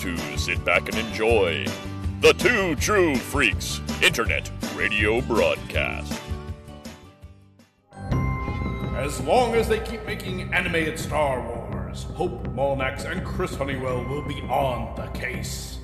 [0.00, 1.62] to sit back and enjoy
[2.22, 6.18] the Two True Freaks Internet Radio Broadcast.
[8.96, 14.26] As long as they keep making animated Star Wars, Hope Molnax and Chris Honeywell will
[14.26, 15.80] be on the case.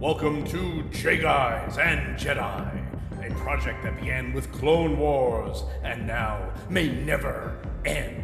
[0.00, 6.52] Welcome to J Guys and Jedi, a project that began with Clone Wars and now
[6.68, 8.21] may never end.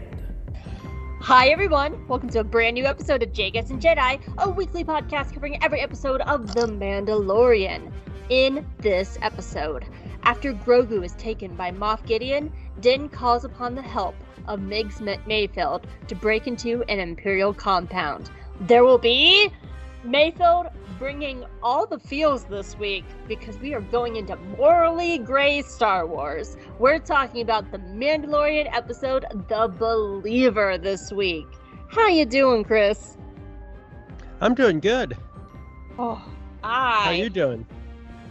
[1.29, 2.09] Hi, everyone.
[2.09, 5.79] Welcome to a brand new episode of Jagus and Jedi, a weekly podcast covering every
[5.79, 7.93] episode of The Mandalorian.
[8.31, 9.85] In this episode,
[10.23, 14.15] after Grogu is taken by Moff Gideon, Din calls upon the help
[14.47, 18.31] of Migs Mayfield to break into an Imperial compound.
[18.63, 19.53] There will be
[20.05, 20.69] Mayfield
[20.99, 26.57] bringing all the feels this week because we are going into morally gray Star Wars.
[26.79, 31.47] We're talking about the Mandalorian episode The Believer this week.
[31.89, 33.17] How you doing, Chris?
[34.41, 35.17] I'm doing good.
[35.99, 36.23] Oh,
[36.63, 37.05] I.
[37.05, 37.67] How you doing?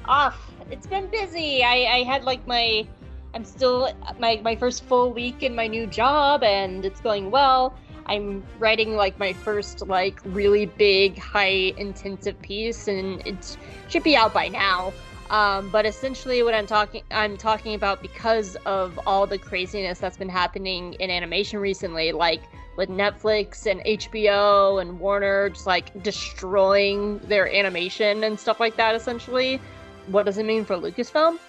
[0.05, 0.51] Off.
[0.69, 1.63] It's been busy.
[1.63, 2.85] I, I had like my
[3.33, 7.77] I'm still my my first full week in my new job and it's going well.
[8.07, 13.57] I'm writing like my first like really big high intensive piece and it
[13.89, 14.93] should be out by now.
[15.29, 20.15] Um, but essentially what I'm talking I'm talking about because of all the craziness that's
[20.15, 22.41] been happening in animation recently, like
[22.77, 28.95] with Netflix and HBO and Warner just like destroying their animation and stuff like that
[28.95, 29.59] essentially.
[30.07, 31.39] What does it mean for Lucasfilm?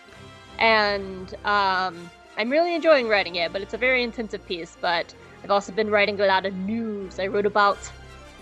[0.58, 4.76] And um, I'm really enjoying writing it, but it's a very intensive piece.
[4.80, 5.14] But
[5.48, 7.18] I've also been writing a lot of news.
[7.18, 7.78] I wrote about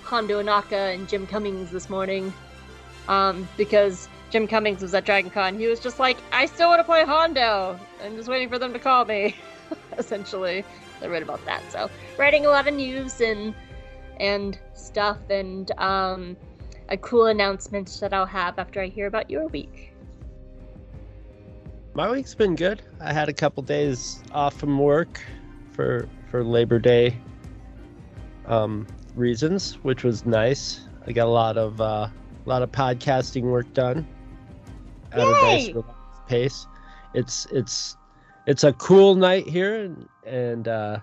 [0.03, 2.33] Hondo Ohnaka and Jim Cummings this morning
[3.07, 5.57] um, because Jim Cummings was at Dragon Con.
[5.57, 7.79] He was just like, I still want to play Hondo.
[8.03, 9.37] I'm just waiting for them to call me,
[9.99, 10.65] essentially.
[11.01, 11.63] I wrote about that.
[11.71, 13.55] So, writing a lot of news and
[14.19, 16.37] and stuff and um,
[16.89, 19.95] a cool announcement that I'll have after I hear about your week.
[21.95, 22.83] My week's been good.
[23.01, 25.21] I had a couple days off from work
[25.71, 27.17] for for Labor Day
[28.47, 30.81] um, reasons, which was nice.
[31.07, 32.13] I got a lot of uh, a
[32.49, 34.07] lot of podcasting work done
[35.13, 35.25] at Yay!
[35.25, 36.67] a nice relaxed pace.
[37.15, 37.97] It's it's
[38.47, 40.99] it's a cool night here, and, and uh,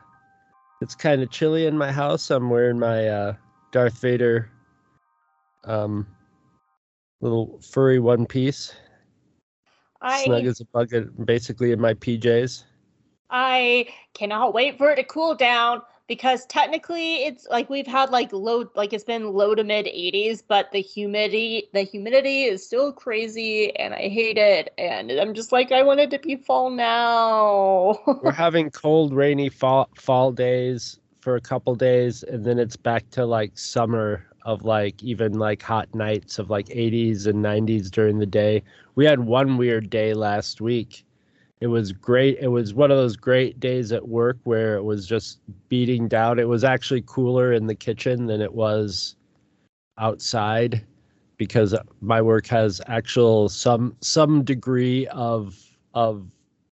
[0.81, 2.31] it's kind of chilly in my house.
[2.31, 3.33] I'm wearing my uh,
[3.71, 4.49] Darth Vader
[5.65, 6.07] um,
[7.21, 8.73] little furry one piece,
[10.01, 10.91] I snug as a bug,
[11.25, 12.65] basically in my PJs.
[13.33, 18.31] I cannot wait for it to cool down because technically it's like we've had like
[18.31, 22.93] low like it's been low to mid 80s but the humidity the humidity is still
[22.93, 26.69] crazy and I hate it and I'm just like I want it to be fall
[26.69, 27.99] now.
[28.21, 33.09] We're having cold, rainy fall fall days for a couple days, and then it's back
[33.11, 38.19] to like summer of like even like hot nights of like 80s and 90s during
[38.19, 38.61] the day.
[38.95, 41.05] We had one weird day last week.
[41.63, 42.39] It was great.
[42.41, 46.37] It was one of those great days at work where it was just beating down.
[46.37, 49.15] It was actually cooler in the kitchen than it was
[49.97, 50.85] outside
[51.37, 55.57] because my work has actual some some degree of
[55.93, 56.27] of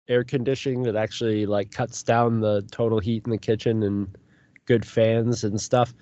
[0.08, 4.18] air conditioning that actually like cuts down the total heat in the kitchen and
[4.64, 5.94] good fans and stuff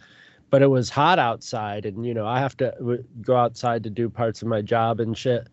[0.48, 4.08] but it was hot outside and you know i have to go outside to do
[4.08, 5.48] parts of my job and shit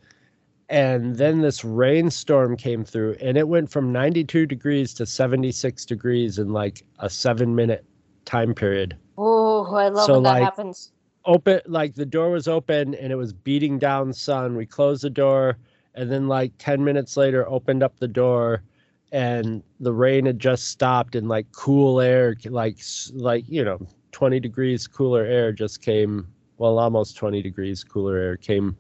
[0.70, 6.40] and then this rainstorm came through and it went from 92 degrees to 76 degrees
[6.40, 7.86] in like a 7 minute
[8.26, 10.92] time period oh, I love So, when that happens.
[11.26, 15.10] open like the door was open and it was beating down sun we closed the
[15.10, 15.58] door
[15.96, 18.64] and then like 10 minutes later opened up the door
[19.12, 22.78] and the rain had just stopped and like cool air like
[23.14, 23.80] like you know
[24.12, 26.28] 20 degrees cooler air just came
[26.58, 28.76] well almost 20 degrees cooler air came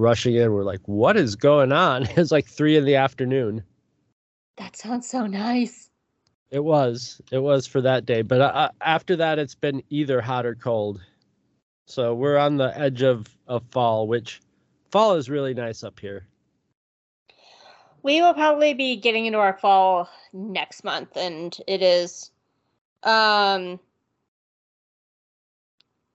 [0.00, 0.52] rushing in.
[0.52, 2.06] We're like what is going on?
[2.16, 3.62] It's like three in the afternoon.
[4.56, 5.90] That sounds so nice.
[6.50, 7.20] it was.
[7.30, 8.22] It was for that day.
[8.22, 11.00] But uh, after that it's been either hot or cold.
[11.86, 14.40] So we're on the edge of of fall which
[14.90, 16.26] fall is really nice up here.
[18.02, 22.30] We will probably be getting into our fall next month, and it is,
[23.02, 23.78] um,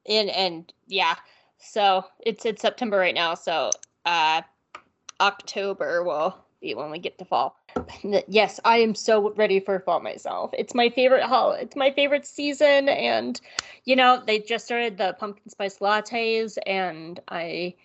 [0.08, 1.16] and and yeah,
[1.66, 3.72] so it's it's September right now, so
[4.06, 4.42] uh,
[5.20, 7.58] October will be when we get to fall.
[8.28, 10.52] Yes, I am so ready for fall myself.
[10.54, 11.52] It's my favorite hol.
[11.52, 13.40] It's my favorite season, and
[13.84, 17.76] you know they just started the pumpkin spice lattes, and I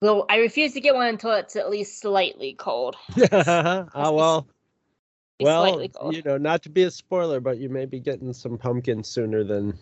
[0.00, 0.26] will.
[0.28, 2.96] I refuse to get one until it's at least slightly cold.
[3.32, 4.46] ah well
[5.40, 9.02] well you know not to be a spoiler but you may be getting some pumpkin
[9.02, 9.76] sooner than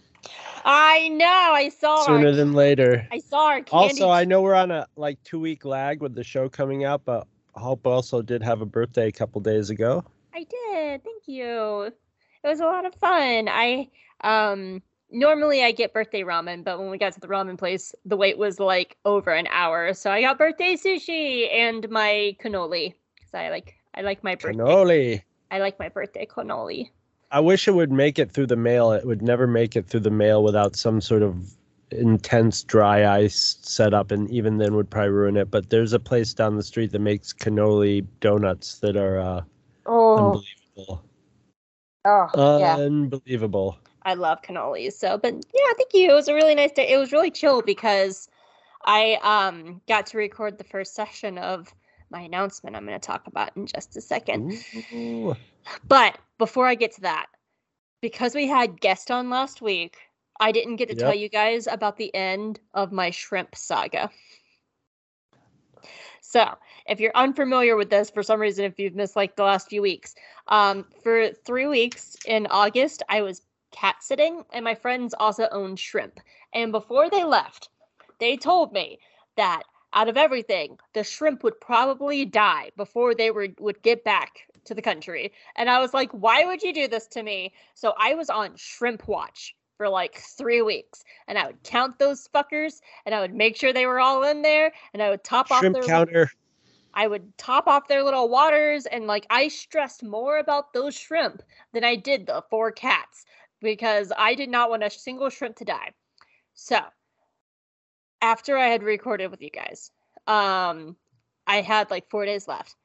[0.65, 1.27] I know.
[1.27, 2.05] I saw.
[2.05, 3.07] Sooner our, than later.
[3.11, 4.03] I saw our candy.
[4.03, 7.03] Also, I know we're on a like two week lag with the show coming out,
[7.05, 10.05] but Hope also did have a birthday a couple days ago.
[10.35, 11.05] I did.
[11.05, 11.83] Thank you.
[12.43, 13.49] It was a lot of fun.
[13.49, 13.91] I
[14.23, 18.17] um normally I get birthday ramen, but when we got to the ramen place, the
[18.17, 19.95] wait was like over an hour.
[19.95, 24.59] So I got birthday sushi and my cannoli because I like I like my birthday.
[24.59, 25.23] Cannoli.
[25.51, 26.91] I like my birthday cannoli.
[27.31, 28.93] I wish it would make it through the mail.
[28.93, 31.55] It would never make it through the mail without some sort of
[31.91, 35.51] intense dry ice setup, and even then would probably ruin it.
[35.51, 39.43] But there's a place down the street that makes cannoli donuts that are uh,
[39.87, 41.05] Oh, unbelievable.
[42.05, 42.77] oh yeah.
[42.77, 43.79] Unbelievable.
[44.03, 44.95] I love cannolis.
[44.95, 46.11] So, but yeah, thank you.
[46.11, 46.89] It was a really nice day.
[46.89, 48.29] It was really chill because
[48.85, 51.75] I um got to record the first session of
[52.11, 54.65] my announcement I'm going to talk about in just a second.
[54.93, 55.37] Ooh.
[55.87, 57.27] But before I get to that,
[58.01, 59.97] because we had guest on last week,
[60.41, 64.11] I didn't get to tell you guys about the end of my shrimp saga.
[66.23, 66.55] So,
[66.87, 69.83] if you're unfamiliar with this for some reason, if you've missed like the last few
[69.83, 70.15] weeks,
[70.49, 73.43] um, for three weeks in August, I was
[73.73, 76.21] cat sitting, and my friends also owned shrimp.
[76.55, 77.69] And before they left,
[78.19, 78.99] they told me
[79.37, 84.47] that out of everything, the shrimp would probably die before they were would get back
[84.65, 85.33] to the country.
[85.57, 87.53] And I was like, why would you do this to me?
[87.75, 92.29] So I was on shrimp watch for like three weeks, and I would count those
[92.35, 95.51] fuckers, and I would make sure they were all in there, and I would top
[95.51, 96.31] off Shrimp their counter.
[96.93, 101.43] I would top off their little waters and like I stressed more about those shrimp
[101.73, 103.25] than I did the four cats
[103.61, 105.93] because I did not want a single shrimp to die.
[106.55, 106.81] So,
[108.21, 109.93] after I had recorded with you guys,
[110.27, 110.97] um
[111.47, 112.77] I had like 4 days left.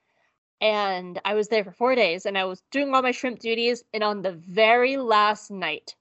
[0.61, 3.83] And I was there for 4 days and I was doing all my shrimp duties
[3.93, 5.95] and on the very last night,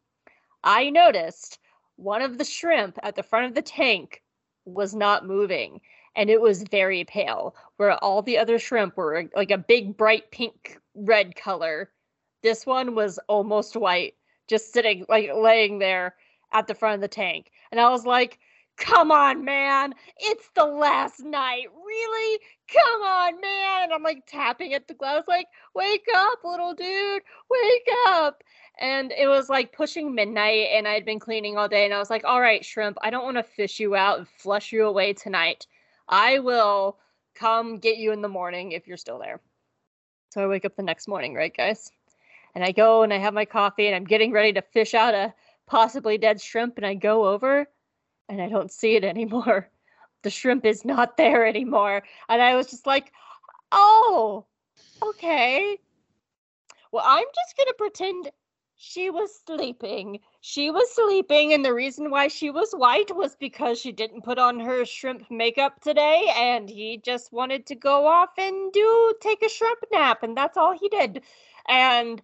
[0.62, 1.58] I noticed
[1.96, 4.22] one of the shrimp at the front of the tank
[4.64, 5.80] was not moving
[6.16, 10.30] and it was very pale where all the other shrimp were like a big bright
[10.30, 11.90] pink red color.
[12.42, 14.14] This one was almost white
[14.48, 16.14] just sitting like laying there
[16.52, 17.50] at the front of the tank.
[17.70, 18.38] And i was like
[18.76, 22.40] come on man it's the last night really
[22.72, 27.22] come on man and i'm like tapping at the glass like wake up little dude
[27.50, 28.42] wake up
[28.80, 32.10] and it was like pushing midnight and i'd been cleaning all day and i was
[32.10, 35.12] like all right shrimp i don't want to fish you out and flush you away
[35.12, 35.66] tonight
[36.08, 36.98] I will
[37.34, 39.40] come get you in the morning if you're still there.
[40.30, 41.90] So I wake up the next morning, right, guys?
[42.54, 45.14] And I go and I have my coffee and I'm getting ready to fish out
[45.14, 45.34] a
[45.66, 46.76] possibly dead shrimp.
[46.76, 47.66] And I go over
[48.28, 49.68] and I don't see it anymore.
[50.24, 52.02] The shrimp is not there anymore.
[52.28, 53.12] And I was just like,
[53.70, 54.46] oh,
[55.02, 55.78] okay.
[56.90, 58.30] Well, I'm just going to pretend
[58.76, 60.20] she was sleeping.
[60.40, 64.38] She was sleeping, and the reason why she was white was because she didn't put
[64.38, 69.42] on her shrimp makeup today, and he just wanted to go off and do take
[69.42, 71.22] a shrimp nap, and that's all he did.
[71.68, 72.20] And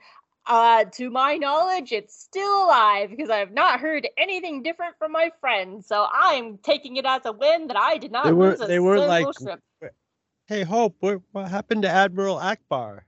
[0.47, 5.13] uh, to my knowledge, it's still alive because I have not heard anything different from
[5.13, 5.87] my friends.
[5.87, 8.67] So I'm taking it as a win that I did not They were- lose a
[8.67, 9.27] they were like-.
[10.47, 13.01] Hey, Hope, what, what happened to Admiral Ackbar?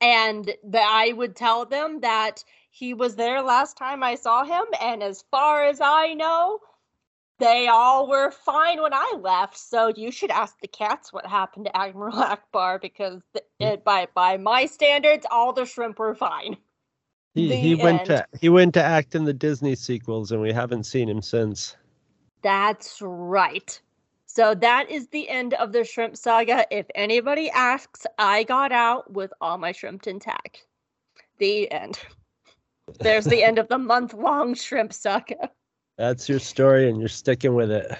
[0.00, 4.64] and that I would tell them that he was there last time I saw him,
[4.80, 6.58] and as far as I know,
[7.44, 9.58] they all were fine when I left.
[9.58, 12.12] So you should ask the cats what happened to Admiral
[12.52, 13.64] Ackbar because hmm.
[13.64, 16.56] it, by by my standards, all the shrimp were fine.
[17.34, 18.06] He, The he went end.
[18.08, 21.76] to he went to act in the Disney sequels, and we haven't seen him since.
[22.42, 23.80] That's right.
[24.26, 26.66] So that is the end of the shrimp saga.
[26.70, 30.66] If anybody asks, I got out with all my shrimp intact.
[31.38, 31.98] The end.
[33.00, 35.50] There's the end of the month long shrimp saga.
[35.96, 37.90] That's your story, and you're sticking with it.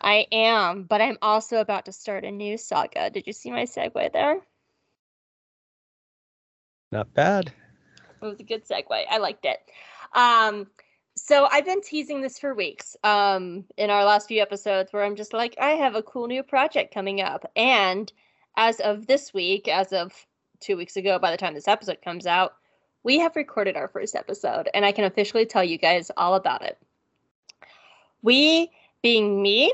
[0.00, 3.10] I am, but I'm also about to start a new saga.
[3.10, 4.40] Did you see my segue there?
[6.92, 7.52] Not bad.
[8.20, 9.04] It was a good segue.
[9.10, 9.58] I liked it.
[10.12, 10.66] Um,
[11.16, 12.96] so I've been teasing this for weeks.
[13.04, 16.42] Um, in our last few episodes, where I'm just like, I have a cool new
[16.42, 18.12] project coming up, and
[18.56, 20.12] as of this week, as of
[20.60, 22.54] two weeks ago, by the time this episode comes out,
[23.02, 26.62] we have recorded our first episode, and I can officially tell you guys all about
[26.62, 26.78] it.
[28.22, 28.70] We,
[29.02, 29.72] being me,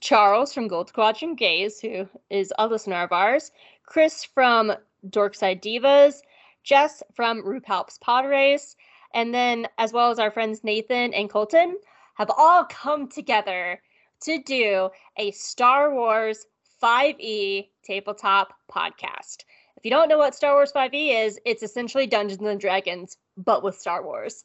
[0.00, 3.52] Charles from Gold Squadron Gaze, who is a listener of ours,
[3.86, 4.72] Chris from
[5.08, 6.22] Dorkside Divas,
[6.64, 8.76] Jess from RuPaul's Pod Race,
[9.14, 11.76] and then as well as our friends Nathan and Colton
[12.14, 13.80] have all come together
[14.22, 16.46] to do a Star Wars
[16.82, 19.44] 5e tabletop podcast.
[19.76, 23.62] If you don't know what Star Wars 5e is, it's essentially Dungeons and Dragons, but
[23.62, 24.44] with Star Wars.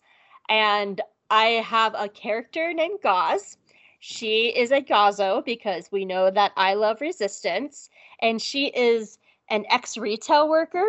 [0.50, 3.58] And I have a character named Gauze.
[4.00, 7.90] She is a Gazo because we know that I love resistance,
[8.22, 9.18] and she is
[9.50, 10.88] an ex retail worker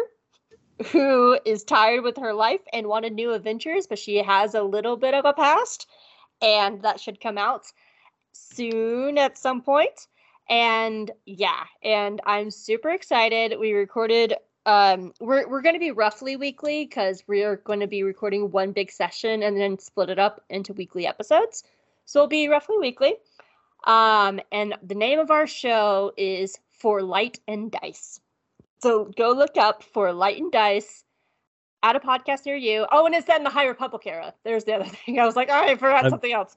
[0.93, 4.97] who is tired with her life and wanted new adventures, but she has a little
[4.97, 5.89] bit of a past,
[6.41, 7.67] and that should come out
[8.33, 10.07] soon at some point.
[10.49, 13.59] And yeah, and I'm super excited.
[13.59, 14.35] We recorded
[14.67, 18.51] um we're we're going to be roughly weekly cuz we are going to be recording
[18.51, 21.65] one big session and then split it up into weekly episodes.
[22.05, 23.15] So it'll be roughly weekly.
[23.85, 28.21] Um and the name of our show is For Light and Dice.
[28.83, 31.05] So go look up For Light and Dice
[31.83, 32.87] at a podcast near you.
[32.91, 34.35] Oh, and it's set in the High Republic era.
[34.45, 35.21] There's the other thing.
[35.21, 36.57] I was like, oh, I forgot I'm- something else.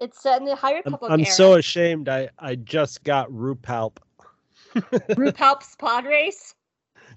[0.00, 1.32] It's set in the High I'm, Republic I'm era.
[1.32, 2.08] so ashamed.
[2.08, 3.96] I I just got Rupalp.
[4.76, 6.54] RuPaul's Pod Race.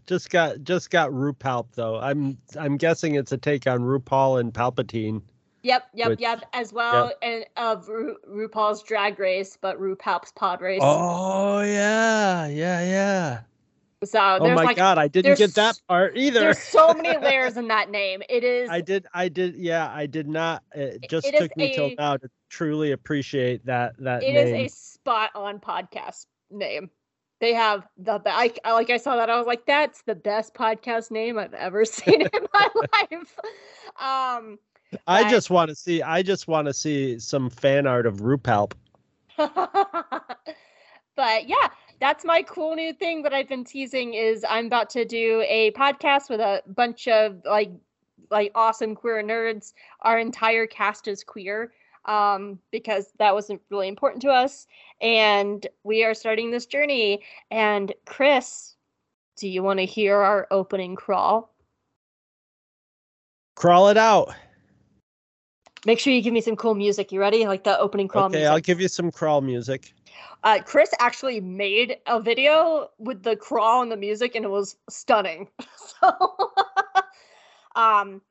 [0.07, 1.97] Just got just got Rupalp though.
[1.99, 5.21] I'm I'm guessing it's a take on RuPaul and Palpatine.
[5.63, 6.43] Yep, yep, Which- yep.
[6.53, 10.81] As well, and of Ru- RuPaul's Drag Race, but RuPaul's Pod Race.
[10.83, 13.41] Oh yeah, yeah, yeah.
[14.03, 16.39] so Oh my like god, I didn't get that part either.
[16.39, 18.23] there's so many layers in that name.
[18.27, 21.55] It is I did I did yeah, I did not it just it is took
[21.57, 24.65] me till now to truly appreciate that that it is name.
[24.65, 26.89] a spot on podcast name.
[27.41, 30.13] They have the be- I, I like I saw that I was like that's the
[30.13, 33.35] best podcast name I've ever seen in my life.
[33.99, 34.59] Um
[35.07, 38.73] I just want to see I just want to see some fan art of Rupalp.
[39.37, 39.57] but
[41.17, 41.69] yeah,
[41.99, 45.71] that's my cool new thing that I've been teasing is I'm about to do a
[45.71, 47.71] podcast with a bunch of like
[48.29, 49.73] like awesome queer nerds.
[50.01, 51.71] Our entire cast is queer
[52.05, 54.67] um because that wasn't really important to us
[55.01, 58.75] and we are starting this journey and Chris,
[59.37, 61.53] do you want to hear our opening crawl?
[63.55, 64.33] Crawl it out.
[65.85, 67.11] Make sure you give me some cool music.
[67.11, 67.47] You ready?
[67.47, 68.51] Like the opening crawl Okay, music.
[68.51, 69.93] I'll give you some crawl music.
[70.43, 74.77] Uh, Chris actually made a video with the crawl and the music, and it was
[74.89, 75.47] stunning.
[76.01, 76.51] So,
[77.75, 78.21] um,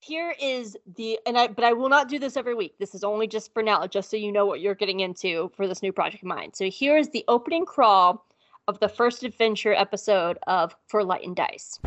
[0.00, 2.74] here is the and I but I will not do this every week.
[2.78, 5.68] This is only just for now, just so you know what you're getting into for
[5.68, 6.52] this new project of mine.
[6.54, 8.24] So here is the opening crawl
[8.66, 11.78] of the first adventure episode of For Light and Dice.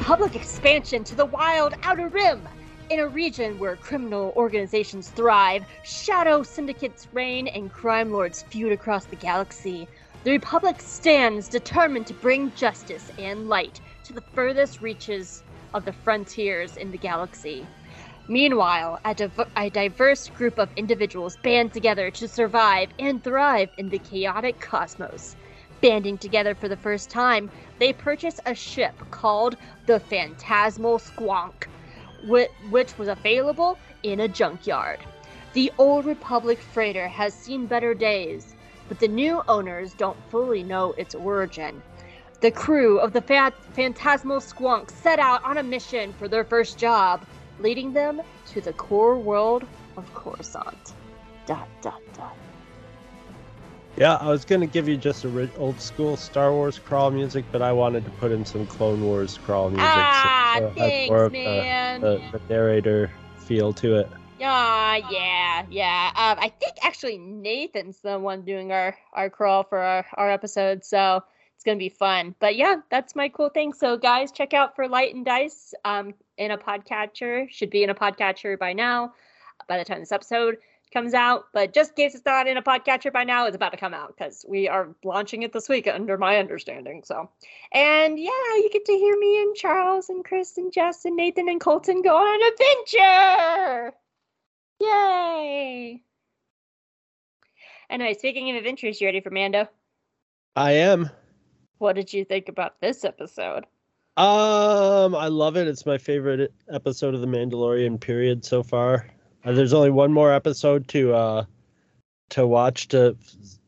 [0.00, 2.42] Public expansion to the wild outer rim.
[2.90, 9.04] In a region where criminal organizations thrive, shadow syndicates reign, and crime lords feud across
[9.04, 9.86] the galaxy,
[10.24, 13.80] the Republic stands determined to bring justice and light
[14.12, 15.42] to the furthest reaches
[15.72, 17.66] of the frontiers in the galaxy.
[18.28, 23.88] Meanwhile, a, div- a diverse group of individuals band together to survive and thrive in
[23.88, 25.36] the chaotic cosmos.
[25.80, 31.64] Banding together for the first time, they purchase a ship called the Phantasmal Squonk,
[32.26, 35.00] whi- which was available in a junkyard.
[35.54, 38.54] The Old Republic freighter has seen better days,
[38.88, 41.82] but the new owners don't fully know its origin.
[42.42, 46.76] The crew of the Pha- Phantasmal Squonk set out on a mission for their first
[46.76, 47.24] job,
[47.60, 49.64] leading them to the core world
[49.96, 50.94] of Coruscant.
[51.46, 52.36] Dot dot dot.
[53.96, 57.62] Yeah, I was gonna give you just a old school Star Wars crawl music, but
[57.62, 59.86] I wanted to put in some Clone Wars crawl music.
[59.86, 62.00] Ah, so thanks, more of man.
[62.00, 63.08] the, the narrator
[63.38, 64.08] feel to it.
[64.42, 66.08] Ah, yeah, yeah.
[66.16, 70.84] Um, I think actually Nathan's the one doing our our crawl for our our episode,
[70.84, 71.22] so
[71.62, 72.34] it's gonna be fun.
[72.40, 73.72] But yeah, that's my cool thing.
[73.72, 75.74] So guys, check out for Light and Dice.
[75.84, 79.14] Um, in a podcatcher should be in a podcatcher by now.
[79.68, 80.56] By the time this episode
[80.92, 83.70] comes out, but just in case it's not in a podcatcher by now, it's about
[83.70, 87.02] to come out because we are launching it this week, under my understanding.
[87.04, 87.30] So,
[87.72, 91.48] and yeah, you get to hear me and Charles and Chris and Jess and Nathan
[91.48, 93.96] and Colton go on an adventure.
[94.80, 96.02] Yay!
[97.88, 99.68] Anyway, speaking of adventures, you ready for Mando?
[100.56, 101.08] I am.
[101.82, 103.64] What did you think about this episode?
[104.16, 105.66] Um, I love it.
[105.66, 109.08] It's my favorite episode of the Mandalorian period so far.
[109.44, 111.44] Uh, there's only one more episode to uh
[112.30, 113.16] to watch to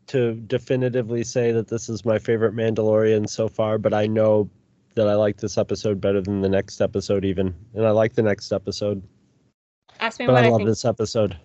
[0.06, 4.48] to definitively say that this is my favorite Mandalorian so far, but I know
[4.94, 7.52] that I like this episode better than the next episode even.
[7.74, 9.02] And I like the next episode.
[9.98, 10.68] Ask me But what I I, love think.
[10.68, 11.36] this episode.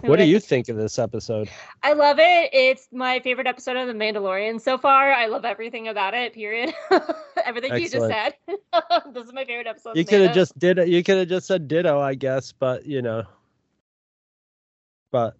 [0.00, 0.66] What do I you think.
[0.66, 1.48] think of this episode?
[1.82, 2.50] I love it.
[2.52, 5.12] It's my favorite episode of The Mandalorian so far.
[5.12, 6.34] I love everything about it.
[6.34, 6.74] Period.
[7.44, 8.34] everything you just said.
[9.12, 9.96] this is my favorite episode.
[9.96, 10.88] You could have just did it.
[10.88, 13.24] You could have just said ditto, I guess, but you know.
[15.12, 15.36] But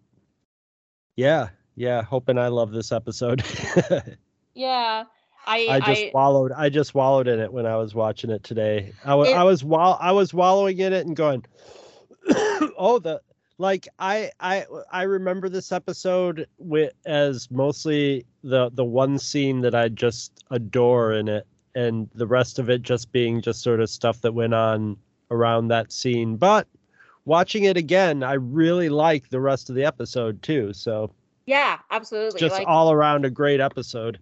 [1.16, 3.42] yeah, yeah, hoping I love this episode.
[4.58, 5.04] Yeah.
[5.46, 6.50] I I just I, wallowed.
[6.50, 8.92] I just wallowed in it when I was watching it today.
[9.04, 11.44] I was It- I was wall I was wallowing in it and going,
[12.76, 13.20] oh the
[13.58, 19.74] like I I I remember this episode with as mostly the the one scene that
[19.74, 23.90] I just adore in it, and the rest of it just being just sort of
[23.90, 24.96] stuff that went on
[25.30, 26.36] around that scene.
[26.36, 26.66] But
[27.24, 30.72] watching it again, I really like the rest of the episode too.
[30.72, 31.10] So
[31.46, 32.38] yeah, absolutely.
[32.38, 34.18] just like all around a great episode.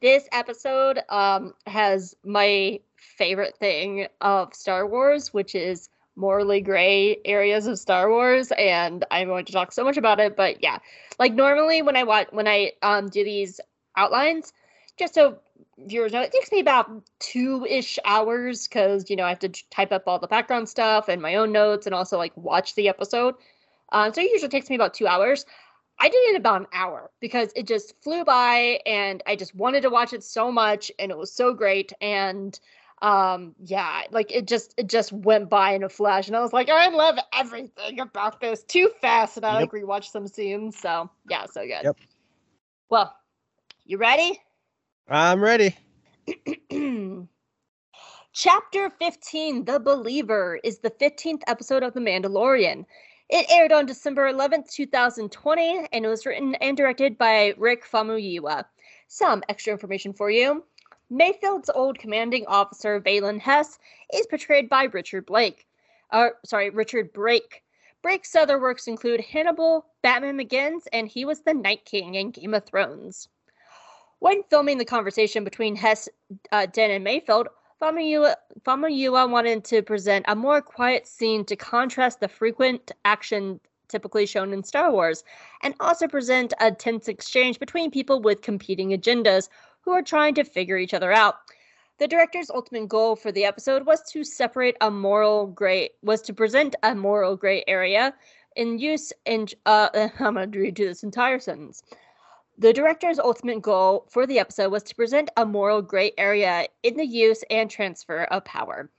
[0.00, 7.66] this episode um has my favorite thing of Star Wars, which is morally gray areas
[7.66, 10.36] of Star Wars, and I'm going to talk so much about it.
[10.36, 10.78] But yeah,
[11.18, 13.60] like normally when I watch when I um do these
[13.96, 14.52] outlines,
[14.98, 15.38] just so
[15.78, 19.48] viewers know, it takes me about two ish hours because you know I have to
[19.70, 22.88] type up all the background stuff and my own notes, and also like watch the
[22.88, 23.34] episode.
[23.92, 25.46] Um, so it usually takes me about two hours.
[25.98, 29.54] I did it in about an hour because it just flew by and I just
[29.54, 32.58] wanted to watch it so much and it was so great and
[33.02, 36.54] um yeah like it just it just went by in a flash and I was
[36.54, 41.10] like I love everything about this too fast and I like rewatched some scenes so
[41.28, 41.84] yeah so good.
[41.84, 41.96] Yep.
[42.88, 43.14] Well,
[43.84, 44.40] you ready?
[45.08, 45.76] I'm ready.
[48.32, 52.84] Chapter 15, The Believer, is the 15th episode of The Mandalorian.
[53.30, 58.64] It aired on December 11th, 2020, and it was written and directed by Rick Famuyiwa.
[59.08, 60.64] Some extra information for you.
[61.10, 63.78] Mayfield's old commanding officer, Valen Hess,
[64.12, 65.66] is portrayed by Richard Blake.
[66.10, 67.62] Uh, sorry, Richard Brake.
[68.02, 72.54] Brake's other works include Hannibal, Batman Begins, and he was the Night King in Game
[72.54, 73.28] of Thrones.
[74.18, 76.08] When filming the conversation between Hess,
[76.52, 77.48] uh, Den, and Mayfield,
[77.80, 78.34] Famuyiwa,
[78.64, 84.52] Famuyiwa wanted to present a more quiet scene to contrast the frequent action typically shown
[84.52, 85.24] in Star Wars,
[85.62, 89.48] and also present a tense exchange between people with competing agendas
[89.86, 91.36] who are trying to figure each other out.
[91.98, 96.34] The director's ultimate goal for the episode was to separate a moral gray was to
[96.34, 98.12] present a moral gray area
[98.56, 101.82] in use in uh I'm read to this entire sentence.
[102.58, 106.96] The director's ultimate goal for the episode was to present a moral gray area in
[106.96, 108.90] the use and transfer of power.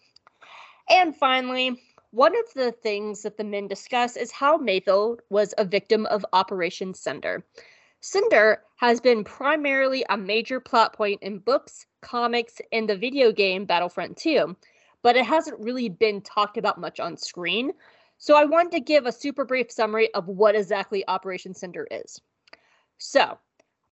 [0.90, 5.66] And finally, one of the things that the men discuss is how Mayfield was a
[5.66, 7.44] victim of Operation Cinder.
[8.00, 13.66] Cinder has been primarily a major plot point in books, comics, and the video game
[13.66, 14.56] Battlefront 2,
[15.02, 17.72] but it hasn't really been talked about much on screen.
[18.20, 22.22] So I wanted to give a super brief summary of what exactly Operation Cinder is.
[22.98, 23.38] So,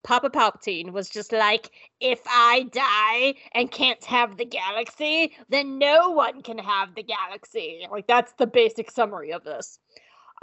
[0.04, 6.10] Papa Palpatine was just like, if I die and can't have the galaxy, then no
[6.10, 7.88] one can have the galaxy.
[7.90, 9.80] Like, that's the basic summary of this.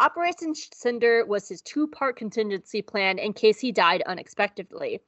[0.01, 5.03] Operation Cinder was his two part contingency plan in case he died unexpectedly.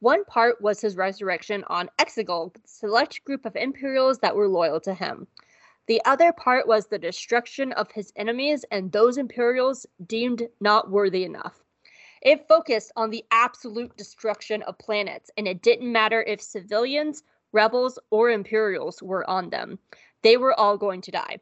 [0.00, 4.80] One part was his resurrection on Exegol, the select group of Imperials that were loyal
[4.80, 5.26] to him.
[5.86, 11.24] The other part was the destruction of his enemies and those Imperials deemed not worthy
[11.24, 11.62] enough.
[12.22, 17.98] It focused on the absolute destruction of planets, and it didn't matter if civilians, rebels,
[18.10, 19.78] or Imperials were on them.
[20.22, 21.38] They were all going to die.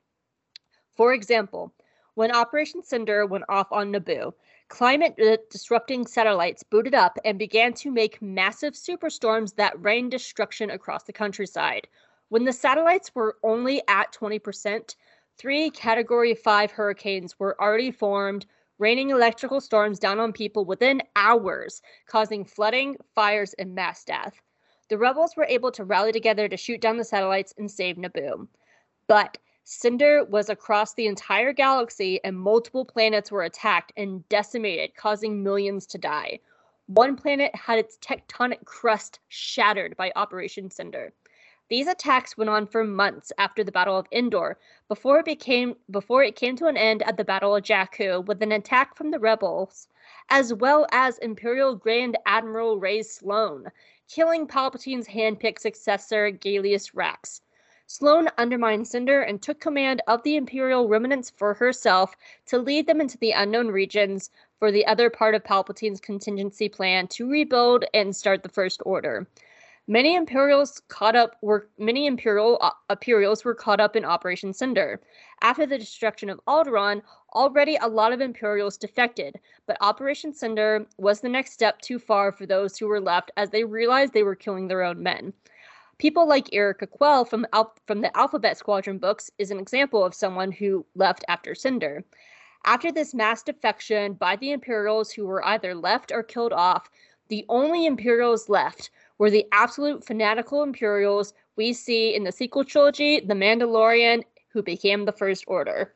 [0.97, 1.73] For example,
[2.17, 4.33] when Operation Cinder went off on Naboo,
[4.69, 11.03] climate disrupting satellites booted up and began to make massive superstorms that rained destruction across
[11.05, 11.87] the countryside.
[12.31, 14.97] When the satellites were only at 20%,
[15.37, 18.47] three Category 5 hurricanes were already formed,
[18.79, 24.41] raining electrical storms down on people within hours, causing flooding, fires, and mass death.
[24.89, 28.49] The rebels were able to rally together to shoot down the satellites and save Naboo.
[29.07, 29.37] But
[29.69, 35.87] Cinder was across the entire galaxy, and multiple planets were attacked and decimated, causing millions
[35.87, 36.39] to die.
[36.87, 41.13] One planet had its tectonic crust shattered by Operation Cinder.
[41.69, 46.23] These attacks went on for months after the Battle of Endor, before it became before
[46.23, 49.19] it came to an end at the Battle of Jakku with an attack from the
[49.19, 49.89] rebels,
[50.29, 53.73] as well as Imperial Grand Admiral Rae Sloane,
[54.07, 57.41] killing Palpatine's handpicked successor Gallius Rax.
[57.89, 63.01] Sloane undermined Cinder and took command of the Imperial remnants for herself to lead them
[63.01, 68.17] into the unknown regions for the other part of Palpatine's contingency plan to rebuild and
[68.17, 69.29] start the First Order.
[69.87, 75.01] Many Imperials caught up were many Imperial uh, Imperials were caught up in Operation Cinder.
[75.43, 77.03] After the destruction of Alderaan,
[77.35, 82.33] already a lot of Imperials defected, but Operation Cinder was the next step too far
[82.33, 85.33] for those who were left as they realized they were killing their own men.
[85.99, 87.47] People like Yrica Quell from
[87.87, 92.05] from the Alphabet Squadron books is an example of someone who left after Cinder.
[92.67, 96.91] After this mass defection by the Imperials who were either left or killed off,
[97.29, 103.21] the only Imperials left were the absolute fanatical Imperials we see in the sequel trilogy,
[103.21, 105.95] The Mandalorian, who became the First Order.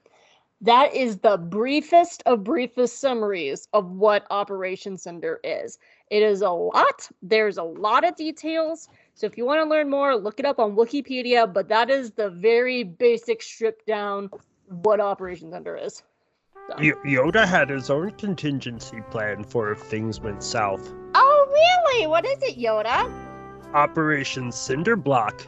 [0.63, 5.79] That is the briefest of briefest summaries of what Operation Cinder is.
[6.11, 7.09] It is a lot.
[7.23, 8.89] There's a lot of details.
[9.15, 11.53] So if you want to learn more, look it up on Wikipedia.
[11.53, 14.31] But that is the very basic stripped down
[14.69, 16.03] what Operation Cinder is.
[16.69, 16.77] So.
[16.79, 20.93] Y- Yoda had his own contingency plan for if things went south.
[21.15, 22.07] Oh, really?
[22.07, 23.11] What is it, Yoda?
[23.75, 25.47] Operation Cinderblock.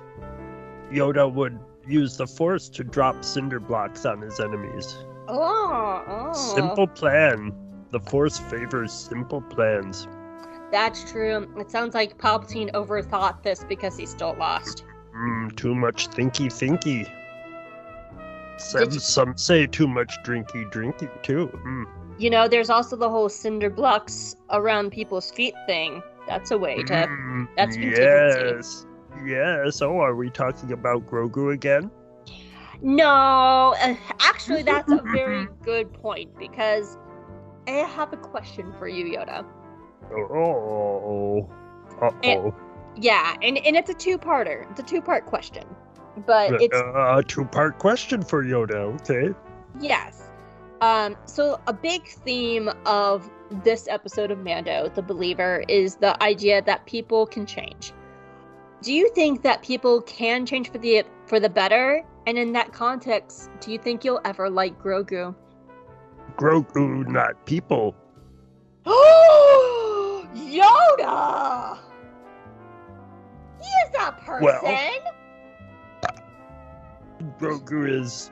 [0.91, 4.97] Yoda would use the Force to drop cinder blocks on his enemies.
[5.29, 6.55] Oh, oh.
[6.55, 7.53] Simple plan.
[7.91, 10.07] The Force favors simple plans.
[10.73, 11.47] That's true.
[11.59, 14.85] It sounds like Palpatine overthought this because he's still lost.
[15.15, 17.07] Mm, too much thinky thinky.
[18.59, 21.49] Some, you- some say too much drinky drinky too.
[21.65, 21.85] Mm.
[22.19, 26.03] You know, there's also the whole cinder blocks around people's feet thing.
[26.27, 26.93] That's a way to.
[26.95, 28.87] Mm, that's yes.
[29.27, 29.83] Yes.
[29.83, 31.91] Oh, are we talking about Grogu again?
[32.81, 36.97] No, uh, actually, that's a very good point because
[37.69, 39.45] I have a question for you, Yoda.
[40.13, 41.49] Oh.
[42.01, 42.55] Uh oh.
[42.97, 44.71] Yeah, and, and it's a two parter.
[44.71, 45.65] It's a two part question.
[46.27, 49.01] But it's a two part question for Yoda.
[49.01, 49.35] Okay.
[49.81, 50.29] Yes.
[50.83, 53.31] Um, so a big theme of
[53.63, 57.93] this episode of Mando, The Believer, is the idea that people can change.
[58.83, 62.05] Do you think that people can change for the for the better?
[62.27, 65.35] And in that context, do you think you'll ever like Grogu?
[66.37, 67.95] Grogu, not people.
[70.35, 71.79] Yoda!
[73.61, 74.43] He is a person!
[74.43, 75.03] Well-
[77.39, 78.31] Grogu is.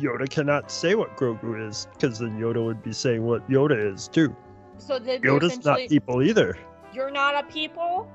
[0.00, 4.08] Yoda cannot say what Grogu is, because then Yoda would be saying what Yoda is
[4.08, 4.34] too.
[4.78, 6.58] so Yoda's not people either.
[6.92, 8.10] you're not a people?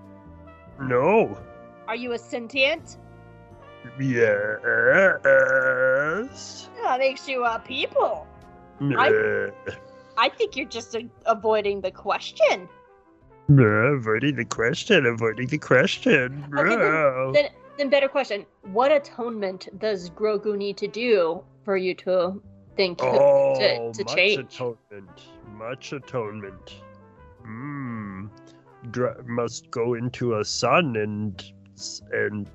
[0.82, 1.38] No.
[1.88, 2.98] Are you a sentient?
[4.00, 5.24] Yes.
[6.84, 8.28] That makes you a people.
[8.82, 9.50] Meh.
[10.18, 12.68] I think you're just a- avoiding the question.
[13.50, 16.44] Avoiding the question, avoiding the question.
[16.58, 17.32] Okay, Meh.
[17.34, 18.46] Then, then better question.
[18.74, 22.42] What atonement does Grogu need to do for you to
[22.76, 24.40] think Oh, to, to much change?
[24.40, 25.22] atonement.
[25.54, 26.82] Much atonement.
[27.44, 28.28] Hmm.
[28.92, 31.44] Dr- must go into a sun and
[32.12, 32.50] and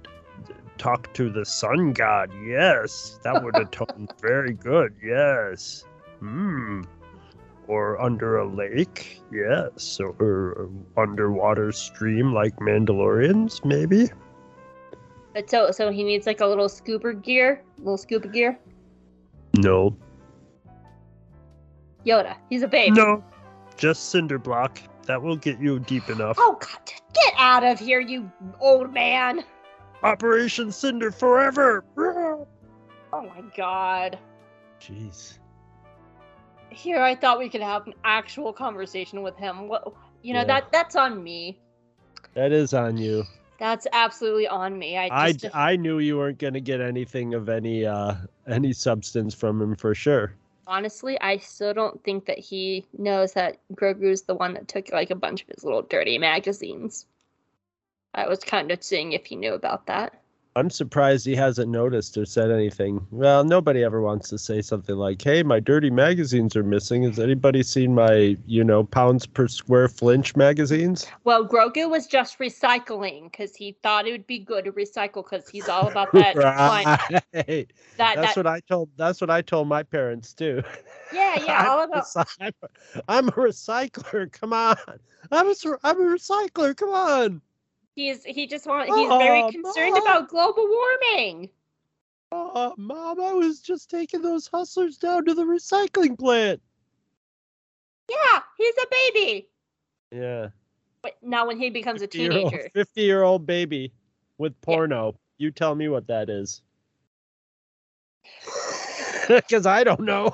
[0.79, 2.31] talk to the sun god.
[2.45, 4.95] Yes, that would atone very good.
[5.03, 5.85] Yes.
[6.21, 6.83] Hmm.
[7.73, 9.23] Or under a lake.
[9.33, 9.99] Yes.
[9.99, 14.11] Or underwater stream like Mandalorians, maybe.
[15.33, 18.59] But so so he needs like a little scuba gear, little scuba gear.
[19.57, 19.97] No.
[22.05, 22.93] Yoda, he's a babe.
[22.93, 23.25] No.
[23.79, 24.79] Just cinder block.
[25.07, 26.37] That will get you deep enough.
[26.39, 28.31] Oh God, get out of here, you
[28.61, 29.45] old man!
[30.03, 31.85] Operation Cinder forever.
[33.15, 34.19] Oh my God.
[34.81, 35.39] Jeez.
[36.73, 39.69] Here, I thought we could have an actual conversation with him.
[39.69, 40.47] What, you know Yeah.
[40.47, 41.59] that that's on me.
[42.35, 43.25] That is on you.
[43.59, 44.97] That's absolutely on me.
[44.99, 48.15] I I, I knew you weren't going to get anything of any uh
[48.49, 50.35] any substance from him for sure.
[50.67, 55.11] honestly, I still don't think that he knows that Grogu's the one that took like
[55.11, 57.07] a bunch of his little dirty magazines.
[58.15, 60.22] I was kind of seeing if he knew about that.
[60.55, 63.07] I'm surprised he hasn't noticed or said anything.
[63.11, 67.05] Well, nobody ever wants to say something like, "Hey, my dirty magazines are missing.
[67.05, 72.39] Has anybody seen my, you know, pounds per square flinch magazines?" Well, Grogu was just
[72.39, 76.37] recycling because he thought it would be good to recycle because he's all about that.
[76.37, 77.17] right.
[77.33, 78.91] that, That's that what I told.
[78.97, 80.63] That's what I told my parents too.
[81.15, 82.29] yeah, yeah, all I'm, a about.
[82.41, 84.31] I'm a- I'm a recycler.
[84.33, 84.77] Come on.
[85.31, 86.77] I'm a, I'm a recycler.
[86.77, 87.41] Come on.
[87.95, 90.03] He's he just want he's very Oh, concerned Mom.
[90.03, 91.51] about global warming.
[92.35, 96.63] Oh, mom, I was just taking those hustlers down to the recycling plant.
[98.09, 99.49] Yeah, he's a baby.
[100.11, 100.49] Yeah.
[101.03, 103.93] But now when he becomes a teenager, 50 year old baby
[104.39, 105.15] with porno.
[105.39, 106.63] You tell me what that is.
[109.29, 110.31] Because I don't know.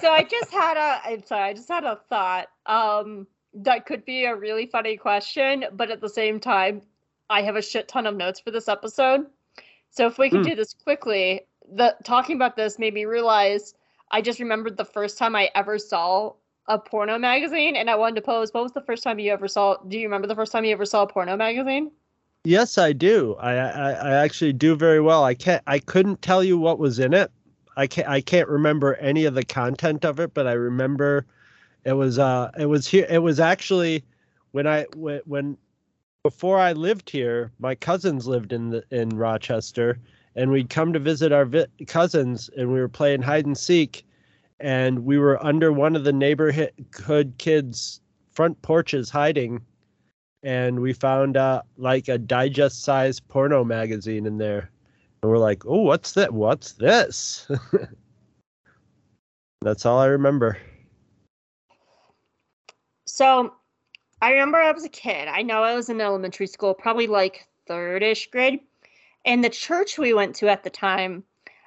[0.00, 2.48] so I just had a I'm sorry, I just had a thought.
[2.66, 3.26] Um
[3.64, 6.82] that could be a really funny question, but at the same time,
[7.30, 9.26] I have a shit ton of notes for this episode.
[9.90, 10.42] So if we can Hmm.
[10.42, 11.42] do this quickly,
[11.72, 13.74] the talking about this made me realize
[14.10, 16.34] I just remembered the first time I ever saw
[16.68, 19.48] a porno magazine and I wanted to pose what was the first time you ever
[19.48, 21.90] saw do you remember the first time you ever saw a porno magazine?
[22.44, 23.36] yes, I do.
[23.38, 25.24] I, I I actually do very well.
[25.24, 25.62] I can't.
[25.66, 27.30] I couldn't tell you what was in it.
[27.76, 28.08] I can't.
[28.08, 31.26] I can't remember any of the content of it, but I remember
[31.84, 32.18] it was.
[32.18, 33.06] Uh, it was here.
[33.08, 34.04] It was actually
[34.52, 35.56] when I when
[36.24, 39.98] before I lived here, my cousins lived in the in Rochester,
[40.36, 44.04] and we'd come to visit our vi- cousins, and we were playing hide and seek,
[44.60, 48.00] and we were under one of the neighborhood kids'
[48.32, 49.62] front porches hiding,
[50.42, 54.70] and we found uh, like a digest-sized porno magazine in there,
[55.22, 56.32] and we're like, "Oh, what's that?
[56.32, 57.48] What's this?"
[59.62, 60.58] That's all I remember.
[63.18, 63.52] So
[64.22, 65.26] I remember I was a kid.
[65.26, 68.60] I know I was in elementary school, probably like third-ish grade.
[69.24, 71.24] And the church we went to at the time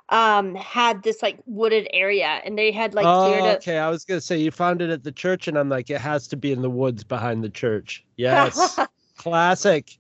[0.08, 3.80] um had this like wooded area and they had like oh, cleared a okay.
[3.80, 6.26] I was gonna say you found it at the church, and I'm like, it has
[6.30, 8.06] to be in the woods behind the church.
[8.16, 8.80] Yes,
[9.18, 9.98] classic.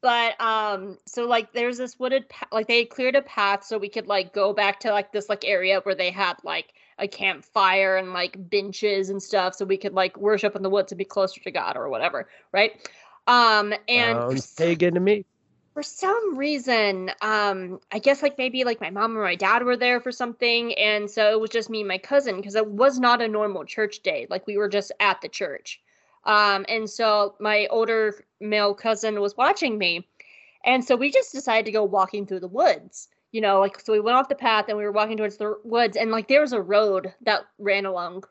[0.00, 3.88] but um so like there's this wooded pa- like they cleared a path so we
[3.88, 7.96] could like go back to like this like area where they had like a campfire
[7.96, 11.04] and like benches and stuff so we could like worship in the woods and be
[11.04, 12.88] closer to god or whatever right?
[13.26, 15.24] Um and Sounds some- pagan to me.
[15.72, 19.76] for some reason um i guess like maybe like my mom or my dad were
[19.76, 23.00] there for something and so it was just me and my cousin because it was
[23.00, 25.80] not a normal church day like we were just at the church.
[26.24, 30.06] Um and so my older male cousin was watching me
[30.64, 33.92] and so we just decided to go walking through the woods you know like so
[33.92, 36.40] we went off the path and we were walking towards the woods and like there
[36.40, 38.22] was a road that ran along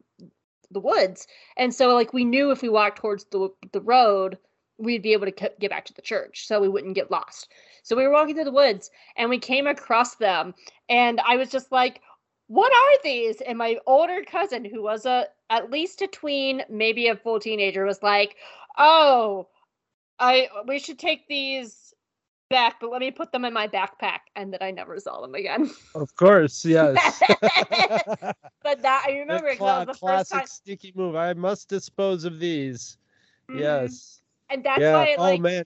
[0.72, 1.28] the woods.
[1.58, 4.38] And so like we knew if we walked towards the the road
[4.80, 7.52] we'd be able to get back to the church so we wouldn't get lost.
[7.84, 10.54] So we were walking through the woods and we came across them
[10.90, 12.02] and i was just like
[12.48, 13.40] what are these?
[13.42, 17.86] And my older cousin who was a at least a tween maybe a full teenager
[17.86, 18.36] was like
[18.78, 19.48] oh
[20.20, 21.93] i we should take these
[22.50, 25.34] back but let me put them in my backpack and then i never saw them
[25.36, 27.22] again Of course, yes.
[28.64, 31.16] but that i remember The it that was the first classic time sneaky move.
[31.16, 32.98] I must dispose of these.
[33.50, 33.60] Mhm.
[33.60, 34.22] Yes.
[34.50, 34.94] and that's yeah.
[34.94, 35.64] why it, oh like man,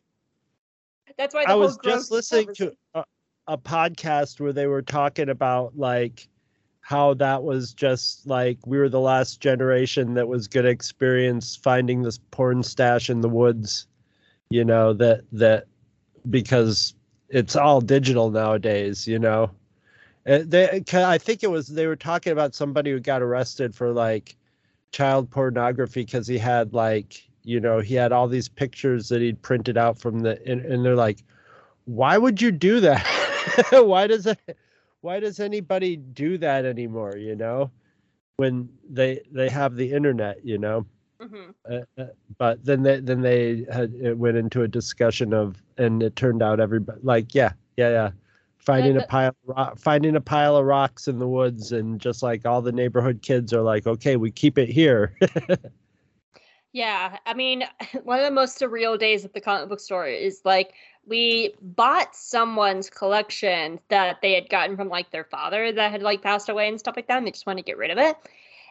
[1.17, 3.03] that's why the I was just listening is- to a,
[3.47, 6.27] a podcast where they were talking about like
[6.81, 11.55] how that was just like we were the last generation that was going to experience
[11.55, 13.87] finding this porn stash in the woods.
[14.49, 15.65] You know that that
[16.29, 16.93] because
[17.29, 19.07] it's all digital nowadays.
[19.07, 19.51] You know,
[20.25, 24.35] they, I think it was they were talking about somebody who got arrested for like
[24.91, 29.41] child pornography because he had like you know he had all these pictures that he'd
[29.41, 31.23] printed out from the and, and they're like
[31.85, 33.05] why would you do that?
[33.71, 34.57] Why does it
[34.99, 37.15] why does anybody do that anymore?
[37.15, 37.71] You know?
[38.35, 40.85] When they they have the internet you know
[41.21, 41.53] Mhm.
[41.69, 42.06] uh, uh,
[42.38, 46.43] but then they then they had it went into a discussion of and it turned
[46.43, 48.12] out everybody like yeah yeah yeah
[48.60, 52.21] finding a pile of rock, finding a pile of rocks in the woods and just
[52.21, 55.15] like all the neighborhood kids are like okay we keep it here
[56.73, 57.63] Yeah, I mean,
[58.03, 60.73] one of the most surreal days at the comic book store is like
[61.06, 66.21] we bought someone's collection that they had gotten from like their father that had like
[66.21, 68.15] passed away and stuff like that, and they just wanted to get rid of it.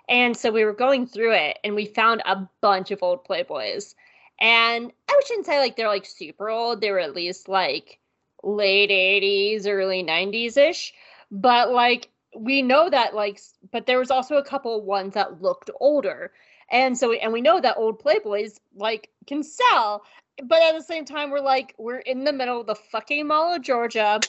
[0.09, 3.95] And so we were going through it and we found a bunch of old Playboys.
[4.41, 7.99] And I shouldn't say like they're like super old, they were at least like
[8.43, 10.95] late 80s, early 90s ish.
[11.31, 13.41] But like we know that like,
[13.73, 16.33] but there was also a couple of ones that looked older
[16.71, 20.05] and so we, and we know that old playboys like can sell
[20.45, 23.55] but at the same time we're like we're in the middle of the fucking mall
[23.55, 24.21] of georgia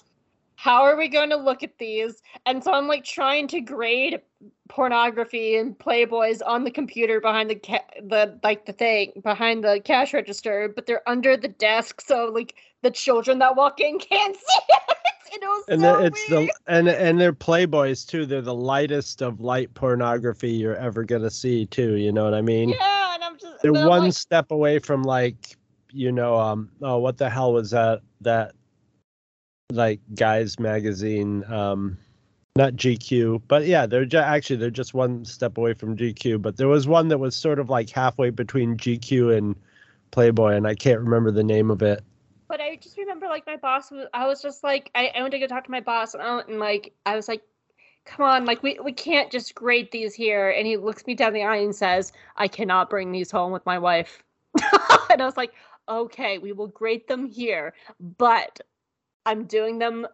[0.58, 2.22] how are we going to look at these?
[2.46, 4.20] And so i'm like trying to grade
[4.68, 9.80] pornography and playboys on the computer behind the ca- the like the thing behind the
[9.84, 14.36] cash register but they're under the desk so like the children that walk in can't
[14.36, 14.98] see it.
[15.34, 16.50] And it was and so the, it's weird.
[16.50, 18.26] the and and they're playboys too.
[18.26, 22.42] They're the lightest of light pornography you're ever gonna see too you know what i
[22.42, 22.70] mean?
[22.70, 25.58] Yeah and i'm just they're one like- step away from like
[25.92, 28.54] you know um oh what the hell was that that
[29.74, 31.98] like guys magazine um
[32.56, 36.70] not gq but yeah they're actually they're just one step away from gq but there
[36.70, 39.58] was one that was sort of like halfway between gq and
[40.12, 42.02] playboy and i can't remember the name of it
[42.48, 45.34] But I just remember like my boss was I was just like I, I went
[45.34, 47.42] to go talk to my boss and, I, and like I was like,
[48.06, 50.50] come on, like we, we can't just grade these here.
[50.50, 53.66] And he looks me down the eye and says, I cannot bring these home with
[53.66, 54.24] my wife.
[55.10, 55.52] and I was like,
[55.90, 57.74] okay, we will grade them here,
[58.18, 58.62] but
[59.28, 60.08] I'm doing them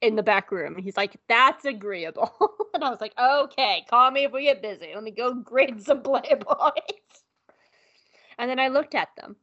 [0.00, 0.76] in the back room.
[0.76, 2.32] He's like, that's agreeable.
[2.74, 4.92] and I was like, okay, call me if we get busy.
[4.94, 6.70] Let me go grade some Playboys.
[8.38, 9.36] and then I looked at them.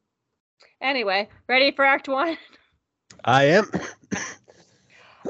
[0.81, 2.37] Anyway, ready for Act One?
[3.25, 3.65] i am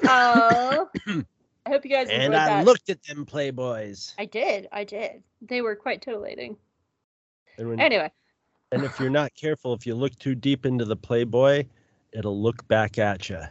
[0.05, 2.65] Oh, I hope you guys enjoyed and i that.
[2.65, 5.23] looked at them playboys I did, I did.
[5.41, 6.55] They were quite titillating.
[7.57, 8.11] when, Anyway,
[8.71, 11.65] And if you're not careful, if you look too deep into the Playboy,
[12.13, 13.41] it'll look back at you.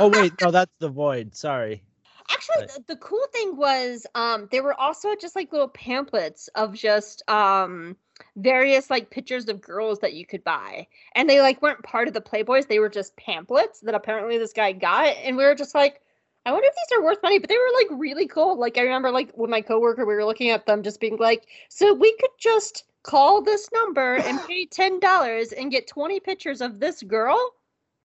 [0.00, 1.34] Oh wait, no, that's the void.
[1.34, 1.82] Sorry.
[2.30, 2.68] Actually, Right.
[2.86, 7.28] the, the cool thing was um there were also just like little pamphlets of just
[7.28, 7.96] um
[8.36, 10.86] various like pictures of girls that you could buy.
[11.14, 14.52] And they like weren't part of the Playboys, they were just pamphlets that apparently this
[14.52, 16.02] guy got and we were just like
[16.46, 18.58] I wonder if these are worth money, but they were like really cool.
[18.58, 21.46] Like I remember like with my coworker we were looking at them just being like,
[21.68, 26.80] "So we could just call this number and pay $10 and get 20 pictures of
[26.80, 27.54] this girl?"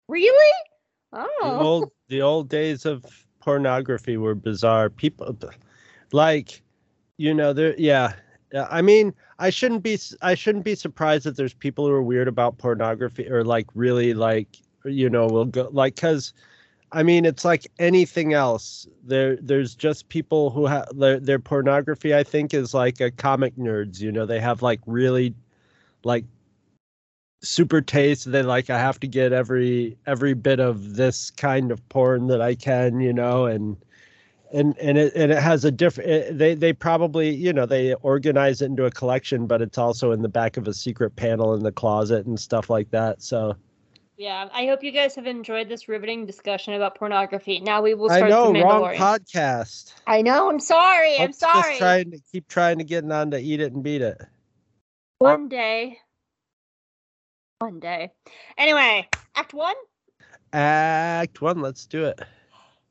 [0.08, 0.52] Really?
[1.42, 1.58] The Oh.
[1.58, 3.04] old the old days of
[3.40, 4.90] pornography were bizarre.
[4.90, 5.36] People
[6.12, 6.62] like
[7.16, 8.14] you know there yeah.
[8.70, 12.28] I mean, I shouldn't be I shouldn't be surprised that there's people who are weird
[12.28, 14.48] about pornography or like really like
[14.84, 16.32] you know will go like cuz
[16.92, 18.86] I mean, it's like anything else.
[19.02, 22.14] There, there's just people who have their, their pornography.
[22.14, 24.00] I think is like a comic nerds.
[24.00, 25.34] You know, they have like really,
[26.04, 26.24] like,
[27.44, 28.30] super taste.
[28.30, 32.40] They like I have to get every every bit of this kind of porn that
[32.40, 33.00] I can.
[33.00, 33.76] You know, and
[34.52, 36.38] and and it and it has a different.
[36.38, 40.22] They they probably you know they organize it into a collection, but it's also in
[40.22, 43.22] the back of a secret panel in the closet and stuff like that.
[43.22, 43.56] So.
[44.16, 47.58] Yeah, I hope you guys have enjoyed this riveting discussion about pornography.
[47.58, 49.92] Now we will I start know, the wrong podcast.
[50.06, 50.48] I know.
[50.48, 51.16] I'm sorry.
[51.16, 51.62] I'm Let's sorry.
[51.70, 54.22] Just trying to keep trying to get on to eat it and beat it.
[55.18, 55.98] One day.
[57.60, 58.10] One day.
[58.58, 59.76] Anyway, Act One.
[60.52, 62.20] Act one, let's do it.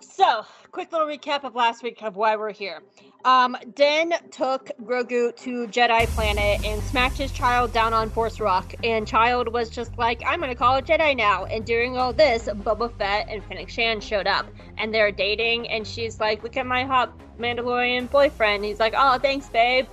[0.01, 2.81] So, quick little recap of last week of why we're here.
[3.23, 8.73] Um, Den took Grogu to Jedi Planet and smacked his child down on Force Rock,
[8.83, 12.47] and Child was just like, "I'm gonna call it Jedi now." And during all this,
[12.47, 14.45] Boba Fett and Fennec Shand showed up,
[14.77, 19.17] and they're dating, and she's like, "Look at my hot Mandalorian boyfriend." He's like, "Oh,
[19.19, 19.87] thanks, babe."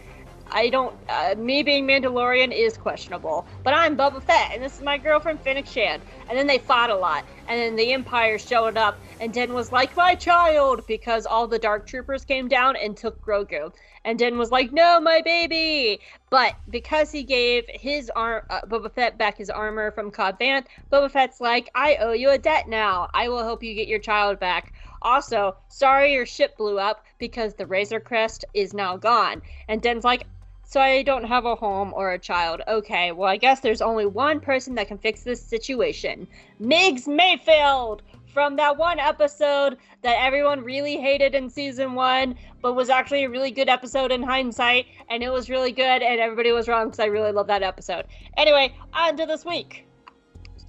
[0.52, 0.96] I don't.
[1.08, 5.40] Uh, me being Mandalorian is questionable, but I'm Boba Fett, and this is my girlfriend
[5.40, 6.02] Fennec Shand.
[6.28, 9.72] And then they fought a lot, and then the Empire showed up, and Den was
[9.72, 13.72] like, "My child," because all the Dark Troopers came down and took Grogu,
[14.04, 18.92] and Den was like, "No, my baby." But because he gave his arm, uh, Boba
[18.92, 22.68] Fett back his armor from Cobb Vanth, Boba Fett's like, "I owe you a debt
[22.68, 23.08] now.
[23.14, 27.54] I will help you get your child back." Also, sorry your ship blew up because
[27.54, 29.40] the Razor Crest is now gone.
[29.68, 30.26] And Den's like,
[30.70, 32.62] so I don't have a home or a child.
[32.68, 36.28] Okay, well, I guess there's only one person that can fix this situation
[36.62, 38.02] Migs Mayfeld
[38.32, 43.28] from that one episode that everyone really hated in season one, but was actually a
[43.28, 47.00] really good episode in hindsight, and it was really good, and everybody was wrong because
[47.00, 48.04] I really love that episode.
[48.36, 49.88] Anyway, on to this week.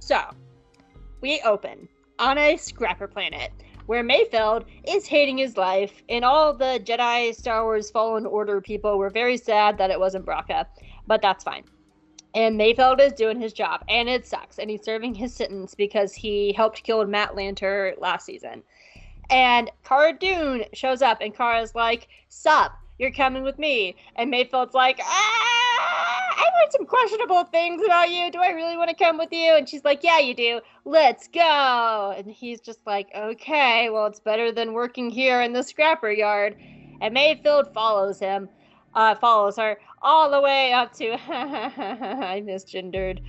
[0.00, 0.20] So,
[1.20, 1.88] we open
[2.18, 3.52] on a scrapper planet
[3.86, 8.98] where Mayfeld is hating his life, and all the Jedi Star Wars Fallen Order people
[8.98, 10.66] were very sad that it wasn't Bracca,
[11.06, 11.64] but that's fine.
[12.34, 16.14] And Mayfeld is doing his job, and it sucks, and he's serving his sentence because
[16.14, 18.62] he helped kill Matt Lanter last season.
[19.30, 23.96] And Cara Dune shows up, and Cara's like, Sup, you're coming with me.
[24.14, 28.30] And Mayfeld's like, ah, I heard some questionable things about you.
[28.30, 29.56] Do I really want to come with you?
[29.56, 30.60] And she's like, Yeah, you do.
[30.84, 32.14] Let's go.
[32.16, 36.56] And he's just like, Okay, well, it's better than working here in the scrapper yard.
[37.00, 38.48] And Mayfeld follows him,
[38.94, 41.12] uh, follows her all the way up to.
[41.28, 43.20] I misgendered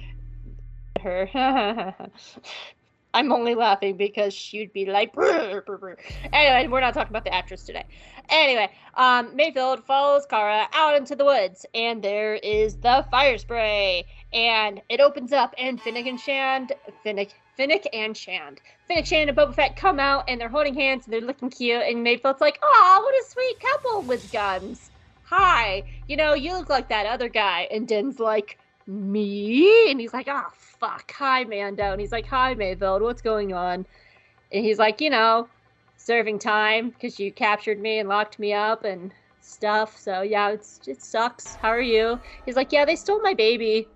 [1.01, 1.95] her.
[3.13, 5.13] I'm only laughing because she'd be like.
[5.13, 5.97] "Brr, brr, brr."
[6.31, 7.85] Anyway, we're not talking about the actress today.
[8.29, 14.05] Anyway, um, Mayfeld follows Cara out into the woods, and there is the fire spray,
[14.31, 16.73] and it opens up, and Fennec and Shand,
[17.03, 21.05] Fennec, Fennec and Shand, Fennec, Shand, and Boba Fett come out, and they're holding hands,
[21.05, 24.89] and they're looking cute, and Mayfeld's like, "Oh, what a sweet couple with guns."
[25.25, 29.91] Hi, you know, you look like that other guy, and Den's like, me?
[29.91, 31.11] And he's like, oh, fuck.
[31.13, 31.91] Hi, Mando.
[31.91, 33.01] And he's like, hi, Mayfeld.
[33.01, 33.85] What's going on?
[34.51, 35.47] And he's like, you know,
[35.97, 39.97] serving time because you captured me and locked me up and stuff.
[39.97, 41.55] So, yeah, it's it sucks.
[41.55, 42.19] How are you?
[42.45, 43.87] He's like, yeah, they stole my baby.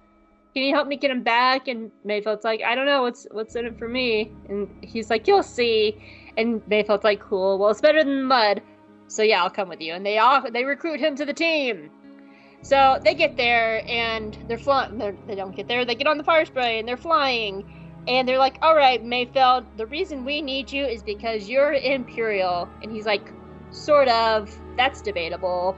[0.54, 1.68] Can you help me get him back?
[1.68, 3.04] And Mayfeld's like, I don't know.
[3.04, 4.32] What's, what's in it for me?
[4.50, 6.02] And he's like, you'll see.
[6.36, 7.60] And Mayfeld's like, cool.
[7.60, 8.62] Well, it's better than mud.
[9.08, 9.94] So, yeah, I'll come with you.
[9.94, 11.92] And they all, they recruit him to the team.
[12.62, 14.98] So they get there and they're flying.
[15.28, 15.86] They don't get there.
[15.86, 17.64] They get on the fire spray and they're flying.
[18.08, 22.70] And they're like, all right, Mayfeld, the reason we need you is because you're Imperial.
[22.82, 23.32] And he's like,
[23.72, 24.54] sort of.
[24.78, 25.76] That's debatable.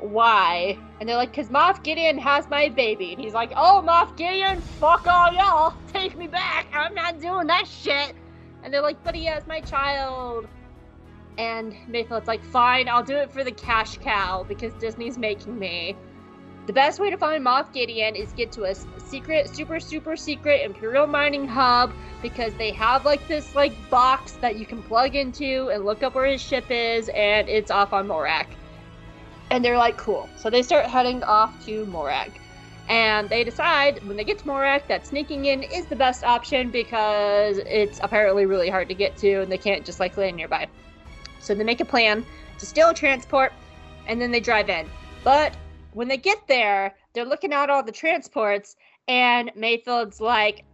[0.00, 0.76] Why?
[1.00, 3.12] And they're like, because Moff Gideon has my baby.
[3.12, 5.74] And he's like, oh, Moff Gideon, fuck all y'all.
[5.92, 6.66] Take me back.
[6.74, 8.14] I'm not doing that shit.
[8.62, 10.48] And they're like, but he has my child.
[11.36, 15.96] And Mayfeld's like, fine, I'll do it for the cash cow because Disney's making me.
[16.66, 20.62] The best way to find Moff Gideon is get to a secret, super, super secret
[20.62, 25.68] Imperial mining hub because they have like this like box that you can plug into
[25.68, 28.46] and look up where his ship is, and it's off on Morak.
[29.50, 30.28] And they're like, cool.
[30.36, 32.30] So they start heading off to Morak.
[32.88, 36.70] And they decide when they get to Morak that sneaking in is the best option
[36.70, 40.66] because it's apparently really hard to get to and they can't just like land nearby.
[41.44, 42.24] So they make a plan
[42.58, 43.52] to steal a transport
[44.06, 44.88] and then they drive in.
[45.22, 45.54] But
[45.92, 48.76] when they get there, they're looking at all the transports,
[49.06, 50.64] and Mayfeld's like,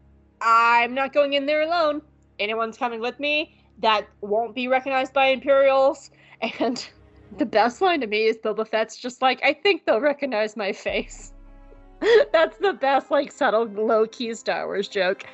[0.41, 2.01] I'm not going in there alone.
[2.39, 6.11] Anyone's coming with me that won't be recognized by Imperials.
[6.59, 6.89] And
[7.37, 10.73] the best line to me is Boba Fett's just like, I think they'll recognize my
[10.73, 11.35] face.
[12.33, 15.25] That's the best, like, subtle, low key Star Wars joke.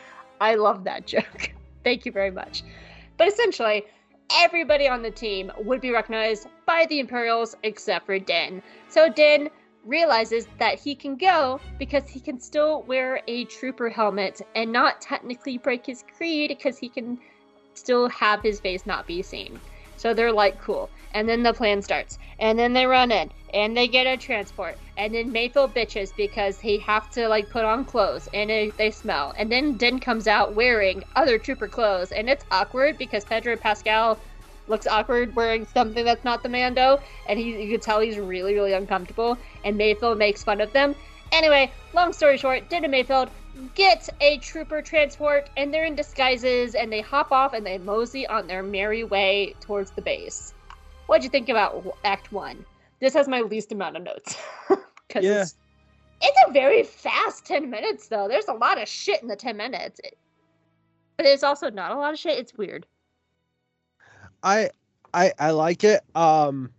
[0.41, 1.53] I love that joke.
[1.85, 2.65] Thank you very much.
[3.19, 3.85] But essentially,
[4.31, 8.63] everybody on the team would be recognized by the Imperials except for Din.
[8.89, 9.51] So Din
[9.85, 15.01] realizes that he can go because he can still wear a trooper helmet and not
[15.01, 17.19] technically break his creed because he can
[17.75, 19.61] still have his face not be seen.
[19.97, 20.91] So they're like, cool.
[21.13, 22.19] And then the plan starts.
[22.39, 24.79] And then they run in and they get a transport.
[24.97, 28.91] And then Mayfeld bitches because he have to like put on clothes and it, they
[28.91, 29.35] smell.
[29.39, 34.19] And then Din comes out wearing other trooper clothes and it's awkward because Pedro Pascal
[34.69, 38.55] looks awkward wearing something that's not the Mando, and he you can tell he's really,
[38.55, 39.39] really uncomfortable.
[39.65, 40.95] And Mayfeld makes fun of them.
[41.33, 43.31] Anyway, long story short, Din and Mayfeld
[43.75, 48.27] get a trooper transport, and they're in disguises, and they hop off and they mosey
[48.27, 50.53] on their merry way towards the base.
[51.07, 52.65] What'd you think about Act One?
[53.01, 54.37] This has my least amount of notes
[55.09, 55.43] because Yeah.
[55.43, 55.55] it's,
[56.23, 58.27] it's a very fast ten minutes, though.
[58.29, 60.01] There's a lot of shit in the ten minutes,
[61.17, 62.39] but there's also not a lot of shit.
[62.39, 62.87] It's weird.
[64.43, 64.71] I
[65.15, 66.03] I I like it.
[66.15, 66.71] Um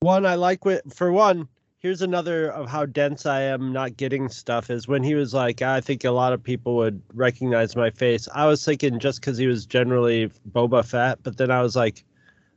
[0.00, 1.48] one I like what for one,
[1.82, 5.62] here's another of how dense I am not getting stuff is when he was like,
[5.62, 8.28] I think a lot of people would recognize my face.
[8.32, 12.04] I was thinking just because he was generally Boba Fett, but then I was like,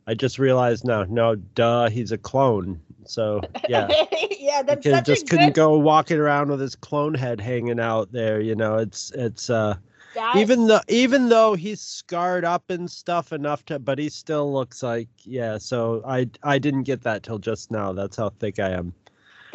[0.06, 2.80] I just realized no, no, duh, he's a clone.
[3.06, 3.88] So yeah.
[4.40, 7.80] yeah, that's Because such just a couldn't go walking around with his clone head hanging
[7.80, 8.78] out there, you know.
[8.78, 9.76] It's it's uh
[10.14, 14.54] that- even though even though he's scarred up and stuff enough to but he still
[14.54, 18.58] looks like yeah so i i didn't get that till just now that's how thick
[18.58, 18.94] i am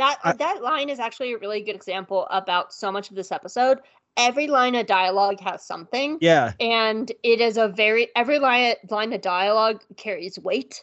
[0.00, 3.30] that I- that line is actually a really good example about so much of this
[3.32, 3.78] episode.
[4.16, 9.12] Every line of dialogue has something, yeah and it is a very every line line
[9.12, 10.82] of dialogue carries weight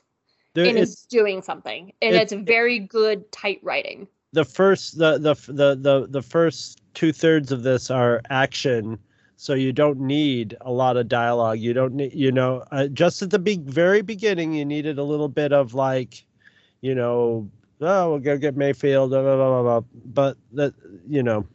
[0.53, 4.07] there, and it's is doing something, and it's- it's, very good tight writing.
[4.33, 8.97] the first the the the the, the first two-thirds of this are action
[9.35, 13.21] so you don't need a lot of dialogue you don't need you know uh, just
[13.21, 16.25] at the be- very beginning you needed a little bit of like
[16.81, 17.47] you know
[17.81, 20.73] oh we'll go get mayfeld blah, blah, blah, blah, but that
[21.07, 21.45] you know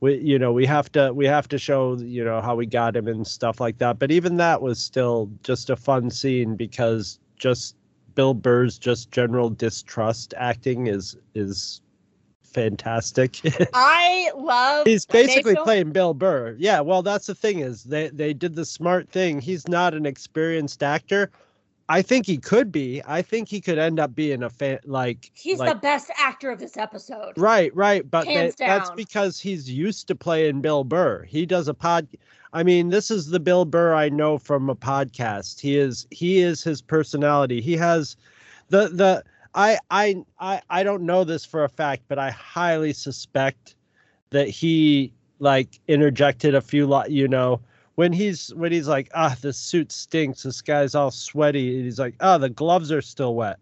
[0.00, 2.96] we you know we have to we have to show you know how we got
[2.96, 3.98] him and stuff like that.
[3.98, 7.76] But even that was still just a fun scene because just
[8.14, 11.80] bill burr's just general distrust acting is is
[12.42, 13.40] fantastic.
[13.74, 14.86] I love.
[14.86, 16.54] he's basically Mayfeld- playing bill burr.
[16.58, 19.40] Yeah well that's the thing is they they did the smart thing.
[19.40, 21.30] He's not an experienced actor
[21.88, 25.30] i think he could be i think he could end up being a fan like
[25.34, 27.32] He's like, the best actor of this episode.
[27.36, 31.24] Right, right, but that- that's because he's used to playing Bill Burr.
[31.24, 32.06] He does a pod.
[32.52, 35.60] I mean, this is the Bill Burr I know from a podcast.
[35.60, 37.60] He is he is his personality.
[37.60, 38.16] He has
[38.68, 39.22] the the
[39.54, 43.76] I I I I don't know this for a fact, but I highly suspect
[44.30, 47.10] that he like interjected a few lot.
[47.10, 47.60] You know,
[47.98, 50.44] when he's when he's like, ah, the suit stinks.
[50.44, 51.74] This guy's all sweaty.
[51.74, 53.58] And he's like, ah, the gloves are still wet.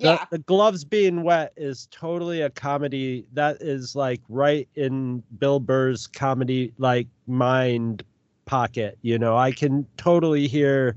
[0.06, 5.60] Yeah, the gloves being wet is totally a comedy that is like right in bill
[5.60, 8.02] burr's comedy like mind
[8.44, 9.36] pocket you know?
[9.36, 10.96] I can totally hear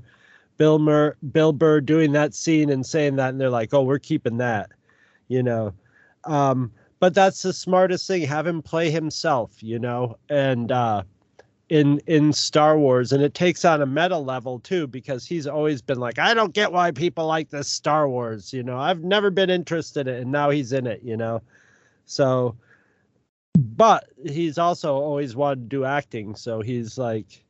[0.56, 4.00] bill Mur- bill burr doing that scene and saying that and they're like oh we're
[4.00, 4.68] keeping that
[5.28, 5.72] you know?
[6.24, 10.18] Um but that's the smartest thing have him play himself you know?
[10.28, 11.04] And uh
[11.70, 15.80] in in Star Wars and it takes on a meta level too because he's always
[15.80, 19.30] been like I don't get why people like this Star Wars you know I've never
[19.30, 21.40] been interested in it and now he's in it you know?
[22.06, 22.56] So
[23.56, 27.44] but he's also always wanted to do acting so he's like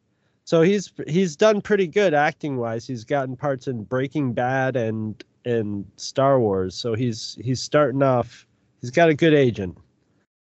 [0.45, 5.25] so he's he's done pretty good acting wise he's gotten parts in Breaking Bad and
[5.47, 8.47] and Star Wars so he's he's starting off
[8.83, 9.79] he's got a good agent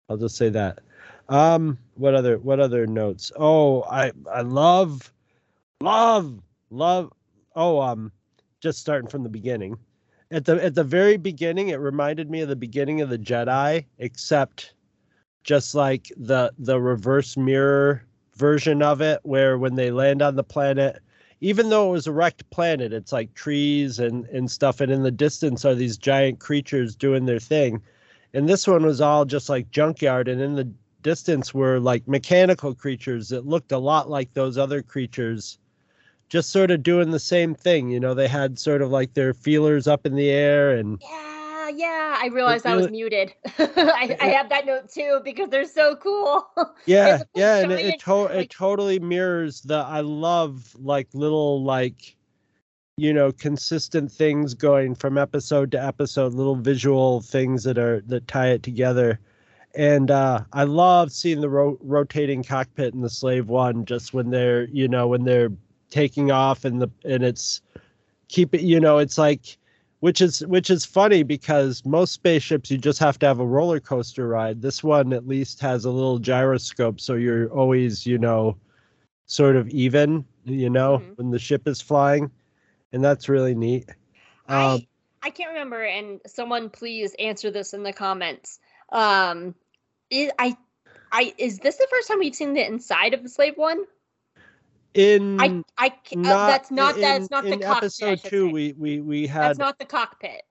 [0.09, 0.79] I'll just say that
[1.29, 3.33] um, what other what other notes?
[3.37, 5.13] Oh, I I love,
[5.81, 7.13] love, love.
[7.55, 8.13] Oh, um,
[8.61, 9.77] just starting from the beginning,
[10.31, 13.85] at the at the very beginning it reminded me of the beginning of the Jedi,
[13.99, 14.75] except
[15.45, 18.03] just like the the reverse mirror
[18.35, 21.01] version of it where when they land on the planet
[21.41, 25.03] even though it was a wrecked planet it's like trees and and stuff and in
[25.03, 27.81] the distance are these giant creatures doing their thing
[28.35, 30.69] and this one was all just like junkyard and in the
[31.07, 35.57] distance were like mechanical creatures that looked a lot like those other creatures
[36.29, 39.33] just sort of doing the same thing you know they had sort of like their
[39.33, 42.19] feelers up in the air and Yeah, yeah.
[42.21, 43.33] I realized I was muted.
[43.59, 46.49] I, I have that note too because they're so cool.
[46.87, 52.17] yeah yeah and it, it, to- it totally mirrors the i love like little like
[52.97, 58.27] you know consistent things going from episode to episode little visual things that are that
[58.27, 59.21] tie it together
[59.77, 64.31] and uh i love seeing the ro- rotating cockpit in the slave one just when
[64.31, 65.53] they're you know when they're
[65.91, 67.61] taking off and the and it's
[68.29, 69.59] keep it you know it's like
[70.01, 73.81] which is which is funny because most spaceships you just have to have a roller
[73.81, 78.57] coaster ride this one at least has a little gyroscope so you're always you know
[79.27, 81.17] sort of even you know Mhm.
[81.17, 82.31] when the ship is flying
[82.93, 83.89] and that's really neat
[84.49, 84.87] um,
[85.23, 88.61] I I can't remember, and someone please answer this in the comments.
[88.91, 89.55] Um,
[90.11, 90.57] is, I
[91.13, 93.85] I is this the first time we've seen the inside of the slave one?
[94.97, 97.77] in I I ca- uh, that's not in, that's not the cockpit.
[97.77, 98.53] Episode two say.
[98.53, 100.43] we we we had that's not the cockpit.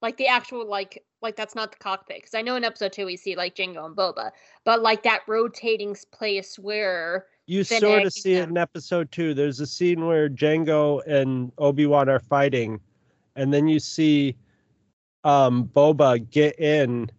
[0.00, 3.06] Like the actual like like that's not the cockpit because I know in episode two
[3.06, 4.30] we see like Jango and Boba,
[4.64, 9.34] but like that rotating place where You Fennec sort of see it in episode two.
[9.34, 12.80] There's a scene where Jango and Obi Wan are fighting,
[13.36, 14.36] and then you see
[15.24, 17.10] um, Boba get in,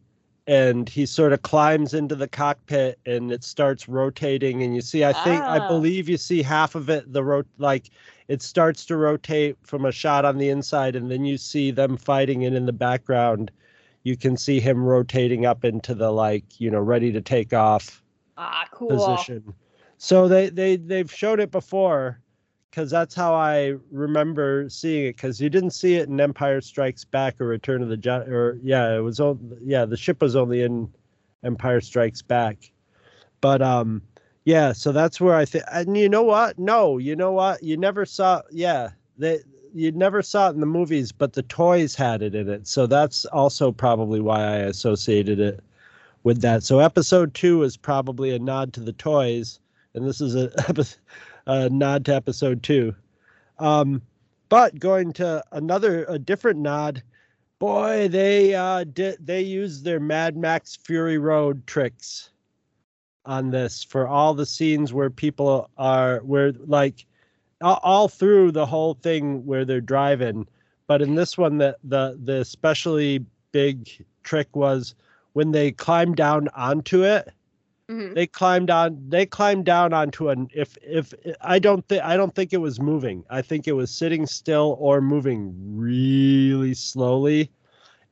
[0.47, 4.63] and he sort of climbs into the cockpit, and it starts rotating.
[4.63, 5.67] And you see, I think, I Ah.
[5.67, 7.11] believe you see half of it.
[7.13, 7.89] The rot like
[8.27, 11.97] it starts to rotate from a shot on the inside, and then you see them
[11.97, 13.51] fighting, and in the background,
[14.03, 18.03] you can see him rotating up into the like you know ready to take off
[18.37, 18.89] ah cool.
[18.89, 19.53] position.
[19.97, 22.19] So they they they've showed it before
[22.73, 25.15] because that's how I remember seeing it.
[25.15, 28.57] Because you didn't see it in Empire Strikes Back or Return of the Jedi, or
[28.63, 30.91] yeah, it was on yeah the ship was only in
[31.43, 32.71] Empire Strikes Back,
[33.41, 34.01] but um
[34.45, 35.63] yeah, so that's where I think.
[35.71, 36.57] And you know what?
[36.57, 37.61] No, you know what?
[37.61, 38.41] You never saw.
[38.51, 39.39] Yeah, they
[39.75, 42.67] you never saw it in the movies, but the toys had it in it.
[42.67, 45.63] So that's also probably why I associated it
[46.23, 46.63] with that.
[46.63, 49.59] So episode two is probably a nod to the toys,
[49.93, 50.51] and this is a,
[51.45, 52.95] a nod to episode two.
[53.59, 54.01] Um,
[54.49, 57.01] but going to another a different nod,
[57.59, 62.29] boy, they uh did they used their Mad Max Fury Road tricks
[63.25, 67.05] on this for all the scenes where people are where like
[67.61, 70.45] all, all through the whole thing where they're driving
[70.87, 73.89] but in this one the the the especially big
[74.23, 74.95] trick was
[75.33, 77.29] when they climbed down onto it
[77.93, 78.15] Mhm.
[78.15, 82.33] they climbed on they climbed down onto an if if i don't think i don't
[82.35, 83.23] think it was moving.
[83.29, 87.51] I think it was sitting still or moving really slowly.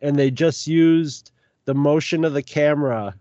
[0.01, 1.31] And they just used
[1.65, 3.15] the motion of the camera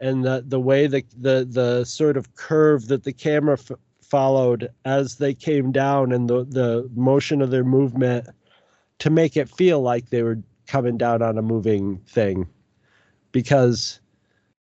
[0.00, 4.70] and the the way the the the sort of curve that the camera f- followed
[4.84, 8.28] as they came down and the the motion of their movement
[8.98, 12.46] to make it feel like they were coming down on a moving thing.
[13.32, 14.00] Because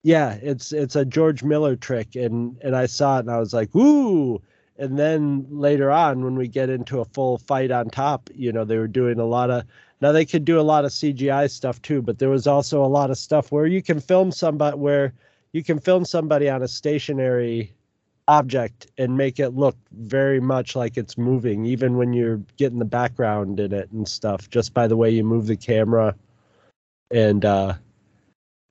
[0.03, 3.53] yeah it's it's a george miller trick and and i saw it and i was
[3.53, 4.41] like ooh.
[4.79, 8.65] And then later on when we get into a full fight on top you know
[8.65, 9.65] they were doing a lot of
[10.01, 12.87] now they could do a lot of cgi stuff too but there was also a
[12.89, 15.13] lot of stuff where you can film somebody where
[15.53, 17.73] you can film somebody on a stationary
[18.29, 22.85] object and make it look very much like it's moving even when you're getting the
[22.85, 26.15] background in it and stuff just by the way you move the camera.
[27.11, 27.75] And uh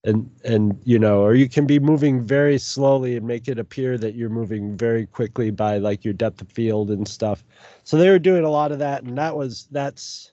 [0.03, 3.97] and and you know or you can be moving very slowly and make it appear
[3.97, 7.43] that you're moving very quickly by like your depth of field and stuff.
[7.83, 10.31] So they were doing a lot of that and that was that's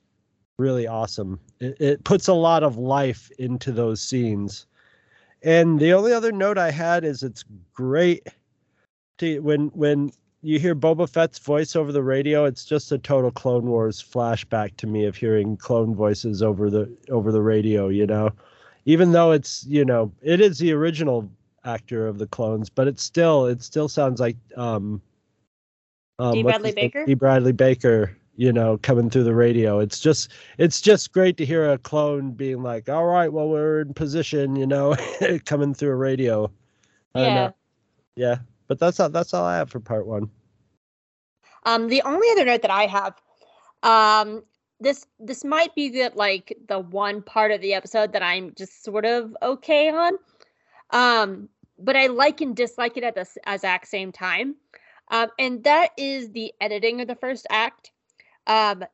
[0.58, 1.38] really awesome.
[1.60, 4.66] It, it puts a lot of life into those scenes.
[5.42, 7.44] And the only other note i had is it's
[7.74, 8.26] great
[9.18, 13.30] to when when you hear Boba Fett's voice over the radio, it's just a total
[13.30, 18.06] Clone Wars flashback to me of hearing clone voices over the over the radio, you
[18.06, 18.30] know.
[18.88, 21.30] Even though it's, you know, it is the original
[21.62, 25.02] actor of the clones, but it's still it still sounds like um
[26.18, 26.42] um D.
[26.42, 26.72] Bradley?
[26.72, 27.04] Baker?
[27.04, 27.12] D.
[27.12, 29.78] Bradley Baker, you know, coming through the radio.
[29.78, 33.82] It's just it's just great to hear a clone being like, "All right, well, we're
[33.82, 34.96] in position," you know,
[35.44, 36.50] coming through a radio.
[37.14, 37.50] I Yeah.
[38.16, 38.36] Yeah,
[38.68, 39.10] but that's all.
[39.10, 40.30] That's all I have for part one.
[41.64, 43.20] Um, the only other note that I have,
[43.82, 44.44] um,
[44.80, 48.84] this this might be the like the one part of the episode that I'm just
[48.84, 50.14] sort of okay on.
[50.90, 51.48] Um,
[51.78, 54.56] but I like and dislike it at the exact same time.
[55.10, 57.92] Um, and that is the editing of the first act.
[58.46, 58.84] Um,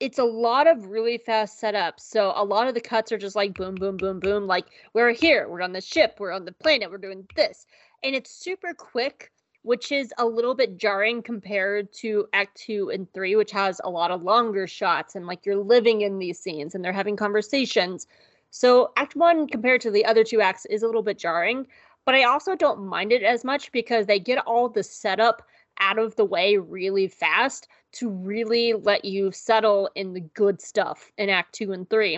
[0.00, 2.00] it's a lot of really fast setups.
[2.00, 4.46] So a lot of the cuts are just like boom, boom, boom, boom.
[4.46, 7.66] Like we're here, we're on the ship, we're on the planet, we're doing this.
[8.02, 9.30] And it's super quick,
[9.62, 13.90] which is a little bit jarring compared to Act Two and Three, which has a
[13.90, 18.06] lot of longer shots and like you're living in these scenes and they're having conversations.
[18.50, 21.66] So Act One compared to the other two acts is a little bit jarring,
[22.04, 25.42] but I also don't mind it as much because they get all the setup
[25.78, 31.10] out of the way really fast to really let you settle in the good stuff
[31.18, 32.16] in Act Two and Three.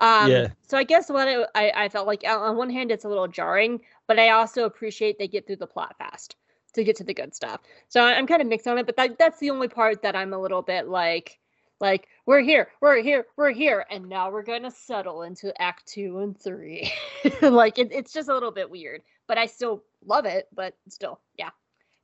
[0.00, 0.48] Um, Yeah.
[0.66, 3.28] So I guess what I, I I felt like on one hand it's a little
[3.28, 6.36] jarring, but I also appreciate they get through the plot fast
[6.74, 7.60] to get to the good stuff.
[7.88, 10.32] So I'm kind of mixed on it, but that, that's the only part that I'm
[10.32, 11.38] a little bit like
[11.80, 16.20] like we're here, we're here, we're here, and now we're gonna settle into Act Two
[16.20, 16.92] and Three.
[17.42, 20.46] like it, it's just a little bit weird, but I still love it.
[20.54, 21.50] But still, yeah.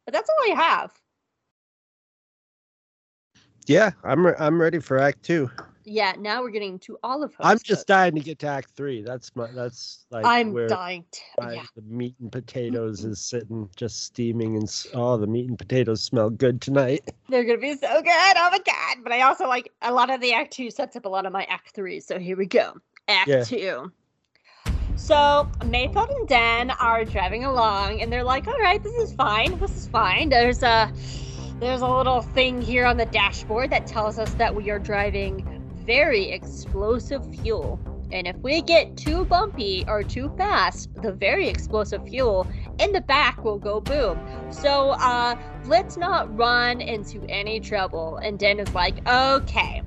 [0.04, 0.92] But that's all I have.
[3.68, 5.50] Yeah, I'm re- I'm ready for Act Two.
[5.84, 6.14] Yeah.
[6.18, 7.34] Now we're getting to all of.
[7.38, 9.02] I'm just dying to get to Act Three.
[9.02, 11.04] That's my that's like I'm where dying.
[11.10, 11.64] To, my- yeah.
[11.76, 13.10] the meat and potatoes mm-hmm.
[13.10, 17.10] is sitting just steaming and oh the meat and potatoes smell good tonight.
[17.28, 18.36] They're gonna be so good.
[18.36, 19.02] Oh my god!
[19.02, 21.32] But I also like a lot of the Act Two sets up a lot of
[21.32, 22.00] my Act Three.
[22.00, 22.74] So here we go.
[23.06, 23.44] Act Yeah.
[23.44, 23.92] Two.
[24.96, 29.58] So Mayfeld and Dan are driving along, and they're like, "All right, this is fine.
[29.58, 30.90] This is fine." There's a
[31.60, 35.60] there's a little thing here on the dashboard that tells us that we are driving
[35.84, 37.80] very explosive fuel.
[38.12, 42.46] And if we get too bumpy or too fast, the very explosive fuel
[42.78, 44.18] in the back will go boom.
[44.50, 45.36] So uh
[45.66, 48.18] let's not run into any trouble.
[48.18, 49.82] And Den is like, okay.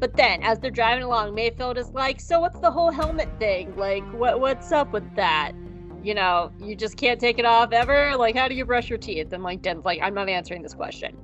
[0.00, 3.74] But then as they're driving along, Mayfeld is like, so what's the whole helmet thing?
[3.76, 5.52] Like what what's up with that?
[6.04, 8.14] You know, you just can't take it off ever?
[8.16, 9.32] Like how do you brush your teeth?
[9.32, 11.16] And like Den's like, I'm not answering this question.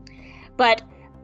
[0.56, 0.82] But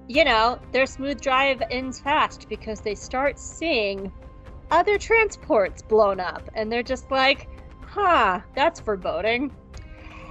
[0.09, 4.13] you know, their smooth drive ends fast because they start seeing
[4.71, 7.49] other transports blown up and they're just like,
[7.81, 9.55] huh, that's foreboding.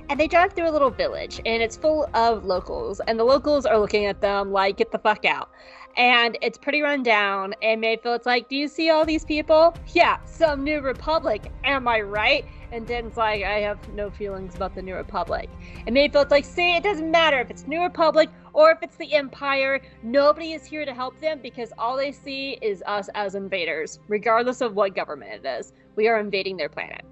[0.07, 3.65] And they drive through a little village and it's full of locals, and the locals
[3.65, 5.49] are looking at them like, get the fuck out.
[5.97, 9.73] And it's pretty run down, and Mayfeld's like, Do you see all these people?
[9.93, 12.45] Yeah, some New Republic, am I right?
[12.73, 15.49] And Den's like, I have no feelings about the New Republic.
[15.87, 19.13] And Mayfeld's like, See, it doesn't matter if it's New Republic or if it's the
[19.13, 19.81] Empire.
[20.03, 24.59] Nobody is here to help them because all they see is us as invaders, regardless
[24.59, 25.71] of what government it is.
[25.95, 27.05] We are invading their planet.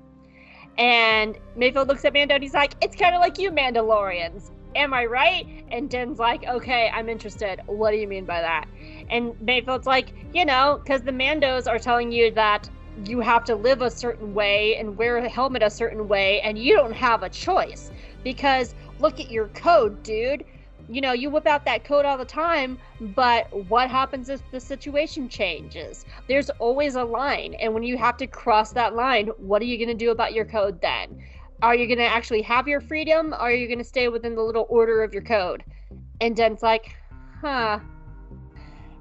[0.78, 4.52] And Mayfeld looks at Mando and he's like, It's kind of like you, Mandalorians.
[4.76, 5.66] Am I right?
[5.72, 7.62] And Den's like, Okay, I'm interested.
[7.66, 8.66] What do you mean by that?
[9.10, 12.70] And Mayfeld's like, You know, because the Mandos are telling you that
[13.06, 16.58] you have to live a certain way and wear a helmet a certain way, and
[16.58, 17.92] you don't have a choice.
[18.24, 20.46] Because look at your code, dude.
[20.90, 24.60] You know, you whip out that code all the time, but what happens if the
[24.60, 26.06] situation changes?
[26.28, 29.78] There's always a line, and when you have to cross that line, what are you
[29.78, 31.24] going to do about your code then?
[31.64, 34.36] Are you going to actually have your freedom, or are you going to stay within
[34.36, 35.64] the little order of your code?
[36.20, 36.94] And Den's like,
[37.40, 37.80] huh.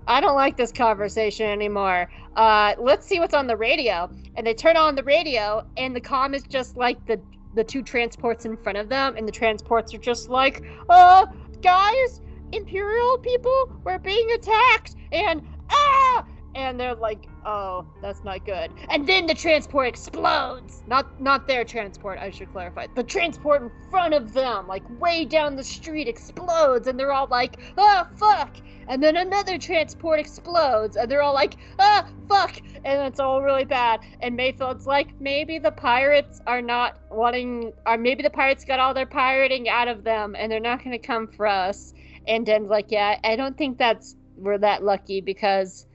[0.06, 2.08] I don't like this conversation anymore.
[2.36, 4.08] Uh, let's see what's on the radio.
[4.36, 7.20] And they turn on the radio, and the comm is just like the
[7.54, 11.26] the two transports in front of them, and the transports are just like, uh,
[11.62, 12.20] guys,
[12.52, 16.24] Imperial people, we're being attacked, and ah,
[16.54, 18.70] and they're like, oh, that's not good.
[18.90, 20.82] And then the transport explodes.
[20.86, 22.86] Not not their transport, I should clarify.
[22.94, 27.28] The transport in front of them, like way down the street, explodes, and they're all
[27.28, 28.56] like, oh fuck.
[28.88, 32.58] And then another transport explodes, and they're all like, ah, fuck!
[32.84, 34.00] And it's all really bad.
[34.20, 38.92] And Mayfeld's like, maybe the pirates are not wanting, or maybe the pirates got all
[38.92, 41.94] their pirating out of them, and they're not gonna come for us.
[42.26, 45.86] And Den's like, yeah, I don't think that's, we're that lucky because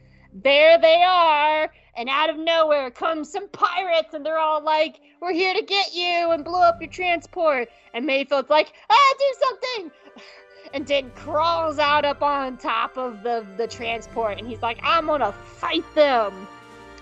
[0.44, 5.34] there they are, and out of nowhere comes some pirates, and they're all like, we're
[5.34, 7.70] here to get you and blow up your transport.
[7.94, 9.92] And Mayfeld's like, ah, do something!
[10.74, 15.08] and then crawls out up on top of the, the transport and he's like, I'm
[15.08, 16.48] gonna fight them.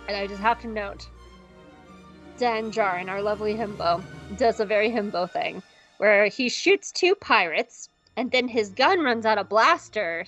[0.08, 1.10] And I just have to note,
[2.38, 4.04] Dan Djarin, our lovely himbo,
[4.38, 5.64] does a very himbo thing
[5.98, 10.26] where he shoots two pirates and then his gun runs out of blaster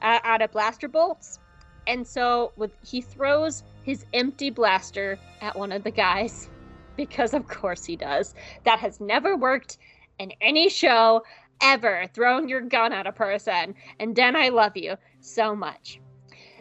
[0.00, 1.40] uh, out of blaster bolts.
[1.88, 6.50] And so with he throws his empty blaster at one of the guys
[6.96, 8.34] because of course he does.
[8.64, 9.78] That has never worked
[10.20, 11.24] in any show
[11.62, 13.74] ever throwing your gun at a person.
[14.00, 16.00] And Dan, I love you so much.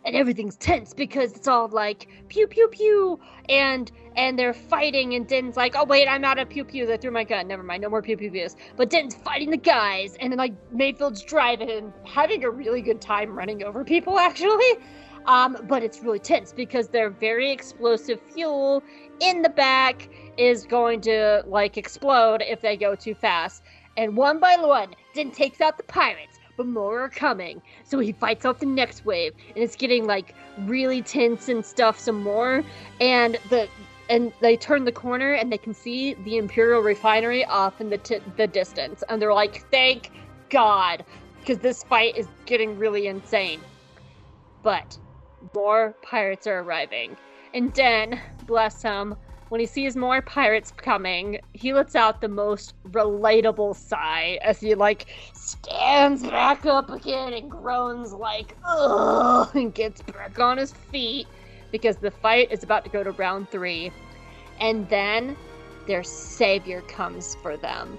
[0.06, 3.20] and everything's tense because it's all like pew pew pew
[3.50, 6.86] and and they're fighting and Din's like, oh wait, I'm out of pew pew.
[6.88, 7.48] They threw my gun.
[7.48, 8.56] Never mind, no more pew pew pews.
[8.78, 13.02] But Din's fighting the guys, and then like Mayfeld's driving and having a really good
[13.02, 14.78] time running over people actually.
[15.28, 18.82] Um, but it's really tense because their very explosive fuel
[19.20, 23.62] in the back is going to like explode if they go too fast.
[23.98, 27.62] And one by one, Din takes out the pirates, but more are coming.
[27.84, 32.00] So he fights off the next wave, and it's getting like really tense and stuff
[32.00, 32.64] some more.
[33.02, 33.68] And the
[34.10, 37.98] and they turn the corner and they can see the Imperial refinery off in the
[37.98, 40.12] t- the distance, and they're like, "Thank
[40.50, 41.04] God,"
[41.40, 43.60] because this fight is getting really insane.
[44.64, 44.98] But
[45.54, 47.18] more pirates are arriving.
[47.54, 49.16] And Den, bless him,
[49.50, 54.76] when he sees more pirates coming, he lets out the most relatable sigh as he
[54.76, 61.28] like stands back up again and groans like ugh and gets back on his feet
[61.72, 63.92] because the fight is about to go to round three.
[64.60, 65.38] And then
[65.88, 67.98] their savior comes for them.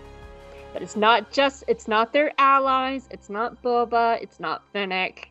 [0.73, 5.31] But it's not just it's not their allies, it's not Boba, it's not Fennec.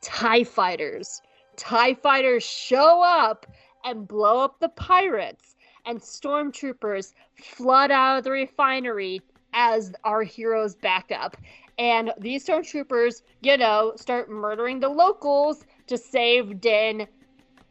[0.00, 1.22] TIE fighters.
[1.56, 3.46] TIE fighters show up
[3.84, 9.20] and blow up the pirates, and stormtroopers flood out of the refinery
[9.52, 11.36] as our heroes back up.
[11.78, 17.06] And these stormtroopers, you know, start murdering the locals to save Din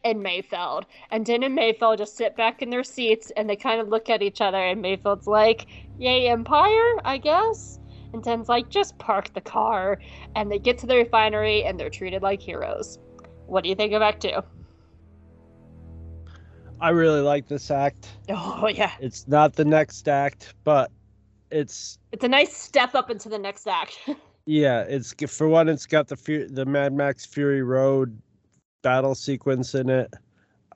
[0.04, 0.84] and Mayfeld.
[1.12, 4.10] And Din and Mayfeld just sit back in their seats and they kind of look
[4.10, 5.68] at each other, and Mayfeld's like,
[5.98, 7.80] Yay, Empire, I guess?
[8.14, 10.00] And Din's like, just park the car.
[10.36, 13.00] And they get to the refinery and they're treated like heroes.
[13.48, 14.42] What do you think of Act Two?
[16.84, 18.10] I really like this act.
[18.30, 20.92] Oh yeah, It's not the next act, but
[21.50, 23.98] it's it's a nice step up into the next act.
[24.46, 28.20] yeah, it's for one it's got the Fu- the Mad Max Fury Road
[28.82, 30.14] battle sequence in it.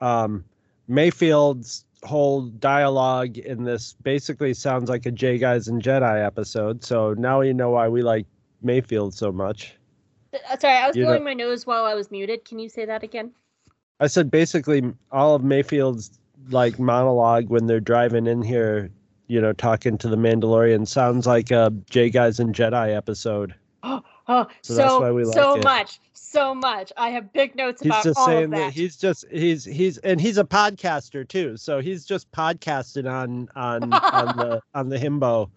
[0.00, 0.44] Um
[0.88, 6.82] Mayfeld's whole dialogue in this basically sounds like a J Guys and Jedi episode.
[6.84, 8.26] So now you know why we like
[8.64, 9.77] Mayfeld so much.
[10.32, 12.44] Uh, Sorry, I was You know- blowing my nose while I was muted.
[12.44, 13.32] Can you say that again?
[14.00, 16.18] I said basically all of Mayfeld's
[16.50, 18.90] like monologue when they're driving in here,
[19.26, 23.54] you know, talking to the Mandalorian sounds like a J Guys and Jedi episode.
[23.84, 25.62] Oh, oh So so that's why we like so it.
[25.64, 26.92] much, so much.
[26.96, 28.56] I have big notes He's about just all saying of that.
[28.56, 28.72] that.
[28.74, 31.56] he's just he's he's and he's a podcaster too.
[31.56, 35.48] So he's just podcasting on on on the on the himbo.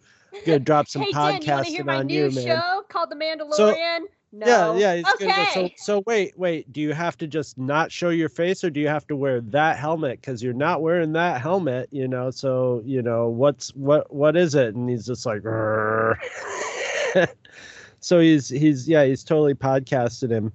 [0.46, 2.46] Gonna drop some hey, Dan, you hear podcasting my on new you, man.
[2.46, 4.02] show called The Mandalorian?
[4.32, 4.78] No.
[4.78, 5.28] Yeah, yeah, okay.
[5.28, 5.46] go.
[5.54, 6.72] So, so wait, wait.
[6.72, 9.42] Do you have to just not show your face, or do you have to wear
[9.42, 10.22] that helmet?
[10.22, 12.32] Because you're not wearing that helmet, you know.
[12.32, 14.74] So, you know, what's what what is it?
[14.76, 15.42] And he's just like,
[18.00, 20.54] so he's he's yeah, he's totally podcasted him,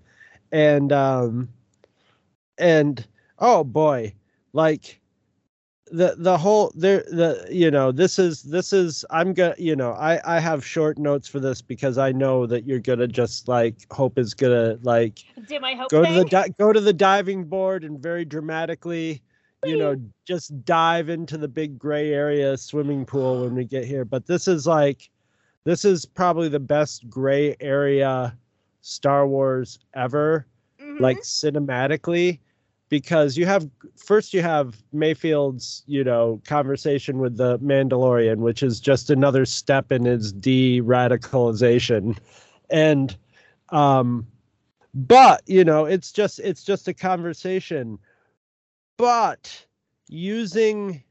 [0.53, 1.49] and um,
[2.59, 3.07] and
[3.39, 4.15] oh boy,
[4.53, 5.01] like
[5.91, 9.93] the the whole there the you know this is this is i'm gonna you know
[9.93, 13.77] i i have short notes for this because i know that you're gonna just like
[13.93, 17.45] hope is gonna like Do my hope go to the di- go to the diving
[17.45, 19.23] board and very dramatically
[19.65, 24.05] you know just dive into the big gray area swimming pool when we get here.
[24.05, 25.09] But this is like
[25.65, 28.37] this is probably the best gray area
[28.81, 30.47] star wars ever
[30.81, 31.01] Mhm.
[31.01, 32.41] like cinematically
[32.89, 38.81] because you have first you have Mayfeld's you know conversation with the Mandalorian which is
[38.81, 42.19] just another step in his de-radicalization.
[42.71, 43.17] And
[43.71, 44.27] um
[44.95, 47.99] but you know it's just it's just a conversation.
[48.97, 49.67] But
[50.09, 51.03] using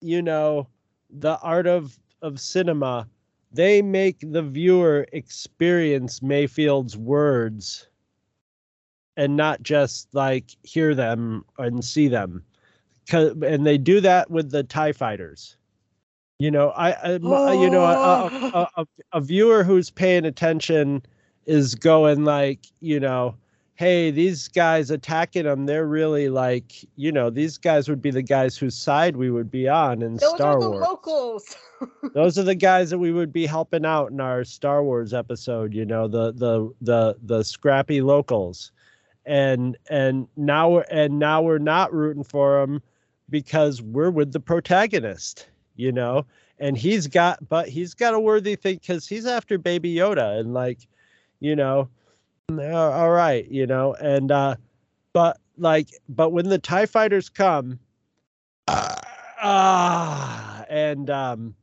[0.00, 0.68] you know
[1.10, 3.08] the art of of cinema
[3.52, 7.88] they make the viewer experience Mayfeld's words
[9.16, 12.42] and not just like hear them and see them.
[13.08, 15.56] 'Cause- And they do that with the Tie Fighters.
[16.38, 17.22] You know, I, I m-
[17.60, 21.02] you know, a, a, a, a viewer who's paying attention
[21.46, 23.34] is going like, you know,
[23.76, 28.22] hey, these guys attacking them, they're really like, you know, these guys would be the
[28.22, 30.82] guys whose side we would be on in Those Star are the Wars.
[30.86, 31.56] locals.
[32.14, 35.72] Those are the guys that we would be helping out in our Star Wars episode,
[35.74, 38.72] you know, the the the the scrappy locals.
[39.26, 42.80] And and now we're and now we're not rooting for him
[43.28, 46.24] because we're with the protagonist, you know.
[46.58, 50.54] And he's got but he's got a worthy thing cuz he's after baby Yoda and
[50.54, 50.78] like,
[51.40, 51.88] you know,
[52.52, 54.54] uh, all right, you know, and uh
[55.12, 57.78] but like but when the tie fighters come
[58.68, 61.54] ah and um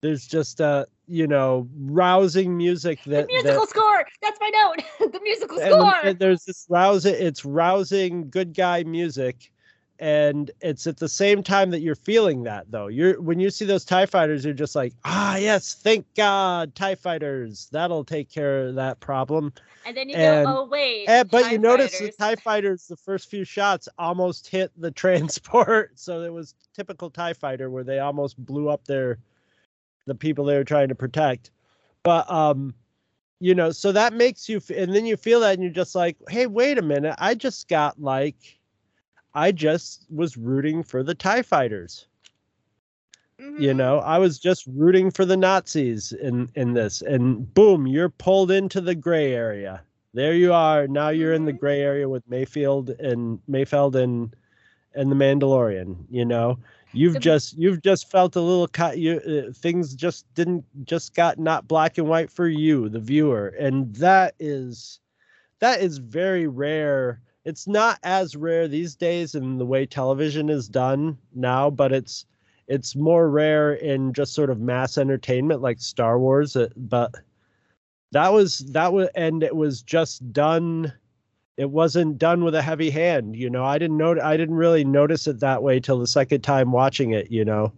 [0.00, 4.06] there's just uh you know rousing music that the musical that, score.
[4.22, 5.12] That's my note.
[5.12, 5.94] the musical and, score.
[6.02, 9.52] and there's this rousing it's rousing good guy music
[9.98, 13.66] and it's at the same time that you're feeling that though you're when you see
[13.66, 18.66] those tie fighters you're just like ah yes thank god tie fighters that'll take care
[18.66, 19.52] of that problem
[19.84, 21.06] and then you and- go, oh wait.
[21.08, 22.16] and, but TIE you notice fighters.
[22.16, 27.10] the tie fighters the first few shots almost hit the transport so it was typical
[27.10, 29.18] tie fighter where they almost blew up their
[30.06, 31.50] the people they were trying to protect.
[32.02, 32.74] But um
[33.40, 36.16] you know so that makes you and then you feel that and you're just like
[36.28, 37.14] hey wait a minute.
[37.18, 38.58] I just got like
[39.34, 42.06] i just was rooting for the tie fighters.
[43.56, 43.74] You Mhm.
[43.74, 48.50] know i was just rooting for the nazis in in this and boom you're pulled
[48.50, 49.82] into the gray area.
[50.14, 50.86] There you are.
[50.86, 51.58] Now you're in the Mhm.
[51.58, 54.34] gray area with mayfeld and mayfeld and
[54.94, 56.58] and the mandalorian you know
[56.92, 61.38] you've just you've just felt a little cut you uh, things just didn't just got
[61.38, 65.00] not black and white for you the viewer and that is
[65.60, 70.68] that is very rare it's not as rare these days in the way television is
[70.68, 72.26] done now but it's
[72.68, 76.56] it's more rare in just sort of mass entertainment like Star Wars.
[76.56, 77.14] uh, But
[78.12, 80.92] that was that was and it was just done.
[81.56, 83.64] It wasn't done with a heavy hand, you know.
[83.64, 84.18] I didn't know.
[84.22, 87.72] I didn't really notice it that way till the second time watching it, you know.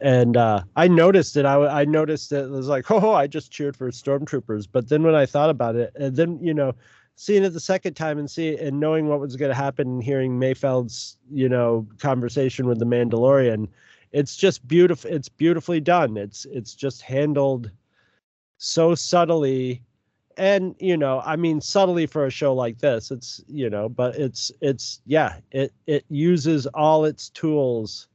[0.00, 1.44] And uh, I noticed it.
[1.44, 2.44] I, I noticed it.
[2.44, 4.68] It was like, oh, I just cheered for stormtroopers.
[4.70, 6.74] But then when I thought about it, and then you know,
[7.16, 10.04] seeing it the second time and see and knowing what was going to happen and
[10.04, 13.68] hearing Mayfeld's you know conversation with the Mandalorian,
[14.12, 17.70] it's just beautiful it's beautifully done it's it's just handled
[18.58, 19.82] so subtly
[20.38, 24.14] and you know i mean subtly for a show like this it's you know but
[24.16, 28.08] it's it's yeah it it uses all its tools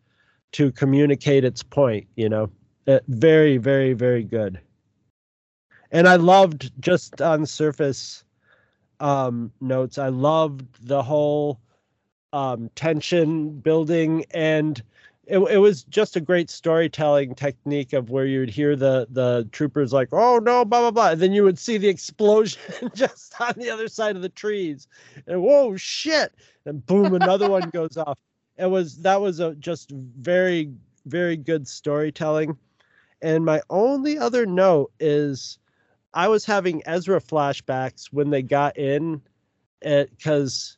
[0.54, 2.50] to communicate its point you know.
[2.86, 4.60] It, very very very good.
[5.92, 8.24] And i loved just on surface
[9.00, 11.60] um notes i loved the whole
[12.34, 14.82] um tension building and
[15.26, 19.94] it, it was just a great storytelling technique of where you'd hear the the troopers
[19.94, 21.10] like oh no blah blah blah.
[21.12, 22.62] And then you would see the explosion
[22.94, 24.88] just on the other side of the trees.
[25.28, 26.34] And whoa shit.
[26.66, 28.20] And boom another one goes off.
[28.58, 30.72] It was that was a just very
[31.06, 32.58] very good storytelling.
[33.22, 35.58] And my only other note is
[36.14, 39.22] i was having ezra flashbacks when they got in
[39.84, 40.78] eh, because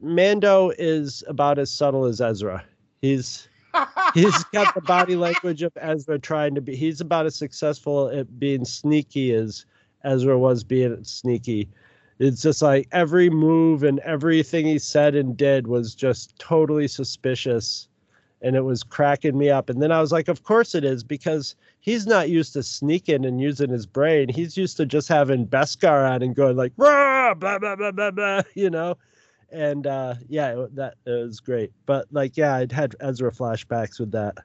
[0.00, 2.64] mando is about as subtle as ezra.
[3.00, 3.48] He's
[4.14, 6.76] he's got the body language of Ezra trying to be.
[6.76, 9.66] He's about as successful at being sneaky as
[10.04, 11.68] Ezra was being sneaky.
[12.18, 17.88] It's just like every move and everything he said and did was just totally suspicious,
[18.42, 19.68] and it was cracking me up.
[19.68, 23.24] And then I was like, of course it is because he's not used to sneaking
[23.24, 24.28] and using his brain.
[24.28, 27.34] He's used to just having Beskar on and going like, Rah!
[27.34, 28.96] blah blah blah blah blah, you know
[29.52, 34.36] and uh yeah that was great but like yeah i'd had ezra flashbacks with that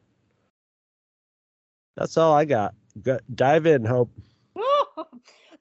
[1.95, 4.09] that's all i got Go, dive in hope
[4.55, 4.63] Woo!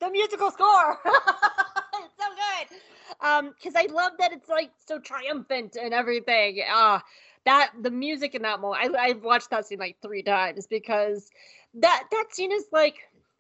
[0.00, 0.98] the musical score.
[1.04, 3.26] it's so good.
[3.26, 6.62] Um, because I love that it's like so triumphant and everything.
[6.68, 7.02] Ah,
[7.44, 8.96] that the music in that moment.
[8.96, 11.30] I I've watched that scene like three times because
[11.74, 12.96] that that scene is like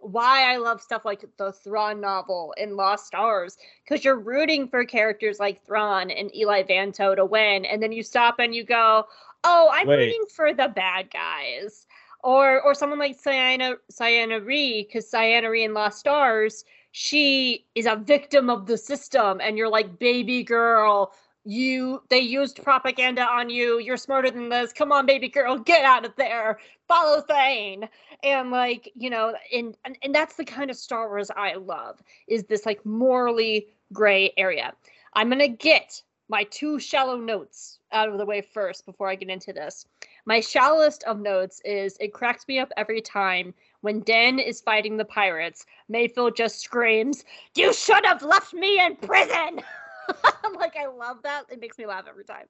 [0.06, 4.84] why I love stuff like the Thrawn novel in Lost Stars because you're rooting for
[4.84, 9.06] characters like Thrawn and Eli Vanto to win, and then you stop and you go,
[9.44, 9.96] "Oh, I'm Wait.
[9.96, 11.86] rooting for the bad guys."
[12.22, 17.86] Or, or someone like Ciena Ciena Ree, because Ciena Ree in Lost Stars, she is
[17.86, 21.12] a victim of the system, and you're like, baby girl,
[21.46, 23.78] you they used propaganda on you.
[23.78, 24.72] You're smarter than this.
[24.72, 26.58] Come on, baby girl, get out of there.
[26.88, 27.88] Follow Thane
[28.22, 32.00] and like you know and, and and that's the kind of star wars i love
[32.26, 34.72] is this like morally gray area
[35.14, 39.28] i'm gonna get my two shallow notes out of the way first before i get
[39.28, 39.86] into this
[40.24, 44.96] my shallowest of notes is it cracks me up every time when den is fighting
[44.96, 47.24] the pirates mayfeld just screams
[47.54, 49.60] you should have left me in prison
[50.58, 52.46] like i love that it makes me laugh every time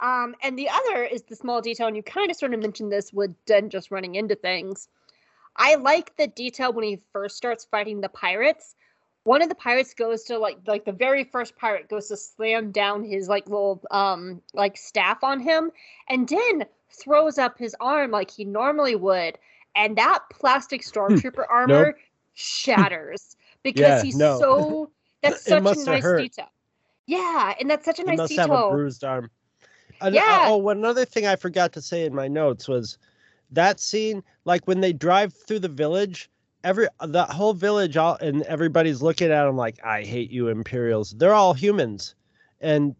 [0.00, 2.92] um, and the other is the small detail, and you kind of sort of mentioned
[2.92, 4.88] this with Den just running into things.
[5.56, 8.76] I like the detail when he first starts fighting the pirates.
[9.24, 12.70] One of the pirates goes to like like the very first pirate goes to slam
[12.70, 15.72] down his like little um like staff on him,
[16.08, 19.36] and Den throws up his arm like he normally would,
[19.74, 21.96] and that plastic stormtrooper armor
[22.34, 24.38] shatters because Yeah, he's no.
[24.38, 24.90] so
[25.22, 26.48] that's such a nice detail.
[27.08, 29.30] Yeah, and that's such a he nice must have a bruised arm
[30.00, 30.46] And, uh, Yeah.
[30.46, 32.98] oh, one other thing I forgot to say in my notes was
[33.50, 36.30] that scene, like when they drive through the village,
[36.64, 41.12] every the whole village all and everybody's looking at them like, I hate you, Imperials.
[41.12, 42.14] They're all humans.
[42.60, 42.94] And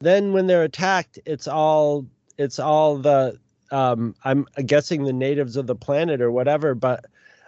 [0.00, 2.06] then when they're attacked, it's all
[2.38, 3.38] it's all the
[3.72, 7.06] um I'm guessing the natives of the planet or whatever, but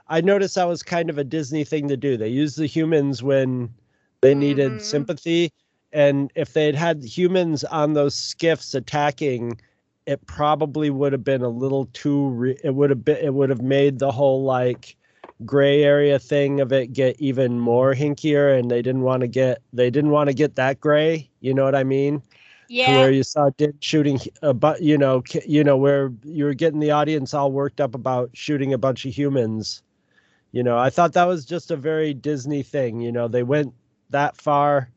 [0.08, 2.16] I noticed that was kind of a Disney thing to do.
[2.16, 3.74] They used the humans when
[4.22, 4.80] they needed Mhm.
[4.80, 5.52] sympathy.
[5.92, 9.60] And if they had had humans on those skiffs attacking,
[10.06, 12.28] it probably would have been a little too.
[12.28, 13.16] Re- it would have been.
[13.18, 14.96] It would have made the whole like
[15.44, 18.58] gray area thing of it get even more hinkier.
[18.58, 19.62] And they didn't want to get.
[19.72, 21.30] They didn't want to get that gray.
[21.40, 22.22] You know what I mean?
[22.68, 22.98] Yeah.
[22.98, 26.80] where you saw Din shooting a but you know you know where you were getting
[26.80, 29.82] the audience all worked up about shooting a bunch of humans.
[30.52, 33.00] You know, I thought that was just a very Disney thing.
[33.00, 33.74] You know, they went
[34.10, 34.90] that far,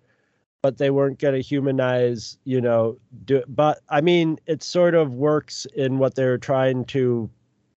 [0.61, 2.37] but they weren't going to humanize.
[2.43, 3.43] You know, do.
[3.47, 7.29] But I mean, it sort of works in what they're trying to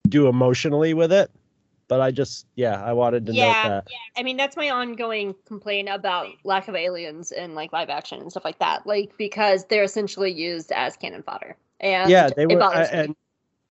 [0.08, 1.30] do emotionally with it.
[1.88, 3.84] But I just, yeah, I wanted to Yeah, note that.
[3.90, 8.20] Yeah, I mean, that's my ongoing complaint about lack of aliens in like live action
[8.20, 8.86] and stuff like that.
[8.86, 11.56] Like because they're essentially used as cannon fodder.
[11.80, 13.14] And yeah, they were, uh, and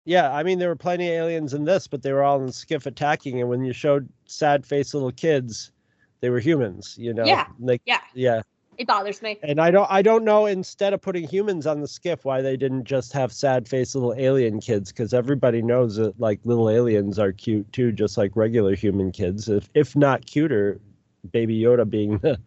[0.06, 2.52] yeah, I mean, there were plenty of aliens in this, but they were all in
[2.52, 5.72] skiff attacking, and when you showed sad-faced little kids,
[6.20, 6.96] they were humans.
[6.98, 8.00] You know, Yeah, like yeah.
[8.14, 8.42] yeah.
[8.78, 9.38] It bothers me.
[9.42, 10.46] And I don't, I don't know.
[10.46, 14.60] Instead of putting humans on the skiff, why they didn't just have sad-faced little alien
[14.60, 14.92] kids?
[14.92, 19.48] Because everybody knows that like little aliens are cute too, just like regular human kids.
[19.48, 20.80] If if not cuter,
[21.32, 22.38] Baby Yoda being the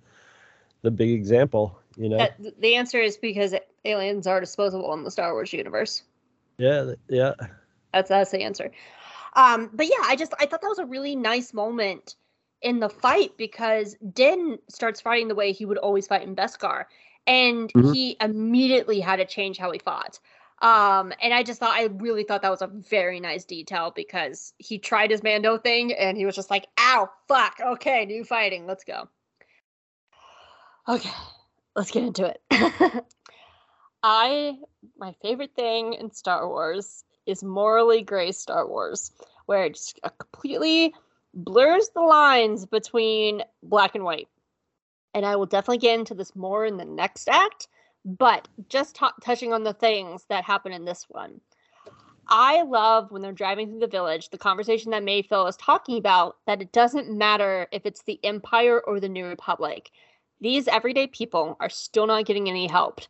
[0.82, 1.80] the big example.
[1.97, 2.17] You know.
[2.17, 3.53] That, the answer is because
[3.86, 6.03] aliens are disposable in the Star Wars universe.
[6.57, 6.93] yeah.
[7.09, 7.34] Yeah.
[7.93, 8.71] That's that's the answer.
[9.34, 12.15] Um, but yeah, I just I thought that was a really nice moment
[12.62, 16.86] in the fight because Din starts fighting the way he would always fight in Beskar,
[17.28, 17.93] and Mhm.
[17.93, 20.20] he immediately had to change how he fought.
[20.62, 24.53] Um, and I just thought I really thought that was a very nice detail because
[24.57, 28.68] he tried his Mando thing and he was just like, "Ow, fuck, okay, new fighting,
[28.68, 29.07] let's go."
[30.88, 31.12] Okay,
[31.76, 32.41] let's get into it.
[34.03, 34.57] I
[34.97, 39.12] my favorite thing in Star Wars is morally gray Star Wars,
[39.45, 40.93] where it just uh, completely
[41.43, 44.27] blurs the lines between black and white.
[45.13, 47.67] And I will definitely get into this more in the next act,
[48.05, 51.41] but just t- touching on the things that happen in this one.
[52.27, 56.37] I love when they're driving through the village, the conversation that Mayfeld is talking about,
[56.45, 59.89] that it doesn't matter if it's the Empire or the New Republic.
[60.39, 63.01] These everyday people are still not getting any help.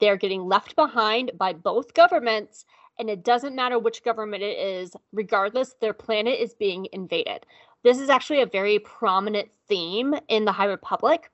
[0.00, 2.64] They're getting left behind by both governments,
[2.98, 7.46] and it doesn't matter which government it is, regardless, their planet is being invaded.
[7.84, 11.30] This is actually a very prominent theme in the High Republic,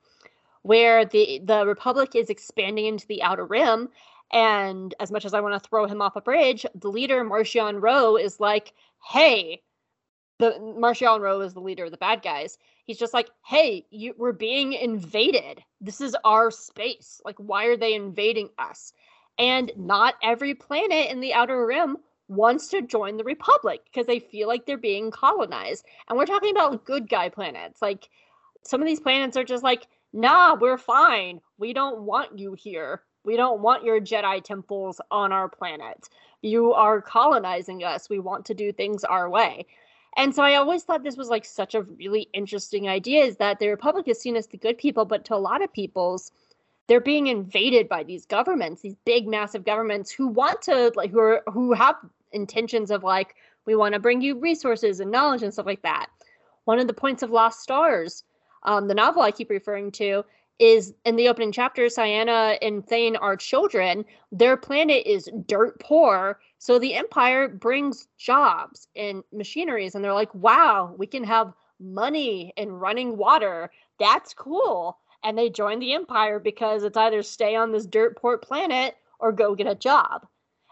[0.63, 3.89] where the, the Republic is expanding into the Outer Rim.
[4.33, 7.81] And as much as I want to throw him off a bridge, the leader, Marchion
[7.81, 8.75] Ro, is like,
[9.09, 9.63] hey,
[10.39, 12.59] the Marchion Ro is the leader of the bad guys.
[12.85, 15.63] He's just like, hey, you, we're being invaded.
[15.81, 17.21] This is our space.
[17.25, 18.93] Like, why are they invading us?
[19.39, 21.97] And not every planet in the Outer Rim
[22.31, 25.85] wants to join the Republic because they feel like they're being colonized.
[26.09, 27.83] And we're talking about good guy planets.
[27.83, 28.09] Like,
[28.63, 31.41] some of these planets are just like, nah, we're fine.
[31.59, 33.03] We don't want you here.
[33.25, 36.09] We don't want your Jedi temples on our planet.
[36.41, 38.09] You are colonizing us.
[38.09, 39.67] We want to do things our way.
[40.17, 43.59] And so I always thought this was like such a really interesting idea is that
[43.59, 46.33] the Republic is seen as the good people, but to a lot of people's,
[46.87, 51.21] they're being invaded by these governments, these big, massive governments who want to like who
[51.21, 51.95] are who have
[52.33, 53.35] intentions of like,
[53.67, 56.07] we want to bring you resources and knowledge and stuff like that.
[56.65, 58.25] One of the points of Lost Stars,
[58.65, 60.25] um, the novel I keep referring to,
[60.59, 64.05] is in the opening chapter, Ciena and Thane are children.
[64.31, 66.39] Their planet is dirt poor.
[66.59, 72.53] So the Empire brings jobs and machineries, and they're like, wow, we can have money
[72.59, 73.71] and running water.
[73.99, 74.99] That's cool.
[75.25, 79.33] And they join the Empire because it's either stay on this dirt poor planet or
[79.33, 80.27] go get a job.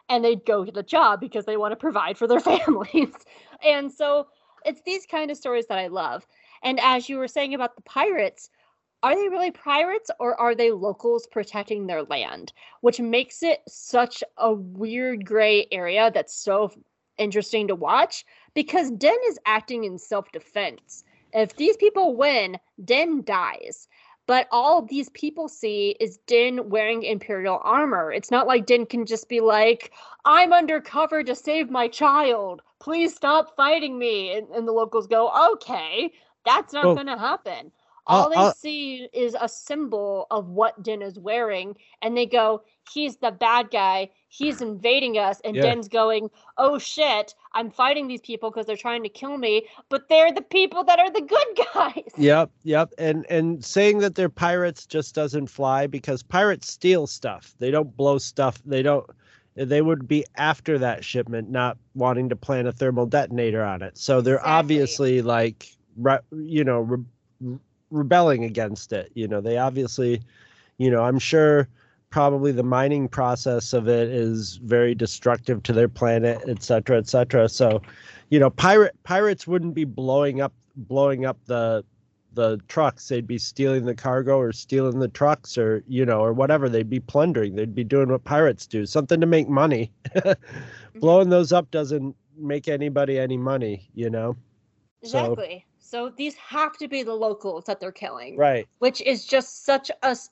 [0.09, 3.13] And they go get a job because they want to provide for their families.
[3.63, 4.29] and so
[4.65, 6.27] it's these kind of stories that I love.
[6.63, 8.51] And as you were saying about the pirates,
[9.03, 12.53] are they really pirates or are they locals protecting their land?
[12.81, 16.73] Which makes it such a weird gray area that's so
[17.17, 21.05] interesting to watch because Din is acting in self defense.
[21.33, 23.87] If these people win, Din dies.
[24.29, 28.13] But all these people see is Din wearing Imperial armor.
[28.13, 29.91] It's not like Din can just be like,
[30.27, 32.61] I'm undercover to save my child.
[32.79, 34.37] Please stop fighting me.
[34.37, 36.13] And, and the locals go, okay,
[36.45, 37.73] that's not Well, going to happen
[38.07, 42.25] I'll- all they I'll- see is a symbol of what Din is wearing, and they
[42.25, 44.09] go, "He's the bad guy.
[44.29, 45.63] He's invading us." And Yeah.
[45.63, 47.35] Din's going, "Oh shit!
[47.53, 50.99] I'm fighting these people because they're trying to kill me, but they're the people that
[50.99, 52.13] are the good guys.
[52.17, 52.93] Yep, yep.
[52.99, 57.55] And and saying that they're pirates just doesn't fly because pirates steal stuff.
[57.59, 58.61] They don't blow stuff.
[58.65, 59.09] They don't
[59.55, 63.99] they would be after that shipment, not wanting to plant a thermal detonator on it.
[63.99, 64.53] So they're Exactly.
[64.53, 67.59] obviously like, re, you know, re,
[67.91, 69.11] rebelling against it.
[69.15, 70.23] You know, they obviously,
[70.79, 71.69] you know, I'm sure
[72.11, 77.09] probably the mining process of it is very destructive to their planet, et cetera, et
[77.09, 77.49] cetera.
[77.49, 77.83] So,
[78.31, 81.85] you know, pirate pirates wouldn't be blowing up blowing up the
[82.35, 83.09] the trucks.
[83.09, 86.69] They'd be stealing the cargo or stealing the trucks or you know or whatever.
[86.69, 87.57] They'd be plundering.
[87.57, 88.87] They'd be doing what pirates do.
[88.87, 89.91] Something to make money.
[90.89, 91.01] Mm-hmm.
[91.01, 94.37] Blowing those up doesn't make anybody any money you know?
[95.03, 95.67] Exactly.
[95.79, 98.67] So, these have to be the locals that they're killing, right.
[98.79, 100.31] which is just such a s-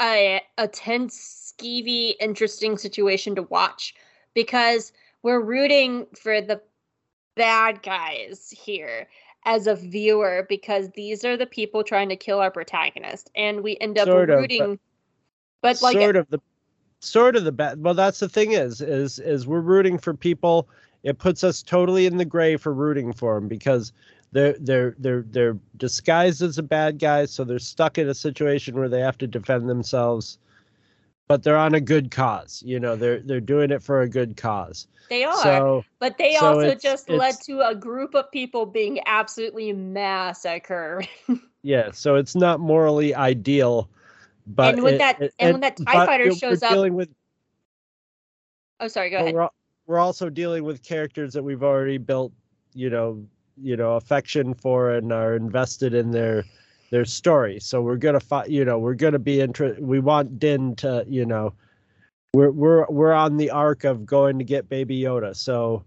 [0.00, 3.94] a a, tense, skeevy, interesting situation to watch
[4.34, 4.92] because
[5.22, 6.60] we're rooting for the
[7.34, 9.08] bad guys here
[9.44, 13.76] as a viewer because these are the people trying to kill our protagonist, and we
[13.80, 14.78] end up Sort of, but- rooting.
[15.62, 16.40] But, like, sort of the
[17.00, 20.68] sort of the bad well that's the thing is is is we're rooting for people
[21.02, 23.92] it puts us totally in the gray for rooting for them because
[24.36, 28.74] they're they're they're they're disguised as a bad guy so they're stuck in a situation
[28.76, 30.38] where they have to defend themselves
[31.26, 34.36] but they're on a good cause you know they're they're doing it for a good
[34.36, 35.42] cause they are.
[35.42, 39.72] so But they So also it's- just led to a group of people being absolutely
[39.72, 41.08] massacred.
[41.62, 43.88] yeah so it's not morally ideal
[44.46, 47.08] but And when it- that- it- and when that TIE fighter shows up- dealing with
[48.80, 49.08] oh, sorry.
[49.10, 49.34] Go ahead.
[49.34, 49.48] We're,
[49.86, 52.32] we're also dealing with characters that we've already built,
[52.74, 53.24] you know,
[53.60, 56.44] you know, affection for and are invested in their
[56.90, 57.58] their story.
[57.60, 58.48] So we're gonna fight.
[58.50, 59.84] You know, we're gonna be interested.
[59.84, 61.54] We want Din to, you know,
[62.34, 65.34] we're we're we're on the arc of going to get Baby Yoda.
[65.36, 65.84] So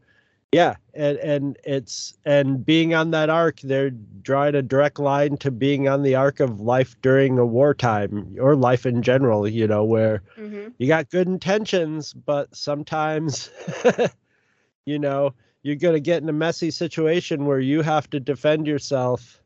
[0.52, 5.52] yeah, and and it's and being on that arc, they're drawing a direct line to
[5.52, 9.48] being on the arc of life during a wartime or life in general.
[9.48, 13.52] You know, where hmm you got good intentions, but sometimes,
[14.86, 15.34] you know,
[15.64, 19.42] you're going to get in a messy situation where you have to defend yourself.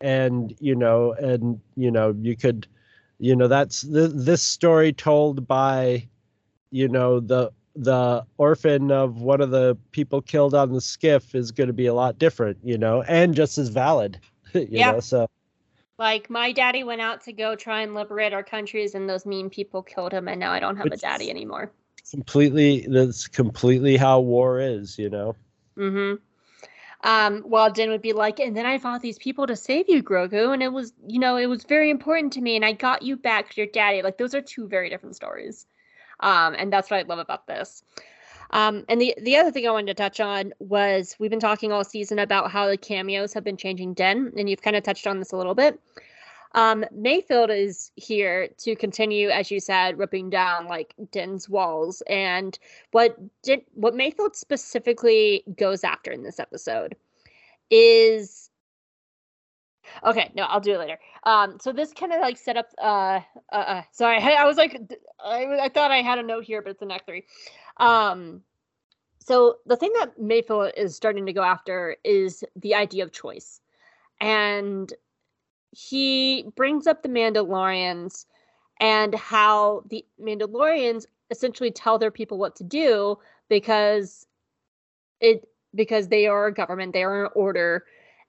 [0.00, 2.66] And, you know, and, you know, you could,
[3.18, 6.08] you know, that's th- this story told by,
[6.70, 11.52] you know, the, the orphan of one of the people killed on the skiff is
[11.52, 14.20] going to be a lot different, you know, and just as valid,
[14.54, 14.84] you Yeah.
[14.84, 15.26] know, so
[15.98, 19.50] Like my daddy went out to go try and liberate our countries, and those mean
[19.50, 21.70] people killed him, and now I don't have a daddy anymore.
[22.10, 25.36] completely, that's completely how war is, you know.
[25.76, 26.14] Hmm
[27.04, 30.02] Um, while Din would be like, and then I fought these people to save you,
[30.02, 33.02] Grogu, and it was, you know, it was very important to me, and I got
[33.02, 34.02] you back to your daddy.
[34.02, 35.66] Like those are two very different stories,
[36.20, 37.84] um, and that's what I love about this.
[38.50, 41.72] Um, and the the other thing I wanted to touch on was we've been talking
[41.72, 45.06] all season about how the cameos have been changing Din, and you've kind of touched
[45.06, 45.80] on this a little bit.
[46.54, 52.02] Um, Mayfeld is here to continue, as you said, ripping down like Din's walls.
[52.08, 52.58] And
[52.92, 56.96] what Din, what Mayfeld specifically goes after in this episode
[57.70, 58.50] is
[60.04, 60.30] okay.
[60.34, 60.98] No, I'll do it later.
[61.24, 62.68] Um, so this kind of like set up.
[62.82, 63.20] Uh,
[63.52, 64.80] uh, uh sorry, I, I was like,
[65.24, 67.24] I, I thought I had a note here, but it's in Act Three.
[67.78, 68.42] Um,
[69.18, 73.60] so the thing that Mayfeld is starting to go after is the idea of choice,
[74.20, 74.92] and
[75.76, 78.24] he brings up the Mandalorians
[78.80, 83.18] and how the Mandalorians essentially tell their people what to do
[83.50, 84.26] because
[85.20, 87.84] it because they are a government, they are an order,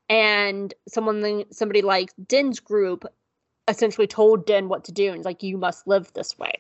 [0.10, 3.06] and someone somebody like Din's group
[3.70, 6.52] essentially told Din what to do and like you must live this way.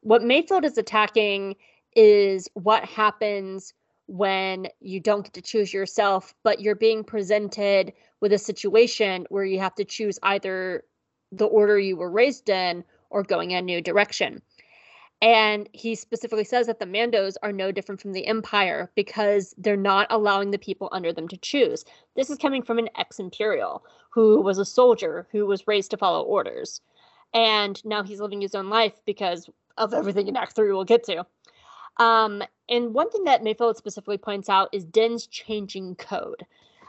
[0.00, 1.56] What Mayfeld is attacking
[1.94, 3.74] is what happens
[4.06, 9.44] when you don't get to choose yourself, but you're being presented with a situation where
[9.44, 10.84] you have to choose either
[11.32, 14.40] the order you were raised in or going a new direction.
[15.22, 19.76] And he specifically says that the Mandos are no different from the Empire because they're
[19.76, 21.84] not allowing the people under them to choose.
[22.16, 25.96] This is coming from an ex Imperial who was a soldier who was raised to
[25.96, 26.80] follow orders.
[27.32, 31.04] And now he's living his own life because of everything in Act 3 we'll get
[31.04, 31.26] to.
[31.98, 36.44] Um, and one thing that Mayfeld specifically points out is Din's changing code,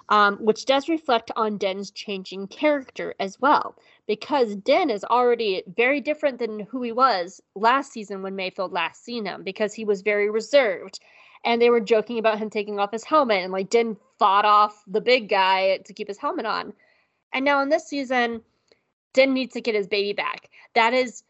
[0.09, 3.75] um, which does reflect on Din's changing character as well
[4.07, 9.03] because Din is already very different than who he was last season when Mayfeld last
[9.03, 10.99] seen him because he was very reserved.
[11.45, 14.83] And they were joking about him taking off his helmet and like Din fought off
[14.87, 16.73] the big guy to keep his helmet on.
[17.31, 18.41] And now in this season,
[19.13, 20.49] Din needs to get his baby back.
[20.73, 21.23] That is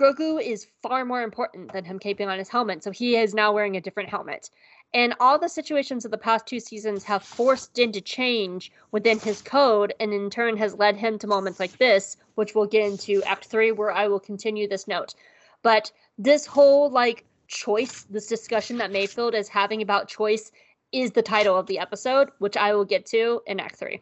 [0.00, 3.52] Grogu is far more important than him keeping on his helmet, so he is now
[3.52, 4.48] wearing a different helmet.
[4.94, 9.18] And all the situations of the past two seasons have forced Din to change within
[9.18, 12.90] his code, and in turn has led him to moments like this, which we'll get
[12.90, 15.14] into Act Three, where I will continue this note.
[15.62, 20.50] But this whole like choice, this discussion that Mayfeld is having about choice,
[20.92, 24.00] is the title of the episode, which I will get to in Act Three.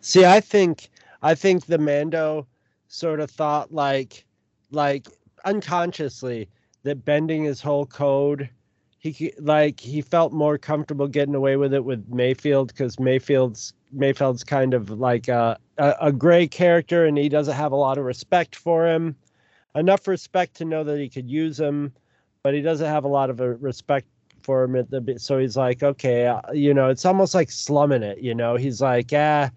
[0.00, 0.88] See, I think
[1.20, 2.46] I think the Mando
[2.92, 4.26] sort of thought like
[4.70, 5.08] like
[5.46, 6.46] unconsciously
[6.82, 8.50] that bending his whole code
[8.98, 14.44] he like he felt more comfortable getting away with it with Mayfeld because Mayfeld's Mayfeld's
[14.44, 18.04] kind of like a, a, a gray character and he doesn't have a lot of
[18.04, 19.16] respect for him.
[19.74, 21.92] Enough respect to know that he could use him
[22.42, 24.06] but he doesn't have a lot of a respect
[24.42, 28.02] for him at the so he's like okay uh, you know it's almost like slumming
[28.02, 28.56] it you know?
[28.56, 29.50] He's like ah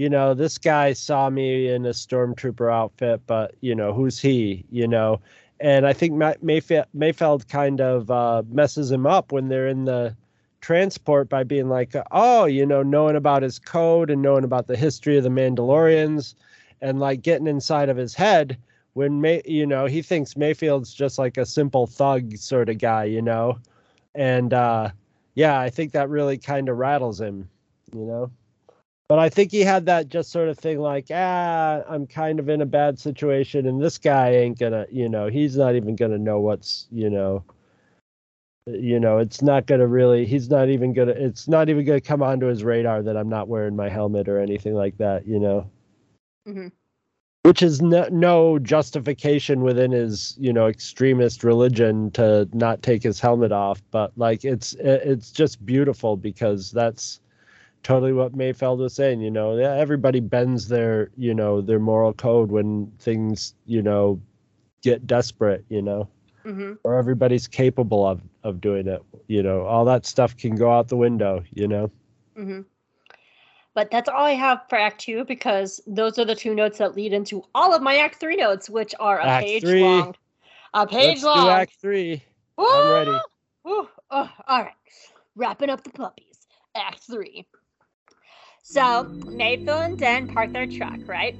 [0.00, 4.64] you know, this guy saw me in a stormtrooper outfit, but you know, who's he?
[4.70, 5.20] You know,
[5.60, 10.16] and I think Mayfeld, Mayfeld kind of uh, messes him up when they're in the
[10.62, 14.76] transport by being like, oh, you know, knowing about his code and knowing about the
[14.76, 16.34] history of the Mandalorians,
[16.80, 18.56] and like getting inside of his head
[18.94, 23.04] when May, you know, he thinks Mayfeld's just like a simple thug sort of guy,
[23.04, 23.58] you know,
[24.14, 24.92] and uh,
[25.34, 27.50] yeah, I think that really kind of rattles him,
[27.92, 28.30] you know.
[29.10, 32.48] But I think he had that just sort of thing like, ah, I'm kind of
[32.48, 36.16] in a bad situation, and this guy ain't gonna, you know, he's not even gonna
[36.16, 37.42] know what's, you know,
[38.68, 42.22] you know, it's not gonna really, he's not even gonna, it's not even gonna come
[42.22, 45.68] onto his radar that I'm not wearing my helmet or anything like that, you know.
[46.46, 46.68] Mm-hmm.
[47.42, 53.18] Which is no, no justification within his, you know, extremist religion to not take his
[53.18, 57.18] helmet off, but like it's it's just beautiful because that's
[57.82, 59.20] totally what Mayfeld was saying.
[59.20, 64.20] You know, everybody bends their, you know, their moral code when things, you know,
[64.82, 65.64] get desperate.
[65.68, 66.08] You know,
[66.44, 66.74] mm-hmm.
[66.84, 69.02] or everybody's capable of of doing it.
[69.28, 71.44] You know, all that stuff can go out the window.
[71.54, 71.90] You know.
[72.36, 72.60] Mm-hmm.
[73.74, 76.96] But that's all I have for Act Two because those are the two notes that
[76.96, 79.82] lead into all of my Act Three notes, which are a act page three.
[79.82, 80.14] long.
[80.74, 81.46] A page Let's long.
[81.46, 82.22] Do act three.
[82.56, 82.66] Woo!
[82.66, 83.18] I'm ready.
[83.64, 83.88] Woo!
[84.10, 84.72] Oh, all right.
[85.36, 86.46] Wrapping up the puppies.
[86.74, 87.46] Act three.
[88.70, 91.36] So Mayfeld and Din park their truck, right?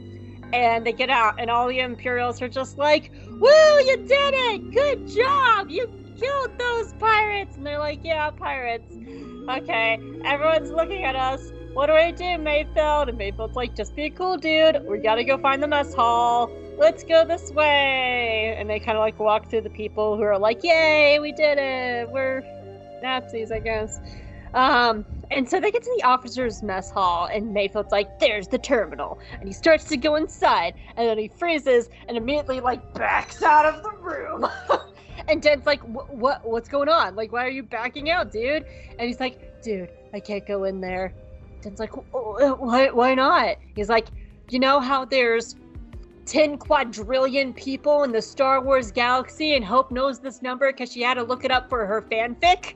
[0.52, 3.48] And they get out, and all the Imperials are just like, Woo,
[3.86, 4.74] you did it!
[4.74, 5.70] Good job!
[5.70, 5.86] You
[6.18, 7.56] killed those pirates!
[7.56, 8.92] And they're like, Yeah, pirates.
[9.48, 11.52] Okay, everyone's looking at us.
[11.72, 13.08] What do I do, Mayfeld?
[13.08, 14.84] And Mayfeld's like, Just be a cool dude.
[14.84, 16.50] We gotta go find the mess hall.
[16.78, 18.56] Let's go this way.
[18.58, 21.58] And they kind of like walk through the people who are like, Yay, we did
[21.58, 22.10] it!
[22.10, 22.42] We're
[23.04, 24.00] Nazis, I guess.
[24.54, 28.58] Um, and so they get to the officers' mess hall, and Mayfeld's like, "There's the
[28.58, 33.42] terminal," and he starts to go inside, and then he freezes and immediately like backs
[33.42, 34.46] out of the room.
[35.28, 36.46] and Din's like, "What?
[36.46, 37.14] What's going on?
[37.14, 38.64] Like, why are you backing out, dude?"
[38.98, 41.14] And he's like, "Dude, I can't go in there."
[41.62, 42.90] Din's like, "Why?
[42.90, 44.08] Why not?" He's like,
[44.50, 45.54] "You know how there's
[46.26, 51.02] 10 quadrillion people in the Star Wars galaxy, and Hope knows this number because she
[51.02, 52.74] had to look it up for her fanfic?"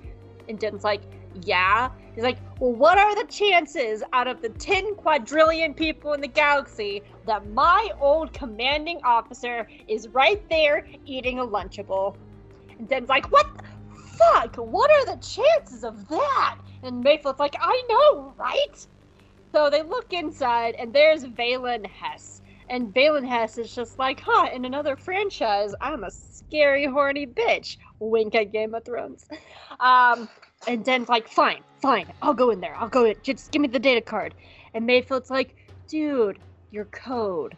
[0.49, 1.01] And Din's like,
[1.43, 1.91] yeah.
[2.15, 6.29] He's like, well, what are the chances out of the 10 quadrillion people in the
[6.29, 12.17] galaxy that my old commanding officer is right there eating a Lunchable?
[12.79, 13.65] And Din's like, what the
[14.17, 14.57] fuck?
[14.57, 16.59] What are the chances of that?
[16.83, 18.87] And Mayfeld's like, I know, right?
[19.53, 22.43] So they look inside, and there's Valin Hess.
[22.69, 27.77] And Valin Hess is just like, huh, in another franchise, I'm a scary, horny bitch.
[28.01, 29.27] Wink at Game of Thrones.
[29.81, 30.29] Um,
[30.67, 32.75] and Din's like, fine, fine, I'll go in there.
[32.77, 33.15] I'll go in.
[33.23, 34.35] Just give me the data card.
[34.75, 35.55] And Mayfeld's like,
[35.89, 36.39] dude,
[36.71, 37.57] your code.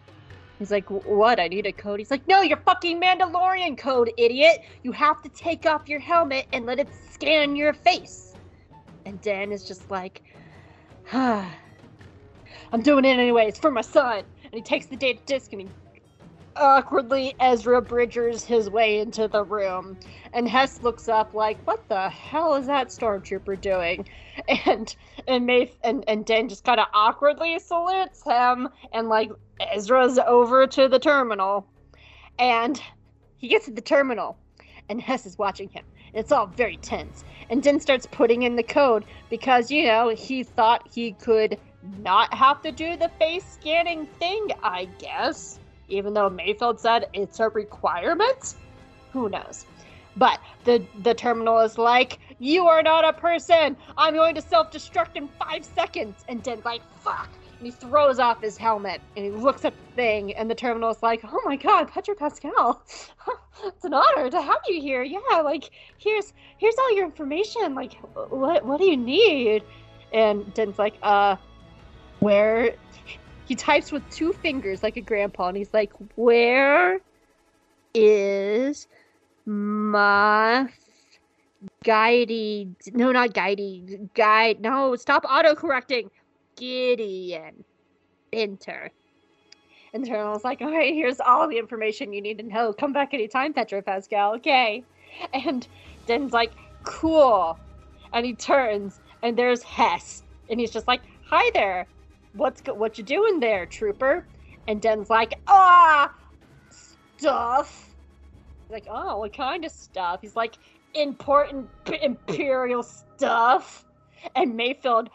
[0.58, 1.38] He's like, what?
[1.38, 1.98] I need a code.
[1.98, 4.58] He's like, no, your fucking Mandalorian code, idiot.
[4.82, 8.34] You have to take off your helmet and let it scan your face.
[9.04, 10.22] And Dan is just like,
[11.12, 11.54] ah,
[12.72, 14.24] I'm doing it anyways for my son.
[14.44, 15.68] And he takes the data disk and he
[16.58, 19.98] awkwardly Ezra Bridgers his way into the room.
[20.32, 24.06] And Hess looks up like, what the hell is that stormtrooper doing?
[24.66, 24.94] And
[25.26, 29.30] and Maeve and, and Din just kinda awkwardly salutes him and like
[29.72, 31.66] Ezra's over to the terminal.
[32.38, 32.80] And
[33.38, 34.38] he gets to the terminal
[34.88, 35.84] and Hess is watching him.
[36.12, 37.24] It's all very tense.
[37.50, 41.58] And Din starts putting in the code because, you know, he thought he could
[42.00, 45.58] not have to do the face scanning thing, I guess
[45.88, 48.54] even though Mayfeld said it's a requirement.
[49.12, 49.66] Who knows?
[50.16, 53.76] But the the terminal is like, you are not a person.
[53.96, 56.24] I'm going to self-destruct in five seconds.
[56.28, 57.38] And Din's like, fuck.
[57.58, 60.90] and he throws off his helmet and he looks at the thing and the terminal
[60.90, 62.82] is like oh my god Pedro Pascal
[63.64, 67.94] it's an honor to have you here yeah like here's here's all your information like
[68.28, 69.62] what what do you need
[70.12, 71.36] and Din's like uh
[72.20, 72.74] where
[73.46, 77.00] he types with two fingers like a grandpa and he's like where
[77.94, 78.88] is
[79.44, 80.68] my
[81.84, 86.10] guidey no not guidey guide no stop auto correcting
[86.56, 87.64] Gideon.
[88.32, 88.90] Enter.
[89.92, 92.70] Terminal's like, all right, here's all the information you need to know.
[92.74, 94.34] Come back anytime, Pedro Pascal.
[94.34, 94.84] Okay.
[95.32, 95.66] And
[96.06, 96.52] Din's like,
[96.82, 97.58] cool.
[98.12, 100.22] And he turns, and there's Hess.
[100.50, 101.86] And he's just like, hi there.
[102.36, 104.26] What's what you doing there, trooper?
[104.68, 106.12] And Din's like, ah,
[107.16, 107.94] stuff.
[108.68, 110.20] He's like, oh, what kind of stuff?
[110.22, 110.56] He's like,
[110.94, 111.68] important
[112.02, 113.84] imperial stuff.
[114.34, 115.08] And Mayfeld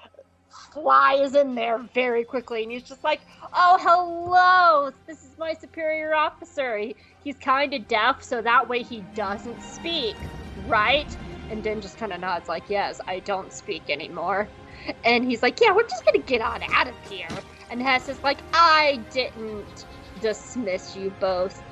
[0.74, 3.22] flies in there very quickly and he's just like,
[3.54, 4.92] Oh, hello!
[5.08, 6.78] This is my superior officer.
[6.78, 10.16] He, he's kind of deaf, so that way he doesn't speak,
[10.68, 11.16] right?
[11.50, 14.48] And Din just kind of nods, like, Yes, I don't speak anymore.
[15.04, 17.28] And he's like, Yeah, we're just gonna get on out of here.
[17.70, 19.86] And Hess is like, I didn't
[20.20, 21.64] dismiss you both.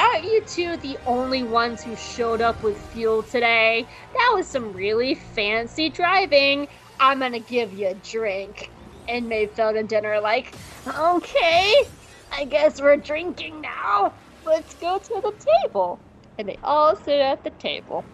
[0.00, 3.88] Aren't you two the only ones who showed up with fuel today?
[4.14, 6.68] That was some really fancy driving.
[7.00, 8.72] I'm gonna give you a drink.
[9.08, 10.56] And Mayfeld and Din are like,
[10.86, 11.74] okay,
[12.32, 14.14] I guess we're drinking now.
[14.44, 15.32] Let's go to the
[15.64, 16.02] table.
[16.38, 18.08] And they all sit at the table.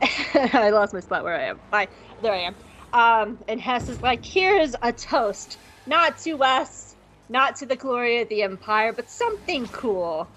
[0.34, 1.60] I lost my spot where I am.
[1.70, 1.88] Bye.
[2.20, 2.56] There I am.
[2.92, 5.58] Um, and Hess is like, here's a toast.
[5.86, 6.96] Not to us,
[7.28, 10.28] not to the glory of the Empire, but something cool.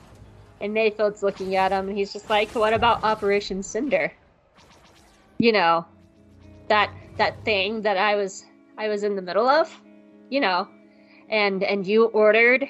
[0.61, 4.11] And Mayfeld's looking at him and he's just like, what about Operation Cinder?
[5.37, 5.85] You know,
[6.69, 8.45] that that thing that I was
[8.77, 9.69] I was in the middle of,
[10.29, 10.67] you know,
[11.29, 12.65] and and you ordered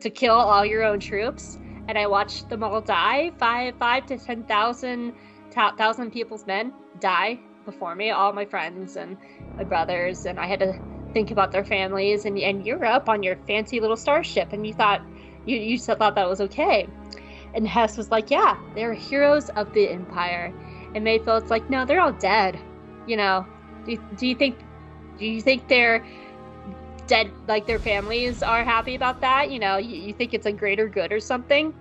[0.00, 1.58] to kill all your own troops,
[1.88, 3.30] and I watched them all die.
[3.38, 5.14] Five five to ten thousand
[5.54, 9.16] thousand people's men die before me, all my friends and
[9.56, 10.74] my brothers, and I had to
[11.12, 12.24] think about their families.
[12.24, 15.02] And and you're up on your fancy little starship, and you thought
[15.46, 16.88] you you thought that was okay.
[17.54, 20.54] And Hess was like, yeah, they're heroes of the Empire.
[20.94, 22.58] And Mayfeld's like, no, they're all dead
[23.06, 23.46] you know,
[23.84, 24.58] do you, do you think
[25.18, 26.04] do you think they're
[27.06, 29.50] dead like their families are happy about that?
[29.50, 31.74] You know, you, you think it's a greater good or something?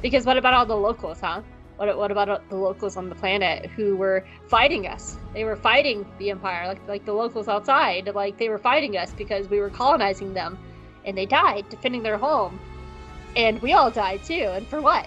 [0.00, 1.42] Because what about all the locals, huh?
[1.80, 5.16] What, what about the locals on the planet who were fighting us?
[5.32, 8.06] They were fighting the Empire, like like the locals outside.
[8.14, 10.58] Like they were fighting us because we were colonizing them,
[11.06, 12.60] and they died defending their home,
[13.34, 14.50] and we all died too.
[14.52, 15.06] And for what?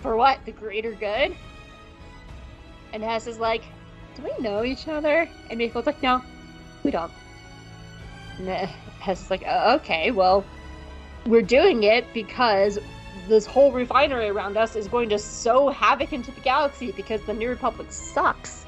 [0.00, 0.44] For what?
[0.44, 1.36] The greater good?
[2.92, 3.62] And Hess is like,
[4.16, 5.28] do we know each other?
[5.50, 6.20] And Mayfeld's like, no,
[6.82, 7.12] we don't.
[8.40, 10.44] And Hess is like, oh, okay, well,
[11.26, 12.76] we're doing it because
[13.28, 17.34] this whole refinery around us is going to sow havoc into the galaxy because the
[17.34, 18.66] New Republic sucks.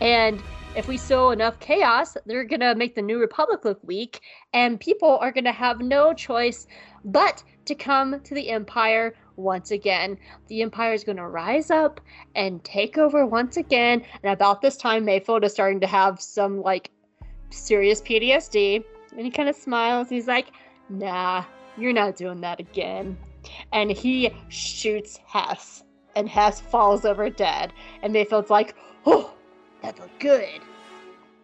[0.00, 0.42] And
[0.76, 4.20] if we sow enough chaos, they're going to make the New Republic look weak,
[4.52, 6.66] and people are going to have no choice
[7.04, 10.16] but to come to the Empire once again.
[10.48, 12.00] The Empire is going to rise up
[12.34, 14.04] and take over once again.
[14.22, 16.90] And about this time, Mayfeld is starting to have some like
[17.50, 18.84] serious PTSD.
[19.12, 20.08] And he kind of smiles.
[20.08, 20.52] He's like,
[20.88, 21.44] nah,
[21.76, 23.16] you're not doing that again.
[23.72, 25.84] And he shoots Hess.
[26.16, 27.72] And Hess falls over dead.
[28.02, 28.74] And Mayfeld's like,
[29.06, 29.32] oh,
[29.82, 30.60] that felt good.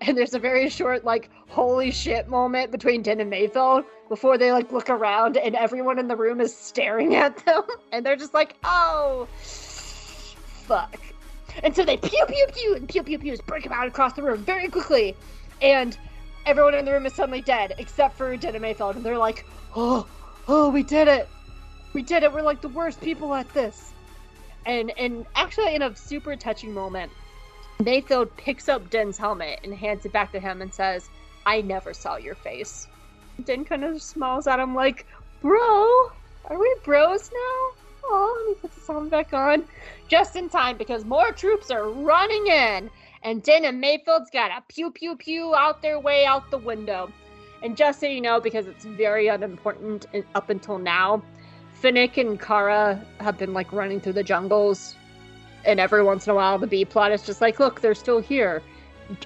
[0.01, 4.53] And there's a very short, like, holy shit moment between Din and Mayfeld before they
[4.53, 7.63] like look around and everyone in the room is staring at them
[7.93, 9.27] and they're just like, oh,
[10.67, 11.01] fuck.
[11.63, 14.39] And so they pew pew pew and pew pew pews break out across the room
[14.45, 15.17] very quickly,
[15.63, 15.97] and
[16.45, 20.07] everyone in the room is suddenly dead except for Jenna Mayfeld, and they're like, oh,
[20.49, 21.29] oh, we did it,
[21.97, 22.31] we did it.
[22.31, 23.93] We're like the worst people at this.
[24.67, 27.11] And and actually, in a super touching moment,
[27.79, 31.09] Mayfeld picks up Din's helmet and hands it back to him and says,
[31.47, 32.87] "I never saw your face."
[33.45, 35.07] Din kind of smiles at him like,
[35.41, 36.11] Bro,
[36.45, 37.83] are we bros now?
[38.05, 39.65] Oh, let me put the song back on.
[40.09, 42.91] Just in time because more troops are running in.
[43.23, 47.11] And Din and Mayfeld's got a pew pew pew out their way out the window.
[47.63, 51.23] And just so you know, because it's very unimportant up until now,
[51.81, 54.97] Fennec and Cara have been like running through the jungles.
[55.65, 58.21] And every once in a while, the B plot is just like, look, they're still
[58.21, 58.63] here,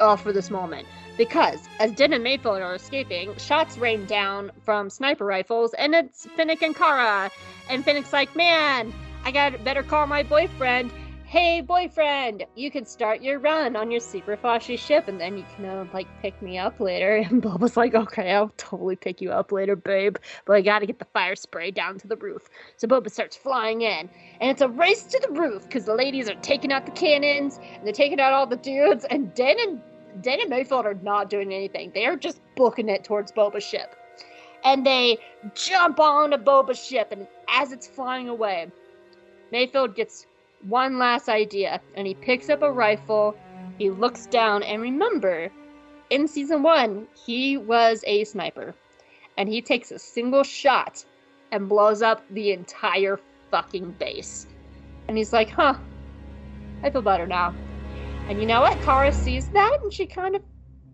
[0.00, 0.86] all for this moment
[1.20, 6.24] because as Din and Mayfeld are escaping, shots rain down from sniper rifles, and it's
[6.34, 7.30] Fennec and Cara.
[7.68, 8.90] And Fennec's like, man,
[9.22, 10.90] I got better call my boyfriend.
[11.30, 15.44] "Hey, boyfriend, you can start your run on your super flashy ship, and then you
[15.54, 19.30] can uh, like pick me up later." And Boba's like, "Okay, I'll totally pick you
[19.30, 22.88] up later, babe, but I gotta get the fire spray down to the roof." So
[22.88, 26.34] Boba starts flying in, and it's a race to the roof because the ladies are
[26.42, 29.80] taking out the cannons and they're taking out all the dudes, and Din and
[30.24, 31.92] Din and Mayfeld are not doing anything.
[31.94, 33.94] They are just booking it towards Boba's ship.
[34.64, 35.18] And they
[35.54, 38.66] jump onto Boba's ship, and as it's flying away,
[39.52, 40.26] Mayfeld gets
[40.62, 43.36] one last idea, and he picks up a rifle.
[43.78, 45.50] He looks down, and remember,
[46.10, 48.74] in season one, he was a sniper.
[49.36, 51.04] And he takes a single shot
[51.52, 53.18] and blows up the entire
[53.50, 54.46] fucking base.
[55.08, 55.74] And he's like, huh,
[56.82, 57.54] I feel better now.
[58.28, 58.80] And you know what?
[58.82, 60.42] Cara sees that and she kind of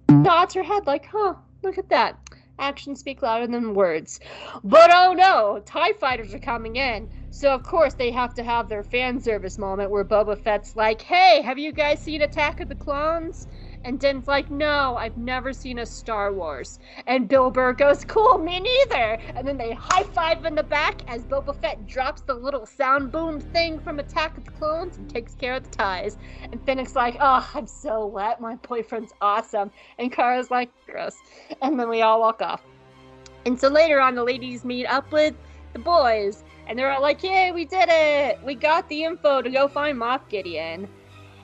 [0.08, 2.18] nods her head, like, huh, look at that.
[2.58, 4.18] Actions speak louder than words.
[4.64, 7.08] But oh no, TIE fighters are coming in.
[7.30, 11.02] So of course they have to have their fan service moment where Boba Fett's like,
[11.02, 13.46] hey, have you guys seen Attack of the Clones?
[13.86, 16.80] And Din's like, no, I've never seen a Star Wars.
[17.06, 19.16] And Bill Burr goes, cool, me neither.
[19.36, 23.12] And then they high five in the back as Boba Fett drops the little sound
[23.12, 26.18] boom thing from Attack of the Clones and takes care of the ties.
[26.42, 28.40] And Fennec's like, oh, I'm so wet.
[28.40, 29.70] My boyfriend's awesome.
[30.00, 31.16] And Cara's like, gross.
[31.62, 32.62] And then we all walk off.
[33.44, 35.36] And so later on, the ladies meet up with
[35.74, 36.42] the boys.
[36.66, 38.40] And they're all like, yay, we did it.
[38.44, 40.88] We got the info to go find Moff Gideon.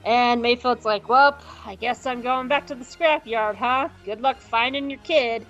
[0.04, 3.88] And Mayfeld's like, well, I guess I'm going back to the scrapyard, huh?
[4.04, 5.46] Good luck finding your kid.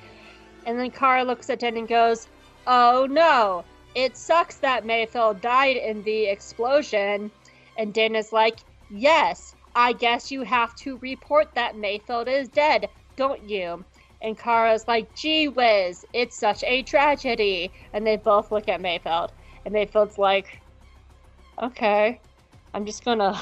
[0.66, 2.28] And then Cara looks at Din and goes,
[2.66, 3.64] oh no,
[3.94, 7.30] it sucks that Mayfeld died in the explosion.
[7.78, 8.58] And Din is like,
[8.90, 13.84] yes, I guess you have to report that Mayfeld is dead, don't you?
[14.20, 17.72] And Cara's like, gee whiz, it's such a tragedy.
[17.92, 19.30] And they both look at Mayfeld.
[19.64, 20.60] And Mayfeld's like,
[21.60, 22.20] okay,
[22.74, 23.40] I'm just gonna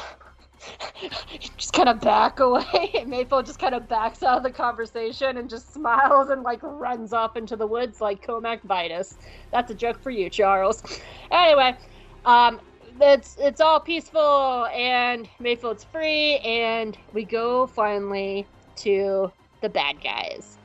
[1.56, 2.90] just kind of back away.
[2.94, 6.60] And Mayfeld just kind of backs out of the conversation and just smiles and like
[6.62, 9.16] runs off into the woods like Comac Vitus.
[9.52, 10.82] That's a joke for you, Charles.
[11.30, 11.76] Anyway,
[12.24, 12.60] um,
[13.00, 18.46] it's it's all peaceful and Mayfeld's free, and we go finally
[18.76, 20.58] to the bad guys.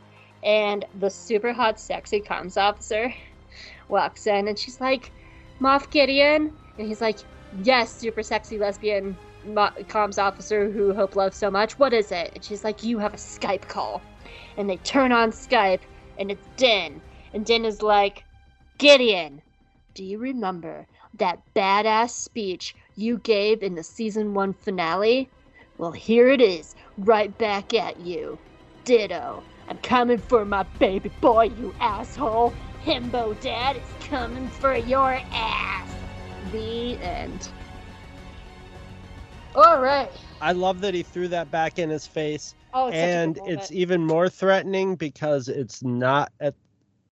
[0.44, 3.14] And the super hot, sexy comms officer
[3.88, 5.12] walks in, and she's like,
[5.62, 7.20] "Moff Gideon," and he's like,
[7.64, 11.78] "Yes, super sexy lesbian comms officer who Hope loves so much.
[11.78, 12.32] What is it?
[12.34, 14.02] And she's like, You have a Skype call.
[14.58, 15.82] And they turn on Skype,
[16.18, 17.02] and it's Din.
[17.34, 18.24] And Din is like,
[18.78, 19.42] Gideon,
[19.94, 25.30] do you remember that badass speech you gave in the season one finale?
[25.78, 28.38] Well, here it is, right back at you.
[28.84, 29.44] Ditto.
[29.68, 32.54] I'm coming for my baby boy, you asshole.
[32.84, 35.90] Himbo Dad is coming for your ass.
[36.52, 37.50] The end.
[39.56, 40.12] All right.
[40.42, 42.56] I love that he threw that back in his face.
[42.74, 46.56] Oh, it's and such a good it's even more threatening because it's not at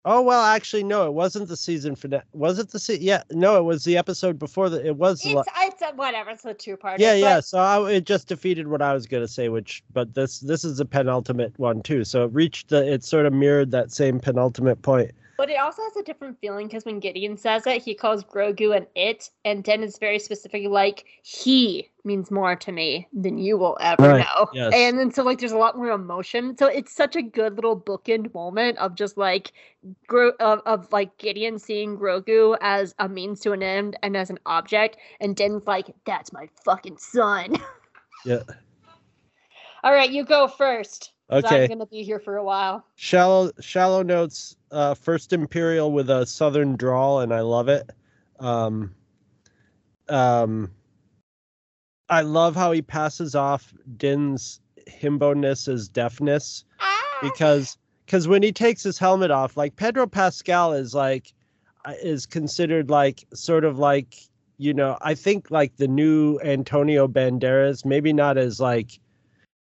[0.09, 2.23] Oh well, actually no, it wasn't the season finale.
[2.31, 4.85] Was it the se- Yeah, no, it was the episode before the.
[4.85, 5.19] It was.
[5.19, 6.29] the la- It's, it's a, whatever.
[6.29, 7.01] It's a two-part.
[7.01, 7.41] yeah, yeah.
[7.41, 10.77] So I, it just defeated what I was gonna say, which but this this is
[10.77, 12.05] the penultimate one too.
[12.05, 12.89] So it reached the.
[12.89, 15.11] It sort of mirrored that same penultimate point.
[15.37, 18.75] But it also has a different feeling because when Gideon says it, he calls Grogu
[18.75, 23.55] an it, and Din is very specifically like, he means more to me than you
[23.55, 24.47] will ever Right, know.
[24.53, 24.73] yes.
[24.73, 26.57] And then so like there's a lot more emotion.
[26.57, 29.51] So it's such a good little bookend moment of just like
[30.07, 34.31] Gro- of, of like Gideon seeing Grogu as a means to an end and as
[34.31, 37.55] an object, and Din's like, that's my fucking son.
[38.25, 38.41] Yeah.
[39.83, 41.11] All right, you go first.
[41.29, 41.63] 'Cause Okay.
[41.63, 42.85] I'm gonna be here for a while.
[42.95, 44.55] Shallow shallow notes.
[44.71, 47.89] Uh, first Imperial with a southern drawl, and I love it.
[48.39, 48.93] Um,
[50.09, 50.71] um,
[52.09, 57.19] I love how he passes off Din's himbo-ness as deafness Ah!
[57.21, 61.33] because because when he takes his helmet off, like Pedro Pascal is like
[61.85, 64.15] uh, is considered like sort of like
[64.57, 68.99] you know I think like the new Antonio Banderas, maybe not as like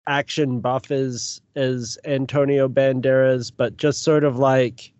[0.07, 4.91] action buff as as Antonio Banderas, but just sort of like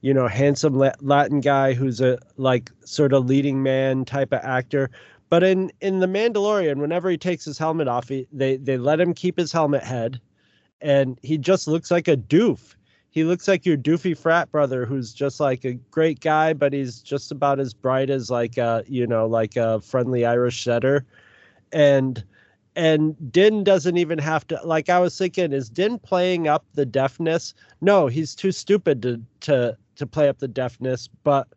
[0.00, 4.90] you know handsome Latin guy who's a like sort of leading man type of actor.
[5.30, 9.00] But in in the Mandalorian, whenever he takes his helmet off, he, they they let
[9.00, 10.20] him keep his helmet head,
[10.80, 12.74] and he just looks like a doof.
[13.10, 17.00] He looks like your doofy frat brother who's just like a great guy, but he's
[17.00, 21.04] just about as bright as like a you know like a friendly Irish setter,
[21.72, 22.22] and
[22.76, 26.86] and Din doesn't even have to like I was thinking is Din playing up the
[26.86, 27.54] deafness?
[27.80, 31.48] No, he's too stupid to to to play up the deafness, but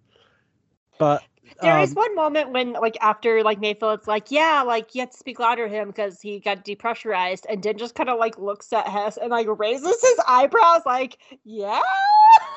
[0.99, 1.23] but
[1.61, 5.11] There is um, one moment when, like, after like Mayfeld's like, yeah, like you have
[5.11, 8.37] to speak louder to him because he got depressurized, and Din just kind of like
[8.37, 11.81] looks at Hess and like raises his eyebrows, like, yeah.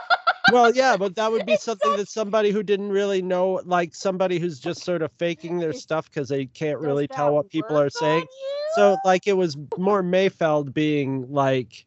[0.53, 3.95] well, yeah, but that would be something so- that somebody who didn't really know, like
[3.95, 7.51] somebody who's just sort of faking their stuff because they can't Does really tell what
[7.51, 8.27] people are saying.
[8.75, 11.87] So, like, it was more Mayfeld being like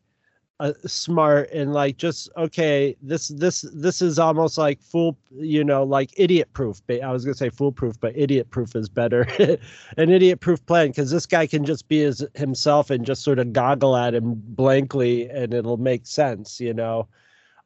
[0.59, 2.95] uh, smart and like just okay.
[3.01, 6.81] This this this is almost like fool, you know, like idiot proof.
[6.89, 9.25] I was gonna say foolproof, but idiot proof is better.
[9.97, 13.39] An idiot proof plan because this guy can just be his himself and just sort
[13.39, 17.07] of goggle at him blankly, and it'll make sense, you know.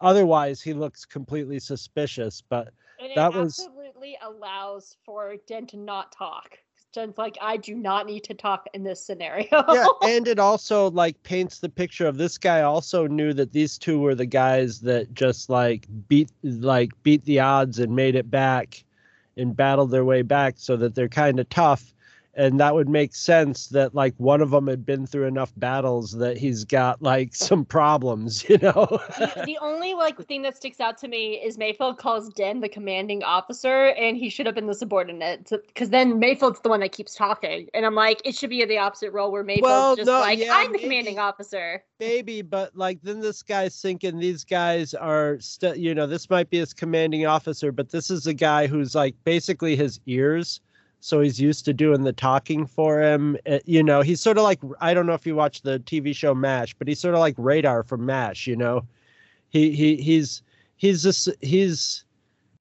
[0.03, 2.43] Otherwise, he looks completely suspicious.
[2.47, 2.69] But
[2.99, 6.57] And that was- absolutely allows for Din to not talk.
[6.93, 9.47] Jen's like, I do not need to talk in this scenario.
[9.51, 13.79] yeah, and it also like paints the picture of this guy also knew that these
[13.79, 18.29] two were the guys that just like beat like beat the odds and made it
[18.29, 18.83] back
[19.37, 21.92] and battled their way back so that they're kind of tough
[22.35, 26.11] and that would make sense that like one of them had been through enough battles
[26.13, 28.85] that he's got like some problems you know
[29.19, 32.69] the, the only like thing that sticks out to me is Mayfeld calls Din the
[32.69, 35.49] commanding officer, and he should have been the subordinate.
[35.67, 38.77] Because then Mayfeld's the one that keeps talking, and I'm like, it should be the
[38.77, 40.83] opposite role where Mayfeld's Well, just no, like, yeah, I'm the maybe.
[40.83, 41.83] commanding officer.
[41.99, 46.49] maybe but like then this guy's thinking these guys are st- you know this might
[46.49, 50.59] be his commanding officer but this is a guy who's like basically his ears
[51.03, 53.37] so he's used to doing the talking for him.
[53.45, 56.15] Uh, you know he's sort of like i don't know if you watch the tv
[56.15, 58.85] show mash but he's sort of like radar from mash you know?
[59.49, 60.41] He he he's
[60.77, 62.05] he's this he's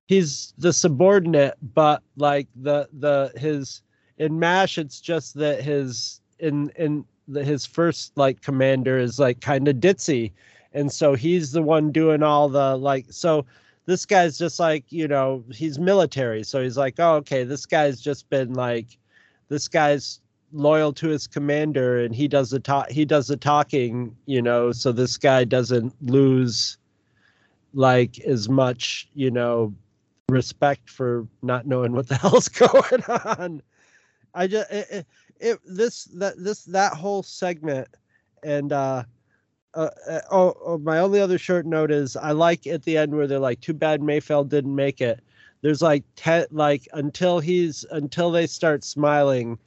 [0.07, 3.83] he's the subordinate but like the the his
[4.19, 9.41] in mash it's just that his in in the, his first like commander is like
[9.41, 10.33] kind of ditzy.
[10.73, 13.45] And so he's the one doing all the like so
[13.87, 16.43] this guy's just like you know he's military.
[16.45, 18.99] So he's like oh okay this guy's just been like
[19.49, 20.21] this guy's
[20.53, 24.71] loyal to his commander and he does the talk he does the talking you know
[24.71, 26.77] so this guy doesn't lose
[27.73, 29.73] like as much you know
[30.33, 33.63] respect for not knowing what the hell's going on.
[34.35, 35.07] I just it, it,
[35.41, 37.89] it this that this that whole segment
[38.43, 39.05] and uh
[39.75, 43.15] uh, uh, oh, oh, my only other short note is I like at the end
[43.15, 45.21] where they're like, "Too bad Mayfeld didn't make it."
[45.63, 49.59] There's like ten, like until he's until they start smiling,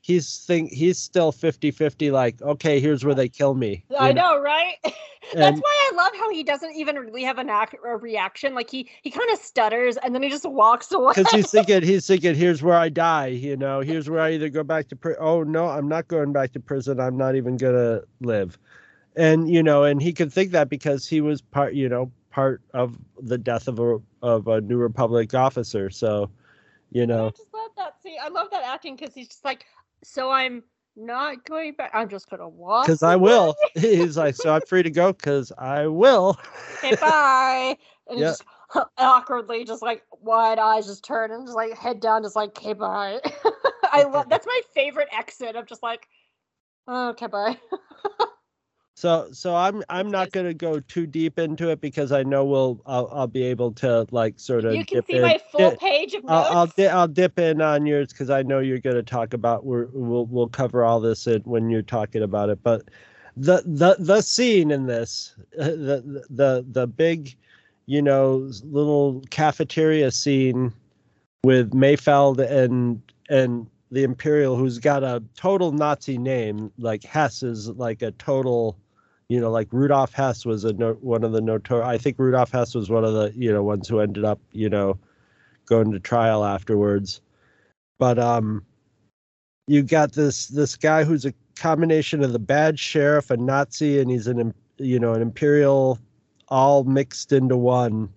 [0.00, 3.84] he's think he's still 50-50 Like, okay, here's where they kill me.
[3.98, 4.74] I know, right?
[5.32, 8.54] That's And- why I love how he doesn't even really have an act a reaction.
[8.54, 11.12] Like he he kind of stutters and then he just walks away.
[11.16, 14.48] because he's thinking he's thinking here's where i die you know here's where i either
[14.50, 17.56] go back to prison oh no i'm not going back to prison i'm not even
[17.56, 18.58] gonna live
[19.16, 22.60] and you know and he could think that because he was part you know part
[22.72, 26.30] of the death of a of a new republic officer so
[26.94, 28.00] you know, I just love that.
[28.02, 29.66] See, I love that acting because he's just like,
[30.04, 30.62] so I'm
[30.96, 31.90] not going back.
[31.92, 32.86] I'm just gonna walk.
[32.86, 36.38] because i will he's like so i'm free to go because i will
[36.82, 37.76] Okay, bye.
[38.06, 38.32] And Yeah.
[38.32, 38.44] just
[38.98, 42.74] awkwardly, just like wide eyes, just turn and just like head down, just like, okay,
[42.74, 43.18] bye.
[43.90, 45.56] I love that's my favorite exit.
[45.56, 46.06] I'm just like,
[46.86, 47.56] oh, okay, bye.
[48.94, 52.44] So so i'm i'm not going to go too deep into it because i know
[52.44, 55.22] we'll i'll, I'll be able to like sort of you can dip see in.
[55.22, 56.48] my full Yeah, page of notes.
[56.50, 59.34] I'll I'll, di- I'll dip in on yours because I know you're going to talk
[59.34, 59.64] about.
[59.64, 62.62] We're, we'll we'll cover all this in, when you're talking about it.
[62.62, 62.84] But
[63.36, 67.34] the the the scene in this, the the the big,
[67.86, 70.72] you know, little cafeteria scene
[71.42, 76.72] with Mayfeld and and the Imperial, who's got a total Nazi name.
[76.78, 78.76] Like Hess is like a total.
[79.28, 81.82] You know, like Rudolf Hess was a no, one of the notor.
[81.82, 84.68] I think Rudolf Hess was one of the you know ones who ended up you
[84.68, 84.98] know
[85.66, 87.20] going to trial afterwards.
[87.98, 88.64] But um
[89.66, 94.10] you got this this guy who's a combination of the bad sheriff, a Nazi, and
[94.10, 95.98] he's an you know an imperial,
[96.48, 98.08] all mixed into one,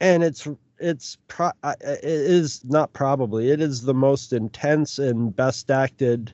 [0.00, 0.46] and it's
[0.78, 6.32] it's pro- it is not probably it is the most intense and best acted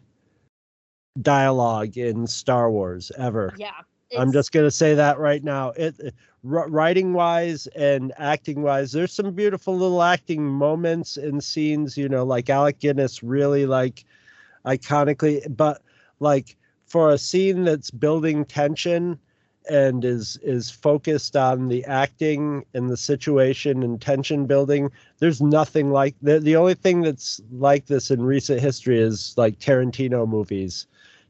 [1.23, 3.55] dialogue in Star Wars ever.
[3.57, 3.73] yeah.
[4.17, 5.71] I'm just gonna say that right now.
[5.71, 6.15] It
[6.45, 11.97] wr- writing wise and acting wise, there's some beautiful little acting moments and scenes.
[11.97, 14.05] You know, like Alec Guinness really like
[14.65, 15.83] iconically, but
[16.21, 16.57] like
[16.87, 19.19] for a scene that's building tension
[19.69, 24.89] and is is focused on the acting and the situation and tension building
[25.19, 29.59] there's nothing like the, the only thing that's like this in recent history is like
[29.59, 30.87] tarantino movies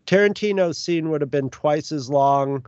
[0.06, 2.64] tarantino's scene would have been twice as long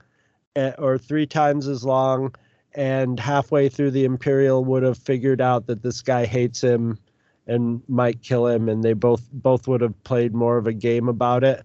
[0.56, 2.34] eh, or three times as long
[2.74, 6.98] and halfway through the Imperial would have figured out that this guy hates him
[7.46, 11.08] and might kill him, and they both both would have played more of a game
[11.08, 11.64] about it.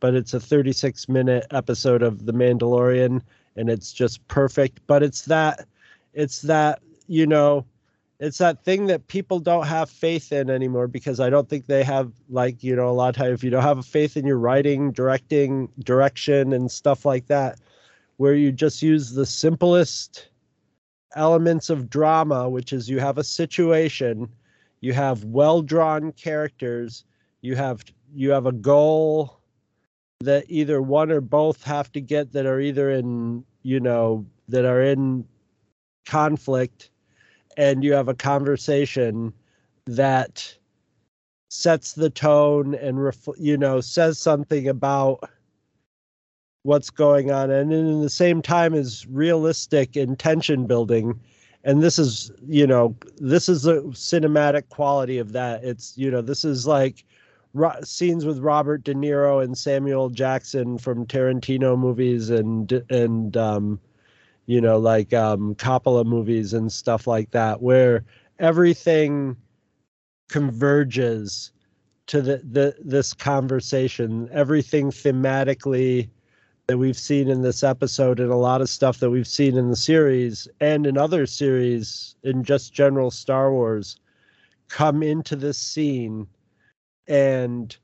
[0.00, 3.20] But it's a 36 minute episode of The Mandalorian,
[3.56, 4.80] and it's just perfect.
[4.86, 5.66] But it's that,
[6.12, 7.66] it's that you know,
[8.20, 11.82] it's that thing that people don't have faith in anymore because I don't think they
[11.82, 14.26] have like you know a lot of times if you don't have a faith in
[14.26, 17.58] your writing, directing, direction, and stuff like that,
[18.18, 20.28] where you just use the simplest
[21.16, 24.28] elements of drama, which is you have a situation,
[24.80, 27.04] you have well drawn characters,
[27.42, 27.84] you have
[28.14, 29.40] you have a goal
[30.20, 34.64] that either one or both have to get that are either in you know that
[34.64, 35.26] are in
[36.06, 36.90] conflict
[37.56, 39.32] and you have a conversation
[39.86, 40.56] that
[41.50, 45.28] sets the tone and you know says something about
[46.62, 47.50] what's going on.
[47.50, 51.20] And in the same time is realistic and tension building.
[51.62, 55.64] And this is you know this is the cinematic quality of that.
[55.64, 57.04] It's you know this is like
[57.54, 63.80] ro- scenes with robert de niro and samuel jackson from tarantino movies and and um
[64.46, 68.04] you know like um coppola movies and stuff like that where
[68.38, 69.36] everything
[70.28, 71.52] converges
[72.06, 74.28] to the, the this conversation.
[74.32, 76.08] Everything thematically
[76.66, 79.68] that we've seen in this episode and a lot of stuff that we've seen in
[79.68, 83.98] the series and in other series in just general Star Wars
[84.68, 86.26] come into this scene
[87.06, 87.76] and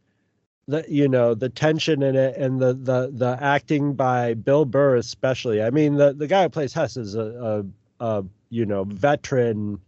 [0.71, 4.97] the you know the tension in it and the the the acting by Bill Burr
[4.97, 5.63] especially.
[5.63, 7.65] I mean the the guy who plays Hess is a,
[8.01, 9.81] a, a you know veteran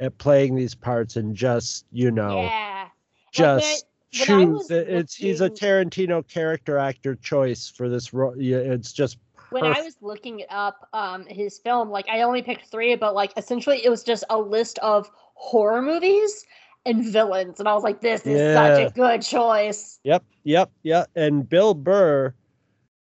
[0.00, 2.88] at playing these parts and just you know Yeah.
[3.32, 8.34] just choose it's he's a Tarantino character actor choice for this role.
[8.36, 9.18] Yeah, it's just
[9.50, 13.32] when I was looking up um his film, like I only picked three, but like
[13.36, 16.44] essentially it was just a list of horror movies
[16.84, 20.00] and villains, and I was like, this is such a good choice.
[20.04, 21.08] Yep, yep, yep.
[21.14, 22.34] And Bill Burr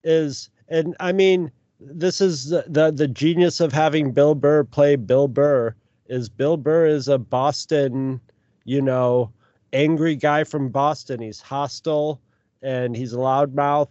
[0.04, 4.96] is, and I mean, this is the, the the genius of having Bill Burr play
[4.96, 5.76] Bill Burr.
[6.08, 8.20] Is Bill Burr is a Boston,
[8.66, 9.32] you know,
[9.74, 11.22] angry guy from Boston.
[11.22, 12.20] He's hostile
[12.62, 13.90] and he's a loudmouth.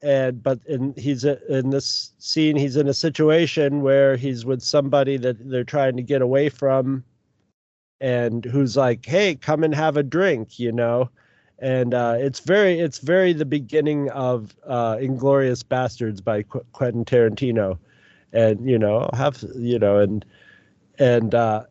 [0.00, 4.62] And but in he's a, in this scene, he's in a situation where he's with
[4.62, 7.02] somebody that they're trying to get away from,
[8.00, 11.10] and who's like, "Hey, come and have a drink," you know?
[11.58, 17.04] And uh, it's very it's very the beginning of uh, Inglourious Basterds by Qu- Quentin
[17.04, 17.78] Tarantino,
[18.32, 20.24] and you know have you know and
[20.98, 21.64] and uh,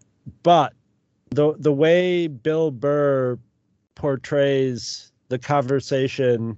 [0.43, 0.73] but
[1.29, 3.39] the the way Bill Burr
[3.95, 6.57] portrays the conversation,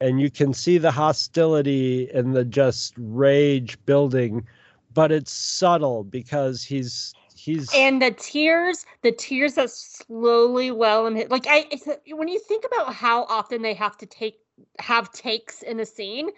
[0.00, 4.46] and you can see the hostility and the just rage building,
[4.92, 7.14] but it's subtle because he's
[7.44, 11.66] he's And the tears, the tears that slowly well him, like I,
[12.08, 14.38] when you think about how often they have to take
[14.78, 16.30] have takes in a scene,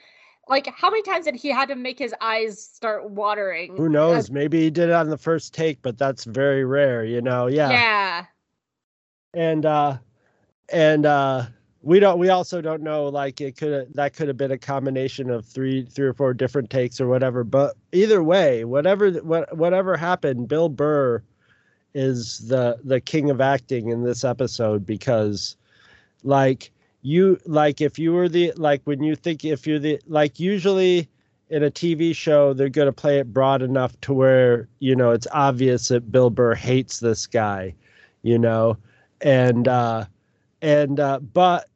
[0.49, 3.77] like how many times did he had to make his eyes start watering?
[3.77, 7.21] who knows maybe he did it on the first take, but that's very rare, you
[7.21, 7.47] know.
[7.47, 7.71] Yeah.
[7.71, 8.25] yeah.
[9.35, 9.99] and uh
[10.73, 11.47] and uh
[11.87, 15.31] we don't we also don't know like it could that could have been a combination
[15.31, 19.97] of three three or four different takes or whatever but either way whatever what whatever
[19.97, 21.23] happened bill burr
[21.95, 25.57] is the the king of acting in this episode because
[26.25, 26.73] like
[27.03, 31.09] you like if you were the like when you think if you're the like usually
[31.51, 35.13] in a TV show they're going to play it broad enough to where you know
[35.13, 37.73] it's obvious that Bill Burr hates this guy
[38.27, 38.77] you know?
[39.21, 40.07] And uh
[40.61, 41.69] and uh but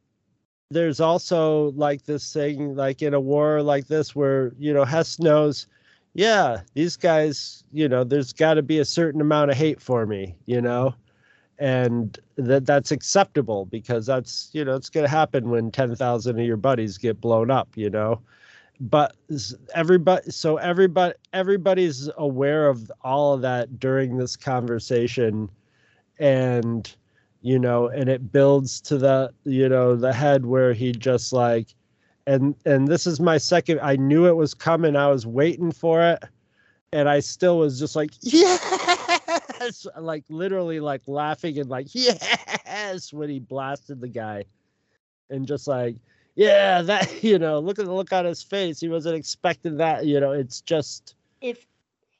[0.71, 5.19] there's also like this thing like in a war like this where you know hess
[5.19, 5.67] knows
[6.13, 10.05] yeah these guys you know there's got to be a certain amount of hate for
[10.05, 10.95] me you know?
[11.59, 16.45] And that that's acceptable because that's you know it's going to happen when 10,000 of
[16.45, 18.21] your buddies get blown up you know?
[18.79, 19.15] But
[19.75, 25.49] everybody so everybody everybody's aware of all of that during this conversation.
[26.19, 26.95] And
[27.41, 31.67] you know and it builds to the you know the head where he just like
[32.27, 34.95] and and this is my second i knew it was coming.
[34.95, 36.23] I was waiting for it.
[36.93, 39.87] And i still was just like yes!
[39.97, 43.11] Like literally like laughing and like yes!
[43.13, 44.45] When he blasted the guy.
[45.29, 45.95] And just like
[46.35, 48.79] yeah that you know look at the look on his face.
[48.79, 51.65] He wasn't expecting that you know it's just If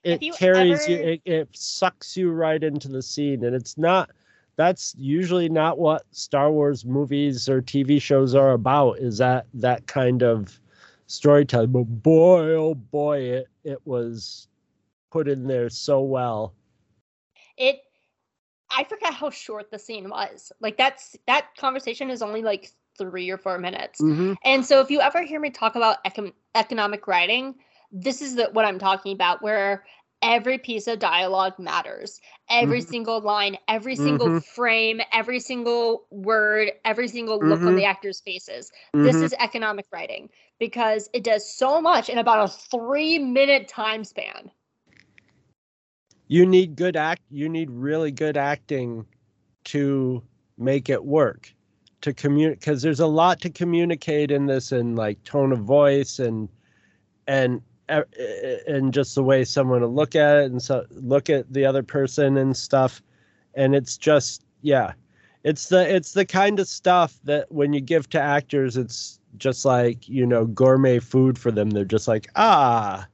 [0.04, 3.44] it Have you carries you it, it sucks you right into the scene.
[3.46, 4.10] And it's not
[4.56, 9.88] that's usually not what star wars movies or tv shows are about is that that
[9.88, 10.60] kind of
[11.08, 14.48] storytelling but boy oh boy it it was
[15.12, 16.56] put in there so well.
[17.58, 17.82] It
[18.76, 20.52] I forgot how short the scene was.
[20.62, 24.02] Like that's that conversation is only like three or four minutes.
[24.02, 24.34] Mm-hmm.
[24.44, 27.56] And so if you ever hear me talk about econ- economic writing,
[27.92, 29.86] this is the, what I'm talking about, where
[30.22, 32.20] every piece of dialogue matters.
[32.50, 32.90] Every Mhm.
[32.90, 34.44] single line, every single Mhm.
[34.44, 37.76] frame, every single word, every single look on Mhm.
[37.76, 38.72] the actors' faces.
[38.94, 39.24] This Mhm.
[39.24, 40.30] is economic writing
[40.60, 44.52] because it does so much in about a three minute time span.
[46.28, 49.06] you need good act you need really good acting
[49.66, 50.24] to
[50.58, 51.54] make it work
[52.00, 56.20] to communicate because there's a lot to communicate in this and like tone of voice
[56.20, 56.48] and
[57.28, 57.62] and
[58.68, 61.84] and just the way someone will look at it and so look at the other
[61.84, 63.02] person and stuff.
[63.54, 64.94] And it's just yeah
[65.44, 69.66] it's the it's the kind of stuff that when you give to actors it's just
[69.66, 71.72] like you know gourmet food for them.
[71.72, 73.08] They're just like ah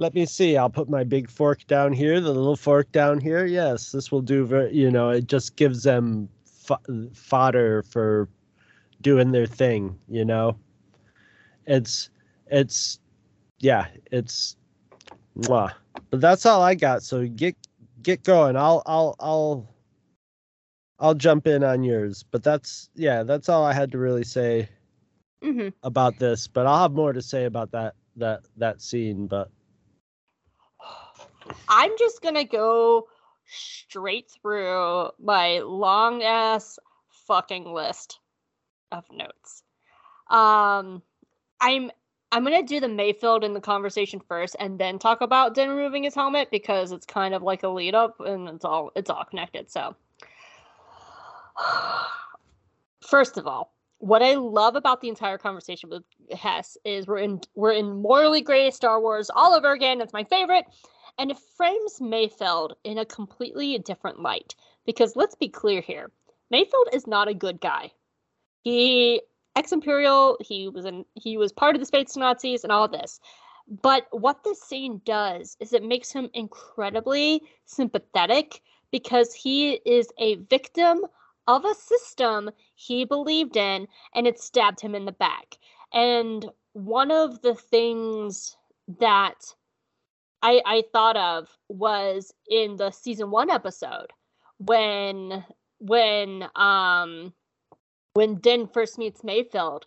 [0.00, 0.56] let me see.
[0.56, 3.44] I'll put my big fork down here the little fork down here.
[3.44, 8.28] Yes this will do very you know it just gives them fo- fodder for
[9.02, 10.56] doing their thing you know?
[11.66, 12.08] It's
[12.50, 12.98] it's
[13.60, 14.56] yeah it's
[15.38, 15.72] mwah.
[16.10, 17.56] but that's all i got so get
[18.02, 19.68] get going i'll i'll i'll
[21.00, 24.68] i'll jump in on yours but that's yeah that's all i had to really say
[25.42, 29.50] hmm about this but i'll have more to say about that that that scene but
[31.68, 33.08] I'm just gonna go
[33.46, 36.78] straight through my long ass
[37.26, 38.20] fucking list
[38.92, 39.62] of notes.
[40.30, 41.02] Um,
[41.60, 41.90] I'm
[42.30, 46.04] I'm gonna do the Mayfeld in the conversation first, and then talk about Din removing
[46.04, 49.24] his helmet because it's kind of like a lead up, and it's all it's all
[49.24, 49.70] connected.
[49.70, 49.96] So,
[53.00, 56.02] first of all, what I love about the entire conversation with
[56.36, 60.00] Hess is we're in we're in morally gray Star Wars all over again.
[60.00, 60.66] It's my favorite
[61.18, 64.54] and it frames Mayfeld in a completely different light.
[64.86, 66.10] Because let's be clear here,
[66.52, 67.90] Mayfeld is not a good guy.
[68.62, 69.20] He
[69.58, 73.20] ex-imperial, he was in he was part of the space Nazis and all this.
[73.82, 80.36] But what this scene does is it makes him incredibly sympathetic because he is a
[80.36, 81.04] victim
[81.46, 85.58] of a system he believed in and it stabbed him in the back.
[85.92, 88.56] And one of the things
[89.00, 89.54] that
[90.42, 94.12] I, I thought of was in the season one episode
[94.58, 95.44] when
[95.80, 97.32] when um
[98.18, 99.84] when Din first meets Mayfeld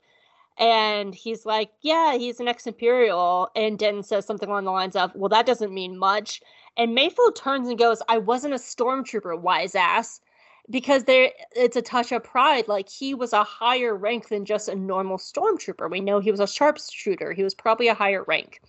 [0.57, 4.95] and he's like, Yeah, he's an ex Imperial and Din says something along the lines
[4.95, 6.41] of, Well, that doesn't mean much.
[6.77, 10.21] And Mayfeld turns and goes, I wasn't a stormtrooper, wise ass.
[10.69, 12.69] Because there it's a touch of pride.
[12.69, 15.91] Like he was a higher rank than just a normal stormtrooper.
[15.91, 17.33] We know he was a sharpshooter.
[17.33, 18.61] He was probably a higher rank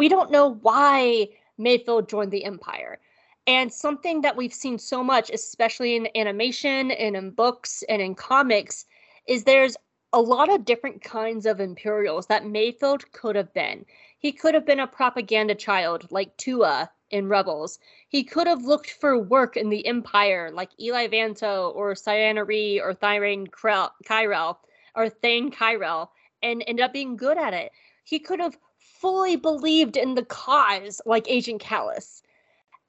[0.00, 1.28] we don't know why
[1.58, 2.98] Mayfeld joined the Empire.
[3.50, 8.14] And something that we've seen so much, especially in animation and in books and in
[8.14, 8.86] comics,
[9.26, 9.76] is there's
[10.12, 13.84] a lot of different kinds of Imperials that Mayfeld could have been.
[14.20, 17.80] He could have been a propaganda child like Tua in Rebels.
[18.08, 22.80] He could have looked for work in the Empire like Eli Vanto or Ciena Ree
[22.80, 24.58] or Thyrane Kyrell
[24.94, 26.08] or Thane Kyrell
[26.40, 27.72] and ended up being good at it.
[28.04, 32.22] He could have fully believed in the cause like Agent Kallus.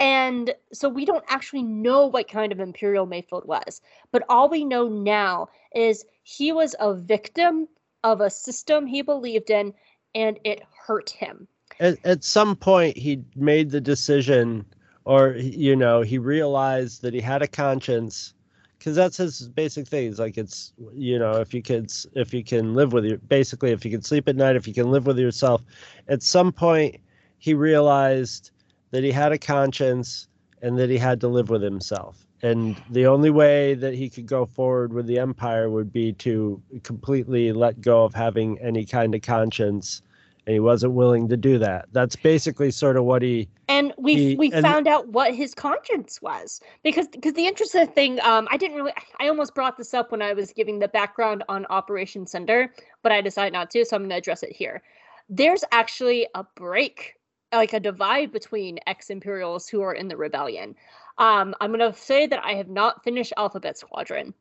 [0.01, 3.81] And so we don't actually know what kind of Imperial Mayfeld was.
[4.11, 7.67] But all we know now is he was a victim
[8.03, 9.75] of a system he believed in
[10.15, 11.47] and it hurt him.
[11.79, 14.65] at, at some point he made the decision
[15.05, 18.33] or you know he realized that he had a conscience
[18.77, 22.43] because that's his basic thing it's like it's you know if you could if you
[22.43, 25.05] can live with your, basically if you can sleep at night if you can live
[25.05, 25.63] with yourself
[26.07, 26.99] at some point
[27.37, 28.50] he realized
[28.91, 30.27] that he had a conscience
[30.61, 34.25] and that he had to live with himself and the only way that he could
[34.25, 39.13] go forward with the empire would be to completely let go of having any kind
[39.15, 40.01] of conscience
[40.47, 44.15] and he wasn't willing to do that that's basically sort of what he and we
[44.15, 48.47] He- we and- found out what his conscience was because because the interesting thing um
[48.51, 51.65] I didn't really I almost brought this up when I was giving the background on
[51.69, 52.73] Operation Cinder
[53.03, 54.81] but I decided not to so I'm going to address it here.
[55.29, 57.15] There's actually a break
[57.51, 60.75] like a divide between ex-imperials who are in the rebellion.
[61.17, 64.33] Um I'm going to say that I have not finished Alphabet Squadron.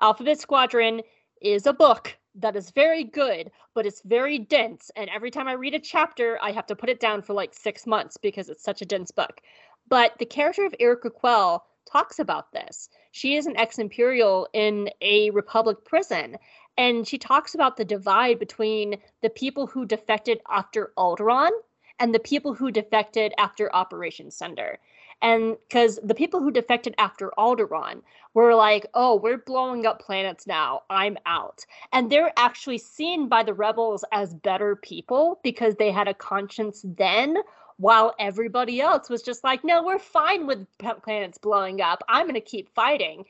[0.00, 1.02] Alphabet Squadron
[1.40, 4.90] is a book that is very good, but it's very dense.
[4.96, 7.54] And every time I read a chapter, I have to put it down for like
[7.54, 9.40] six months because it's such a dense book.
[9.88, 12.88] But the character of Yrica Quell talks about this.
[13.12, 16.36] She is an ex Imperial in a Republic prison.
[16.76, 21.52] And she talks about the divide between the people who defected after Alderaan
[21.98, 24.78] and the people who defected after Operation Cinder.
[25.22, 28.02] And because the people who defected after Alderaan
[28.34, 30.82] were like, oh, we're blowing up planets now.
[30.90, 31.64] I'm out.
[31.92, 36.84] And they're actually seen by the rebels as better people because they had a conscience
[36.84, 37.38] then,
[37.78, 40.66] while everybody else was just like, no, we're fine with
[41.02, 42.02] planets blowing up.
[42.08, 43.24] I'm going to keep fighting.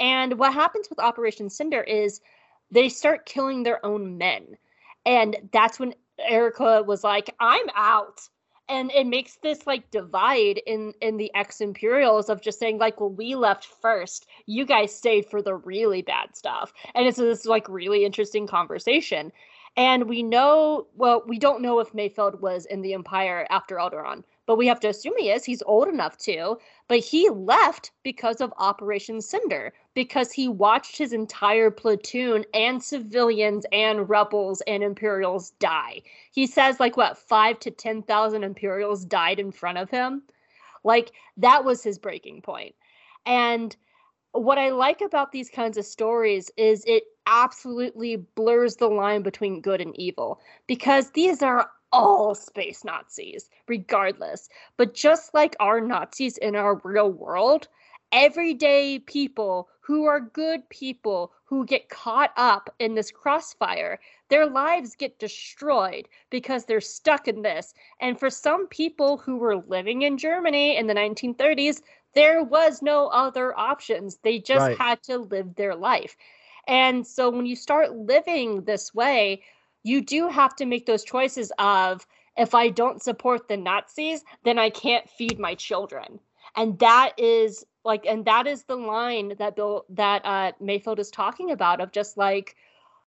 [0.00, 2.20] And what happens with Operation Cinder is
[2.70, 4.56] they start killing their own men.
[5.06, 8.20] And that's when Yrica was like, I'm out.
[8.68, 12.98] And it makes this like divide in in the ex imperials of just saying like
[12.98, 14.26] well we left first.
[14.46, 16.72] You guys stayed for the really bad stuff.
[16.94, 19.32] And it's this like really interesting conversation.
[19.76, 24.24] And we know well we don't know if mayfeld was in the empire after alderaan
[24.46, 25.44] but we have to assume he is.
[25.44, 26.58] He's old enough to.
[26.88, 33.64] But he left because of Operation Cinder, because he watched his entire platoon and civilians
[33.72, 36.02] and rebels and Imperials die.
[36.30, 40.22] He says, like, what, five to 10,000 Imperials died in front of him?
[40.82, 42.74] Like, that was his breaking point.
[43.24, 43.74] And
[44.32, 49.60] what I like about these kinds of stories is it absolutely blurs the line between
[49.60, 54.48] good and evil because these are all space Nazis, regardless.
[54.76, 57.68] But just like our Nazis in our real world,
[58.10, 64.96] everyday people who are good people who get caught up in this crossfire, their lives
[64.96, 67.74] get destroyed because they're stuck in this.
[68.00, 71.80] And for some people who were living in Germany in the 1930s,
[72.14, 74.18] there was no other options.
[74.22, 74.78] They just right.
[74.78, 76.16] had to live their life.
[76.66, 79.42] And so when you start living this way,
[79.84, 82.06] you do have to make those choices of
[82.36, 86.18] if I don't support the Nazis, then I can't feed my children.
[86.56, 91.10] And that is like and that is the line that Bill that uh Mayfeld is
[91.10, 92.56] talking about of just like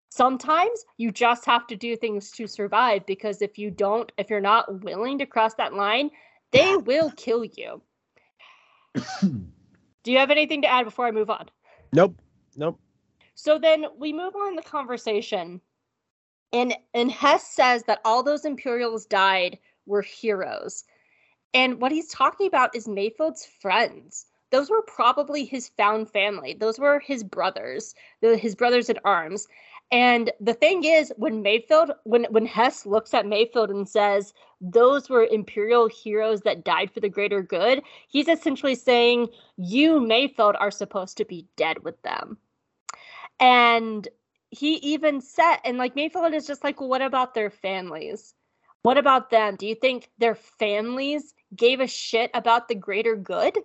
[0.10, 4.40] sometimes you just have to do things to survive because if you don't if you're
[4.40, 6.12] not willing to cross that line,
[6.52, 7.82] they will kill you.
[9.22, 11.50] do you have anything to add before I move on?
[11.92, 12.22] Nope.
[12.56, 12.80] Nope.
[13.36, 15.62] So then we move on the conversation
[16.54, 20.84] and and Hess says that all those Imperials died were heroes.
[21.54, 24.26] And what he's talking about is Mayfeld's friends.
[24.52, 26.54] Those were probably his found family.
[26.54, 29.48] Those were his brothers, his brothers in arms.
[29.92, 35.10] And the thing is, when Mayfeld, when when Hess looks at Mayfeld and says those
[35.10, 40.72] were imperial heroes that died for the greater good, he's essentially saying you Mayfeld, are
[40.72, 42.38] supposed to be dead with them.
[43.40, 44.08] And
[44.50, 48.34] he even said, and like Mayfeld is just like, well, what about their families?
[48.82, 49.56] What about them?
[49.56, 53.58] Do you think their families gave a shit about the greater good?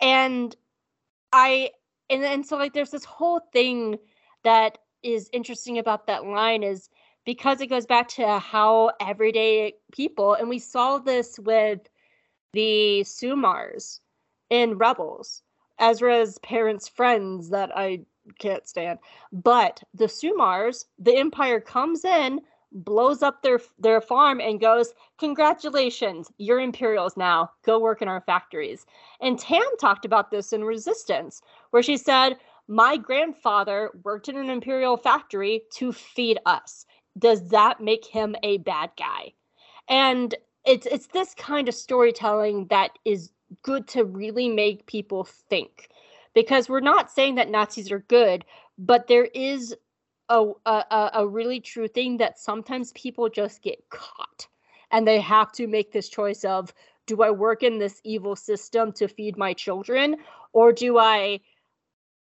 [0.00, 0.54] And
[1.32, 1.70] I,
[2.08, 3.98] and then so like there's this whole thing
[4.44, 6.88] that is interesting about that line is
[7.24, 11.80] because it goes back to how everyday people, and we saw this with
[12.52, 14.00] the Sumars
[14.50, 15.42] in Rebels,
[15.78, 18.00] Ezra's parents' friends that I
[18.38, 18.98] can't stand.
[19.32, 22.40] But the Sumars, the Empire comes in,
[22.70, 27.50] blows up their their farm, and goes, "Congratulations, you're Imperials now.
[27.62, 28.86] Go work in our factories."
[29.20, 31.40] And Tam talked about this in Resistance,
[31.70, 36.84] where she said, "My grandfather worked in an Imperial factory to feed us.
[37.18, 39.32] Does that make him a bad guy?"
[39.88, 40.34] And
[40.64, 43.32] it's it's this kind of storytelling that is
[43.62, 45.88] good to really make people think
[46.38, 48.44] because we're not saying that Nazis are good,
[48.78, 49.74] but there is
[50.28, 54.46] a, a, a really true thing that sometimes people just get caught
[54.92, 56.72] and they have to make this choice of
[57.06, 60.14] do I work in this evil system to feed my children
[60.52, 61.40] or do I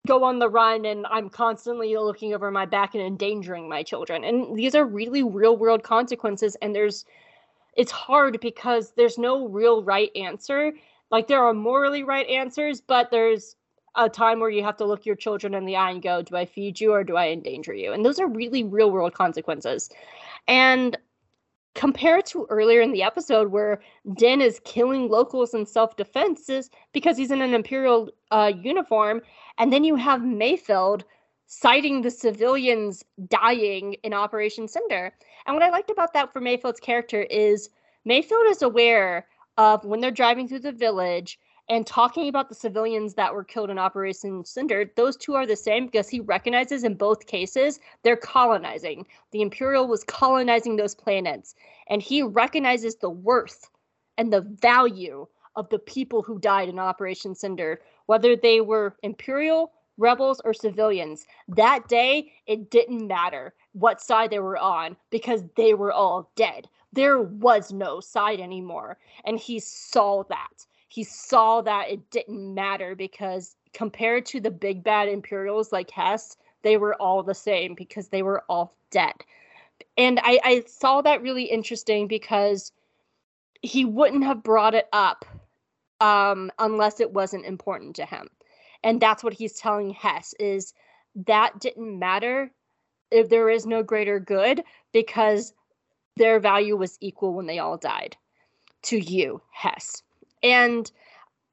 [0.06, 4.22] go on the run and I'm constantly looking over my back and endangering my children.
[4.22, 7.06] And these are really real world consequences and there's
[7.74, 10.74] it's hard because there's no real right answer.
[11.10, 13.56] Like there are morally right answers, but there's
[13.96, 16.36] a time where you have to look your children in the eye and go, do
[16.36, 17.92] I feed you or do I endanger you?
[17.92, 19.90] And those are really real world consequences.
[20.48, 20.98] And
[21.74, 23.80] compared to earlier in the episode where
[24.16, 29.20] Din is killing locals in self defense is because he's in an Imperial uh, uniform.
[29.58, 31.02] And then you have Mayfeld
[31.46, 35.12] citing the civilians dying in Operation Cinder.
[35.46, 37.70] And what I liked about that for Mayfeld's character is
[38.08, 39.26] Mayfeld is aware
[39.56, 41.38] of when they're driving through the village
[41.68, 45.56] and talking about the civilians that were killed in Operation Cinder, those two are the
[45.56, 49.06] same because he recognizes in both cases they're colonizing.
[49.30, 51.54] The Imperial was colonizing those planets,
[51.88, 53.70] and he recognizes the worth
[54.18, 55.26] and the value
[55.56, 61.24] of the people who died in Operation Cinder, whether they were Imperial, rebels, or civilians.
[61.48, 66.68] That day, it didn't matter what side they were on because they were all dead
[66.94, 68.98] there was no side anymore.
[69.24, 70.66] And he saw that.
[70.94, 76.36] He saw that it didn't matter because compared to the big bad Imperials like Hess,
[76.62, 79.14] they were all the same because they were all dead.
[79.98, 82.70] And I, I saw that really interesting because
[83.60, 85.24] he wouldn't have brought it up
[86.00, 88.28] um, unless it wasn't important to him.
[88.84, 90.74] And that's what he's telling Hess is
[91.26, 92.52] that didn't matter
[93.10, 94.62] if there is no greater good
[94.92, 95.54] because
[96.16, 98.16] their value was equal when they all died
[98.82, 100.04] to you, Hess.
[100.44, 100.90] And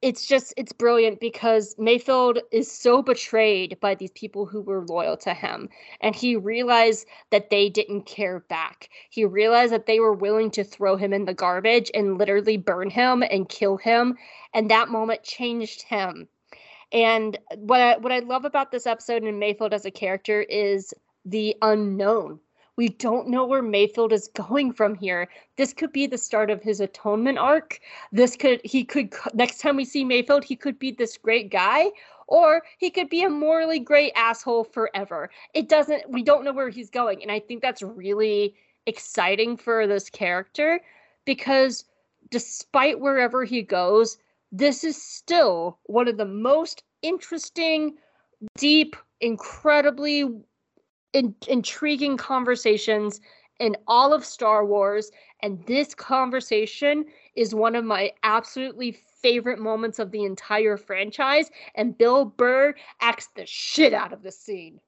[0.02, 5.16] it's just it's brilliant because Mayfeld is so betrayed by these people who were loyal
[5.18, 5.68] to him
[6.00, 8.90] and he realized that they didn't care back.
[9.10, 12.90] He realized that they were willing to throw him in the garbage and literally burn
[12.90, 14.18] him and kill him
[14.52, 16.28] and that moment changed him.
[16.92, 20.92] And what I, what I love about this episode and Mayfeld as a character is
[21.24, 22.40] the unknown
[22.76, 25.28] we don't know where Mayfeld is going from here.
[25.56, 27.80] This could be the start of his atonement arc.
[28.12, 31.90] This could he could next time we see Mayfeld, he could be this great guy
[32.26, 35.30] or he could be a morally great asshole forever.
[35.54, 38.54] It doesn't we don't know where he's going and I think that's really
[38.86, 40.80] exciting for this character
[41.24, 41.84] because
[42.30, 44.18] despite wherever he goes,
[44.50, 47.96] this is still one of the most interesting,
[48.56, 50.28] deep, incredibly
[51.12, 53.20] in, intriguing conversations
[53.58, 55.10] in all of Star Wars.
[55.40, 61.50] And this conversation is one of my absolutely favorite moments of the entire franchise.
[61.74, 64.80] And Bill Burr acts the shit out of the scene.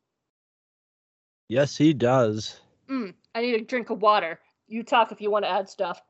[1.48, 2.60] Yes, he does.
[2.88, 4.40] Mm, I need a drink of water.
[4.66, 6.00] You talk if you want to add stuff.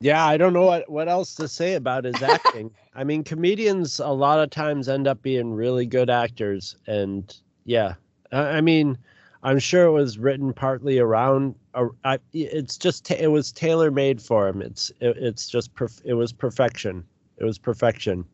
[0.00, 2.70] Yeah, I don't know what, what else to say about his acting.
[2.94, 7.94] I mean, comedians a lot of times end up being really good actors, and yeah,
[8.32, 8.96] I, I mean,
[9.42, 11.54] I'm sure it was written partly around.
[11.74, 14.62] Uh, I, it's just it was tailor made for him.
[14.62, 17.04] It's it, it's just perf- it was perfection.
[17.36, 18.24] It was perfection.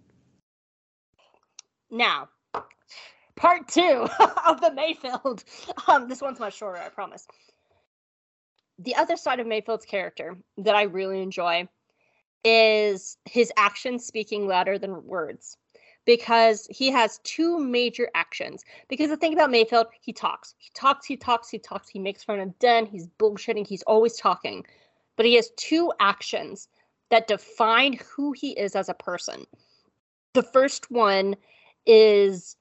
[1.91, 2.29] Now,
[3.35, 4.09] part two
[4.47, 5.45] of the Mayfeld.
[5.89, 7.27] Um, this one's much shorter, I promise
[8.79, 11.69] the other side of Mayfeld's character that I really enjoy
[12.45, 15.57] is his actions speaking louder than words
[16.05, 18.65] because he has two major actions.
[18.89, 22.23] Because the thing about Mayfeld, he talks, he talks, he talks, he talks, he makes
[22.23, 24.65] fun of Din, he's bullshitting, he's always talking.
[25.17, 26.69] But he has two actions
[27.11, 29.47] that define who he is as a person.
[30.35, 31.37] The first one
[31.87, 32.57] is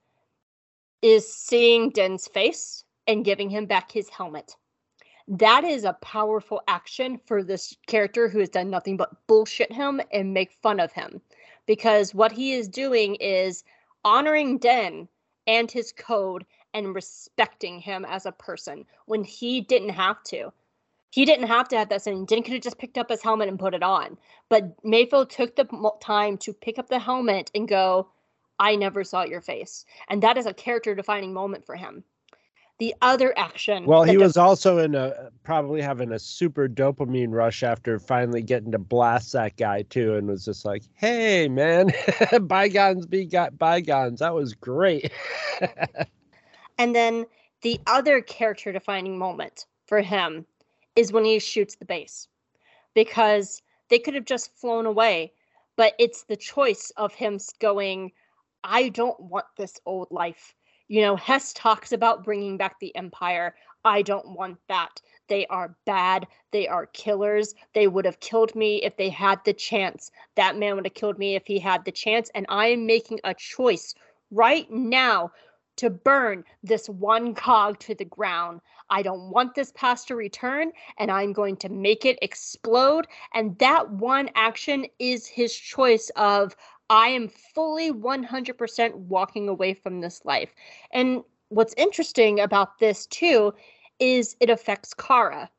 [1.01, 4.55] is seeing Din's face and giving him back his helmet
[5.27, 9.99] that is a powerful action for this character who has done nothing but bullshit him
[10.11, 11.21] and make fun of him.
[11.65, 13.63] Because what he is doing is
[14.03, 15.07] honoring Din
[15.47, 20.51] and his code and respecting him as a person when he didn't have to.
[21.09, 22.25] He didn't have to have that saying.
[22.25, 24.17] Din could have just picked up his helmet and put it on.
[24.49, 25.65] But Mayfeld took the
[26.01, 28.09] time to pick up the helmet and go,
[28.59, 29.85] I never saw your face.
[30.09, 32.03] And that is a character defining moment for him
[32.77, 33.85] the other action.
[33.85, 38.71] Well, he was also in a probably having a super dopamine rush after finally getting
[38.73, 41.91] to blast that guy too, and was just like, "Hey, man,
[42.41, 45.11] bygones be got bygones." That was great.
[46.77, 47.25] and then
[47.61, 50.45] the other character defining moment for him
[50.95, 52.27] is when he shoots the base,
[52.93, 55.31] because they could have just flown away,
[55.77, 58.11] but it's the choice of him going,
[58.65, 60.53] "I don't want this old life."
[60.87, 63.55] You know, Hess talks about bringing back the Empire.
[63.83, 65.01] I don't want that.
[65.27, 66.27] They are bad.
[66.51, 67.55] They are killers.
[67.73, 70.11] They would have killed me if they had the chance.
[70.35, 72.29] That man would have killed me if he had the chance.
[72.35, 73.95] And I am making a choice
[74.31, 75.31] right now
[75.77, 78.61] to burn this one cog to the ground.
[78.89, 83.07] I don't want this past to return, and I'm going to make it explode.
[83.33, 86.55] And that one action is his choice of
[86.89, 90.53] I am fully 100% walking away from this life.
[90.91, 93.53] And what's interesting about this too
[93.99, 95.49] is it affects Cara.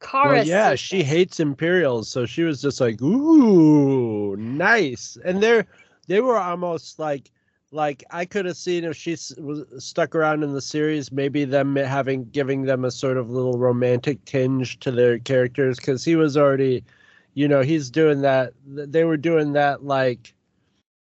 [0.00, 0.36] Cara.
[0.36, 5.66] well, yeah, she hates Imperials, so she was just like, "Ooh, nice." And they're
[6.06, 7.30] they were almost like
[7.72, 11.76] like I could have seen if she was stuck around in the series, maybe them
[11.76, 16.36] having giving them a sort of little romantic tinge to their characters because he was
[16.36, 16.84] already,
[17.34, 18.52] you know, he's doing that.
[18.66, 20.34] They were doing that like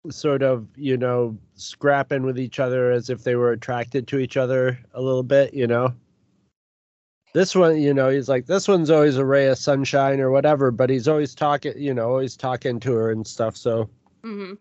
[0.09, 4.37] sort of you know scrapping with each other as if they were attracted to each
[4.37, 5.93] other a little bit you know
[7.35, 10.71] this one you know he's like this one's always a ray of sunshine or whatever
[10.71, 13.91] but he's always talking you know always talking to her and stuff so
[14.25, 14.55] mm-hmm.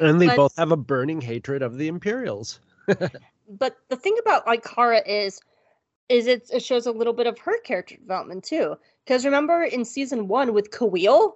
[0.00, 2.58] and they but, both have a burning hatred of the imperials
[3.58, 5.40] but the thing about like Cara is
[6.08, 8.76] is it, it shows a little bit of her character development too.
[9.04, 11.32] Because remember in season one with Kuiil,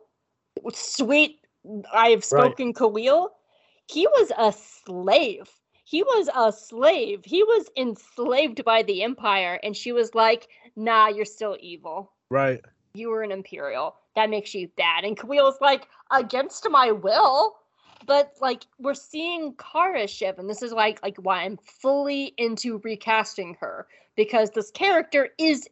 [0.73, 1.41] sweet,
[1.93, 2.75] I have spoken right.
[2.75, 3.29] Kuiil,
[3.87, 5.51] he was a slave.
[5.85, 7.25] He was a slave.
[7.25, 12.61] He was enslaved by the Empire, and she was like, "Nah, you're still evil." Right.
[12.95, 13.97] You were an Imperial.
[14.17, 15.05] That makes you bad.
[15.05, 17.57] And Kuiil's like, "Against my will."
[18.07, 22.79] but like we're seeing Cara shift, and this is like like why I'm fully into
[22.79, 23.87] recasting her
[24.17, 25.69] because this character is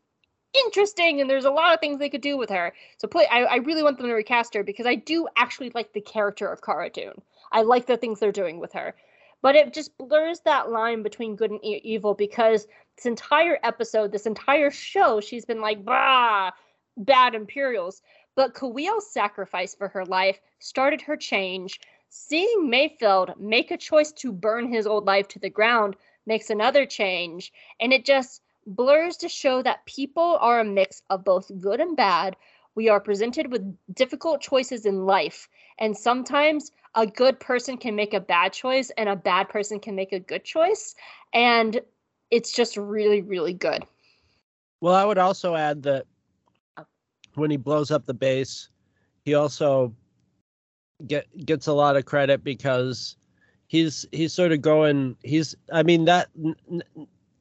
[0.55, 2.72] interesting and there's a lot of things they could do with her.
[2.98, 5.93] So play I, I really want them to recast her because I do actually like
[5.93, 7.20] the character of Cara Dune.
[7.52, 8.94] I like the things they're doing with her.
[9.43, 12.66] But it just blurs that line between good and e- evil because
[12.97, 16.51] this entire episode, this entire show, she's been like, bah,
[16.97, 18.01] bad Imperials.
[18.36, 21.78] But Kuiil's sacrifice for her life started her change
[22.16, 26.86] Seeing Mayfeld make a choice to burn his old life to the ground makes another
[26.86, 31.80] change, and it just blurs to show that people are a mix of both good
[31.80, 32.36] and bad.
[32.74, 38.14] We are presented with difficult choices in life, and sometimes a good person can make
[38.14, 40.94] a bad choice, and a bad person can make a good choice,
[41.32, 41.80] and
[42.30, 43.84] it's just really, really good.
[44.80, 46.06] Well, I would also add that
[47.34, 48.68] when he blows up the base,
[49.24, 49.94] he also
[51.06, 53.16] get gets a lot of credit because
[53.66, 56.28] he's he's sort of going he's i mean that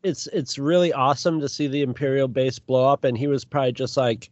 [0.04, 3.72] it's it's really awesome to see the imperial base blow up and he was probably
[3.72, 4.30] just like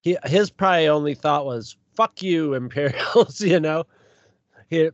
[0.00, 3.84] he his probably only thought was fuck you imperials you know?
[4.70, 4.90] He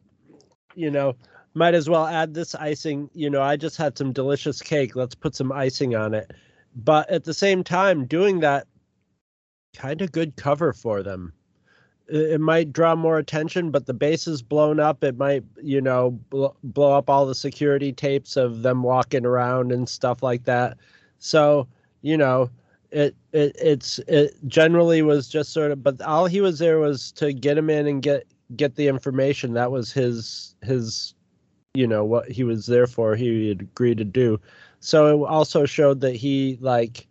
[0.74, 1.14] you know
[1.55, 5.14] might as well add this icing you know i just had some delicious cake let's
[5.14, 6.32] put some icing on it.
[6.76, 8.66] But at the same time doing that
[9.76, 11.32] kind of good cover for them
[12.09, 15.02] it might draw more attention, but the base is blown up.
[15.02, 19.72] It might, you know, bl- blow up all the security tapes of them walking around
[19.72, 20.76] and stuff like that.
[21.18, 21.66] So,
[22.02, 22.51] you know,
[22.90, 27.10] it it it's it generally was just sort of, but all he was there was
[27.12, 28.26] to get him in and get
[28.56, 29.55] get the information.
[29.55, 31.14] That was his his,
[31.72, 33.16] you know, what he was there for.
[33.16, 34.39] He had agreed to do.
[34.81, 37.06] So it also showed that he like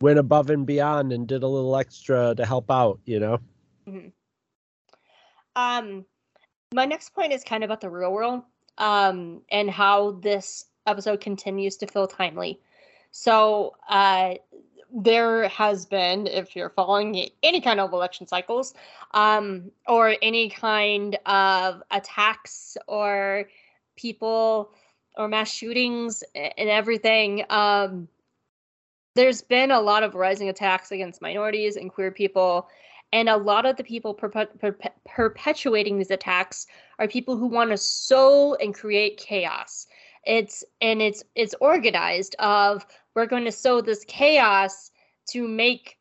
[0.00, 2.98] went above and beyond and did a little extra to help out.
[3.04, 3.38] You know.
[3.88, 4.08] Mm-hmm.
[5.56, 6.04] Um,
[6.74, 8.42] my next point is kind of about the real world,
[8.78, 12.60] um, and how this episode continues to feel timely.
[13.10, 14.34] So, uh,
[14.96, 18.74] there has been, if you're following any kind of election cycles,
[19.12, 23.48] um, or any kind of attacks or
[23.96, 24.72] people
[25.16, 28.08] or mass shootings and everything, um,
[29.14, 32.68] there's been a lot of rising attacks against minorities and queer people
[33.14, 36.66] and a lot of the people perpetuating these attacks
[36.98, 39.86] are people who want to sow and create chaos.
[40.26, 42.84] It's and it's it's organized of
[43.14, 44.90] we're going to sow this chaos
[45.28, 45.96] to make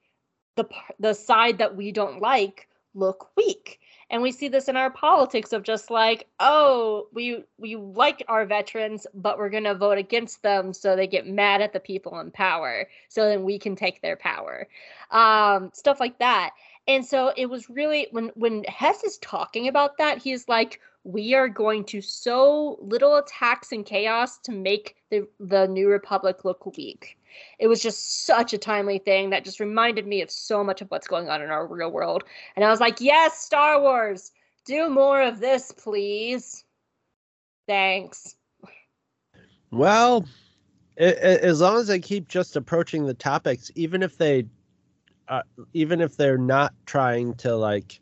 [0.56, 0.66] the
[1.00, 3.80] the side that we don't like look weak.
[4.10, 8.46] And we see this in our politics of just like, oh, we we like our
[8.46, 12.32] veterans, but we're gonna vote against them so they get mad at the people in
[12.32, 14.68] power, so then we can take their power.
[15.12, 16.52] Um, stuff like that.
[16.88, 21.34] And so it was really when when Hess is talking about that, he's like, we
[21.34, 26.66] are going to sow little attacks and chaos to make the the new republic look
[26.78, 27.18] weak.
[27.58, 30.92] It was just such a timely thing that just reminded me of so much of
[30.92, 32.24] what's going on in our real world.
[32.56, 34.32] And I was like, yes, Star Wars,
[34.66, 36.64] do more of this, please.
[37.68, 38.36] Thanks.
[39.72, 40.28] Well,
[40.98, 44.46] as long as they keep just approaching the topics, even if they
[45.28, 45.42] uh,
[45.74, 48.00] even if they're not trying to like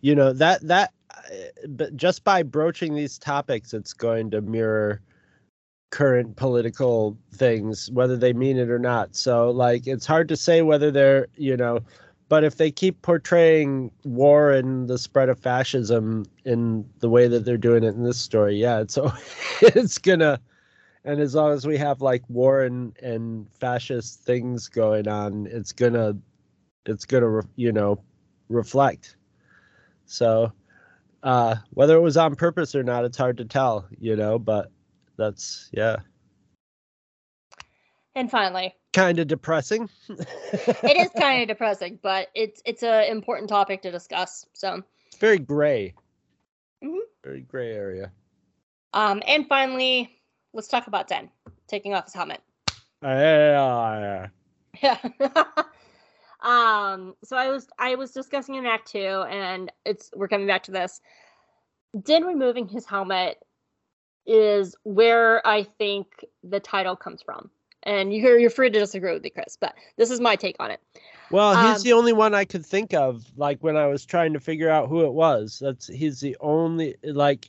[0.00, 5.00] you know that that uh, but just by broaching these topics it's going to mirror
[5.90, 9.14] current political things whether they mean it or not.
[9.16, 11.80] So like it's hard to say whether they're you know
[12.28, 17.44] but if they keep portraying war and the spread of fascism in the way that
[17.44, 18.96] they're doing it in this story yeah it's
[19.62, 20.40] it's gonna
[21.04, 25.72] and as long as we have like war and and fascist things going on it's
[25.72, 26.16] gonna
[26.86, 28.02] it's going to you know
[28.48, 29.16] reflect.
[30.06, 30.52] So
[31.22, 34.70] uh whether it was on purpose or not it's hard to tell you know but
[35.16, 35.96] that's yeah.
[38.14, 38.74] And finally.
[38.92, 39.88] Kind of depressing.
[40.08, 44.82] It is kind of depressing but it's it's an important topic to discuss so.
[45.08, 45.94] It's very gray.
[46.82, 46.98] Mm-hmm.
[47.22, 48.10] very gray area.
[48.94, 50.18] Um and finally
[50.54, 51.30] let's talk about din
[51.68, 52.40] taking off his helmet.
[53.02, 54.26] Uh,
[54.82, 54.98] yeah
[56.42, 60.62] Um, so I was I was discussing in Act Two, and it's we're coming back
[60.64, 61.00] to this.
[62.02, 63.38] Din removing his helmet
[64.26, 67.50] is where I think the title comes from.
[67.82, 70.70] And you're you're free to disagree with me, Chris, but this is my take on
[70.70, 70.80] it.
[71.30, 73.24] Well, he's Um, the only one I could think of.
[73.36, 75.58] Like when I was trying to figure out who it was.
[75.60, 77.48] That's he's the only like,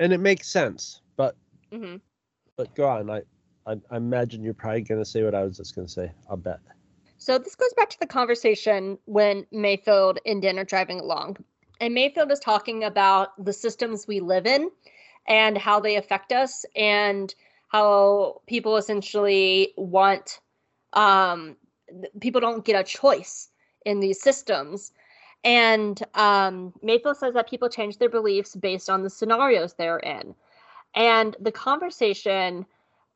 [0.00, 1.00] and it makes sense.
[1.16, 1.36] But
[1.72, 1.96] mm-hmm.
[2.56, 3.08] but go on.
[3.10, 3.22] I
[3.66, 6.12] I, I imagine you're probably gonna say what I was just gonna say.
[6.28, 6.60] I'll bet.
[7.18, 11.38] So this goes back to the conversation when Mayfeld and Din are driving along.
[11.80, 14.70] And Mayfeld is talking about the systems we live in
[15.26, 17.34] and how they affect us and
[17.68, 20.40] how people essentially want
[20.92, 21.56] um
[22.20, 23.48] people don't get a choice
[23.84, 24.92] in these systems.
[25.44, 30.34] And um, Mayfeld says that people change their beliefs based on the scenarios they're in.
[30.94, 32.64] And the conversation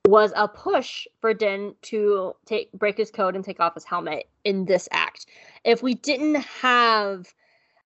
[0.06, 4.28] was a push for Din to take break his code and take off his helmet
[4.44, 5.26] in this act.
[5.64, 7.32] If we didn't have,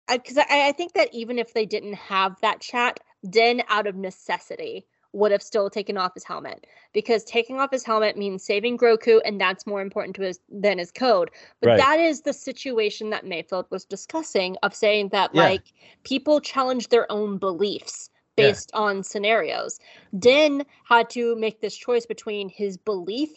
[0.09, 3.97] because I, I think that even if they didn't have that chat, Din out of
[3.97, 8.79] necessity would have still taken off his helmet because taking off his helmet means saving
[8.79, 11.31] Grogu, and that's more important to his than his code.
[11.61, 11.77] But Right.
[11.79, 15.45] that is the situation that Mayfeld was discussing of saying that Yeah.
[15.45, 15.73] like
[16.05, 18.49] people challenge their own beliefs Yeah.
[18.49, 19.79] based on scenarios.
[20.19, 23.31] Din had to make this choice between his belief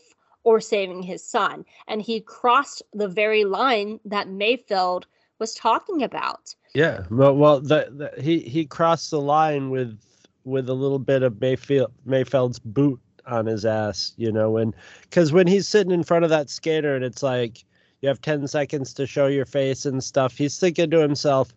[0.44, 5.04] or saving his son, and he crossed the very line that Mayfeld
[5.40, 6.56] was talking about.
[6.74, 7.04] Yeah.
[7.10, 10.00] Well, well, the, the he he crossed the line with
[10.46, 15.34] with a little bit of Mayfeld Mayfeld's boot on his ass, you know, when because
[15.34, 17.66] when he's sitting in front of that skater and it's like
[18.02, 21.54] you have ten seconds to show your face and stuff, he's thinking to himself,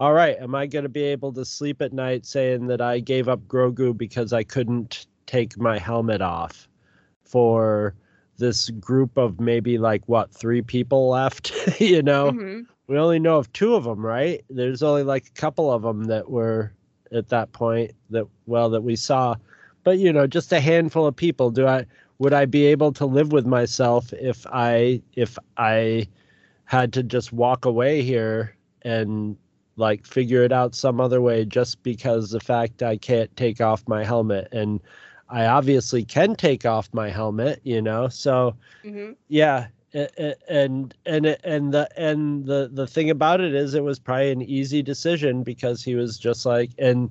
[0.00, 2.98] "All right, am I going to be able to sleep at night saying that I
[3.00, 6.68] gave up Grogu because I couldn't take my helmet off
[7.22, 7.94] for?"
[8.38, 12.66] this group of maybe like what three people left you know Mhm.
[12.86, 14.42] we only know of two of them, right?
[14.48, 16.72] There's only like a couple of them that were
[17.12, 19.36] at that point that well that we saw,
[19.84, 21.50] but you know, just a handful of people.
[21.50, 21.84] Do I
[22.18, 26.08] would I be able to live with myself if I if I
[26.64, 29.36] had to just walk away here and
[29.76, 33.86] like figure it out some other way just because the fact I can't take off
[33.88, 34.80] my helmet and
[35.28, 38.08] I obviously can take off my helmet, you know.
[38.08, 39.16] So Mhm.
[39.28, 39.68] yeah
[40.48, 44.42] and and and the and the the thing about it is it was probably an
[44.42, 47.10] easy decision because he was just like and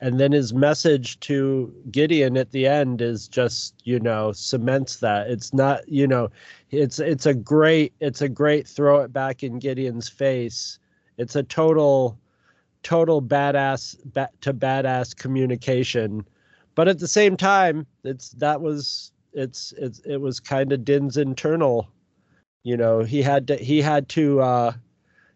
[0.00, 5.30] and then his message to Gideon at the end is just you know cements that
[5.30, 6.30] it's not you know
[6.70, 10.79] it's it's a great it's a great throw it back in Gideon's face
[11.20, 12.18] it's a total
[12.82, 16.24] total badass ba- to badass communication.
[16.74, 21.16] But at the same time it's that was it's it's it was kind of Din's
[21.16, 21.88] internal.
[22.64, 24.72] You know he had to he had to uh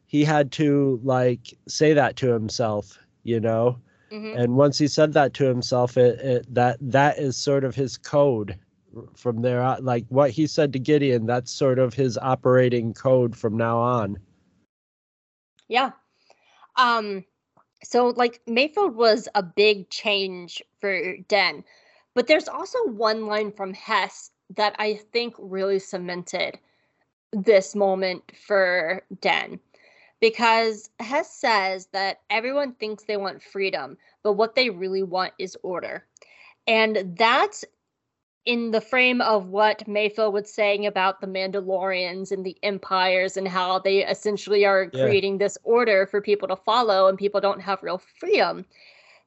[0.07, 3.79] he had to like say that to himself you know?
[4.13, 4.39] Mhm.
[4.39, 7.97] and once he said that to himself it, it that that is sort of his
[7.97, 8.57] code
[9.17, 13.35] from there on like what he said to gideon that's sort of his operating code
[13.35, 14.19] from now on
[15.69, 15.93] Yeah.
[16.77, 17.25] Um
[17.83, 21.65] so like Mayfeld was a big change for Din.
[22.15, 26.59] But there's also one line from Hess that I think really cemented
[27.33, 29.61] this moment for Din.
[30.21, 35.59] Because Hess says that everyone thinks they want freedom, but what they really want is
[35.63, 36.07] order.
[36.67, 37.65] And that's
[38.47, 43.49] in the frame of what Mayfeld was saying about the Mandalorians and the empires and
[43.49, 45.05] how they essentially are Yeah.
[45.05, 48.67] creating this order for people to follow and people don't have real freedom.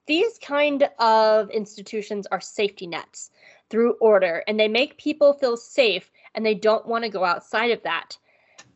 [0.05, 3.31] These kind of institutions are safety nets
[3.69, 7.71] through order and they make people feel safe and they don't want to go outside
[7.71, 8.17] of that.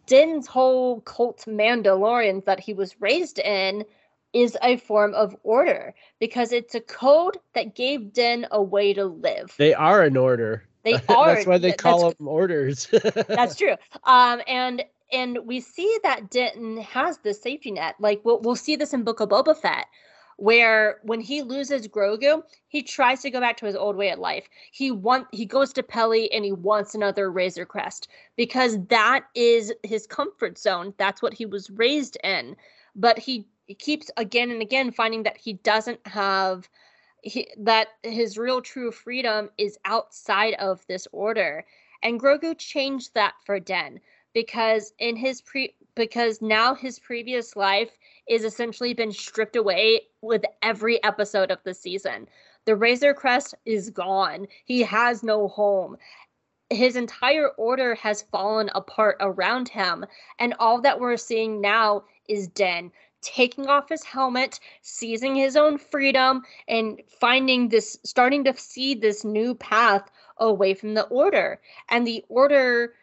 [0.08, 3.86] Din's whole cult Mandalorians that he was raised in
[4.34, 9.06] is a form of order because it's a code that gave Din a way to
[9.06, 9.54] live.
[9.58, 11.36] they are in order They are.
[11.36, 12.88] that's why they call them orders
[13.28, 13.76] That's true.
[14.06, 14.84] Um, and
[15.14, 17.96] and we see that Denton has this safety net.
[18.00, 19.88] Like we'll we'll see this in Book of Boba Fett,
[20.38, 24.20] where when he loses Grogu, he tries to go back to his old way of
[24.20, 24.48] life.
[24.72, 29.74] He want he goes to Peli and he wants another Razor Crest because that is
[29.84, 30.94] his comfort zone.
[30.98, 32.56] That's what he was raised in.
[32.96, 36.68] But he, he keeps again and again finding that he doesn't have
[37.24, 41.64] he, that his real true freedom is outside of this order.
[42.04, 44.02] And Grogu changed that for Din
[44.34, 47.92] because in his pre because now his previous life
[48.28, 52.28] is essentially been stripped away with every episode of the season.
[52.66, 54.48] The Razor Crest is gone.
[54.66, 55.96] He has no home.
[56.70, 60.06] His entire order has fallen apart around him,
[60.40, 62.92] and all that we're seeing now is Din
[63.22, 69.24] taking off his helmet, seizing his own freedom, and finding this, starting to see this
[69.24, 71.62] new path away from the order.
[71.90, 72.94] And the order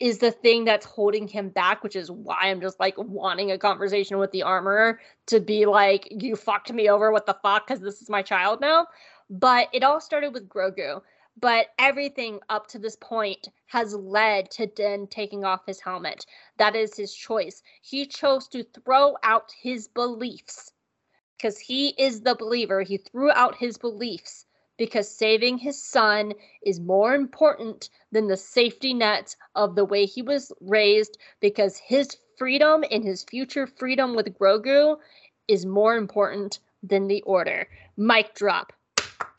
[0.00, 3.58] is the thing that's holding him back, which is why I'm just like wanting a
[3.58, 7.66] conversation with the armorer to be like, you fucked me over, what the fuck?
[7.66, 8.86] Because this is my child now.
[9.30, 11.00] But it all started with Grogu.
[11.36, 16.26] But everything up to this point has led to Din taking off his helmet.
[16.58, 17.62] That is his choice.
[17.82, 20.72] He chose to throw out his beliefs
[21.36, 22.82] because he is the believer.
[22.82, 24.46] He threw out his beliefs
[24.76, 30.22] because saving his son is more important than the safety net of the way he
[30.22, 34.96] was raised because his freedom and his future freedom with Grogu
[35.48, 37.68] is more important than the order.
[37.96, 38.72] Mic drop.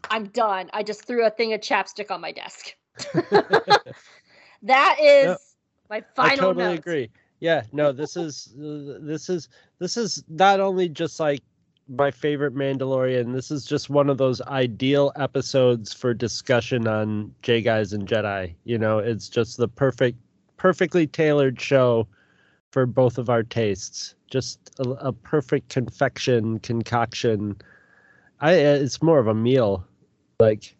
[0.09, 0.69] I'm done.
[0.73, 2.73] I just threw a thing of chapstick on my desk.
[4.63, 5.37] that is yep.
[5.89, 6.79] my final I totally notes.
[6.79, 7.09] agree.
[7.39, 9.49] Yeah, no, this is this is
[9.79, 11.41] this is not only just like
[11.87, 13.33] my favorite Mandalorian.
[13.33, 18.53] This is just one of those ideal episodes for discussion on J guys and Jedi.
[18.63, 20.17] You know, it's just the perfect,
[20.57, 22.07] perfectly tailored show
[22.71, 24.15] for both of our tastes.
[24.29, 27.57] Just a, a perfect confection concoction.
[28.41, 29.85] I it's more of a meal,
[30.39, 30.75] like,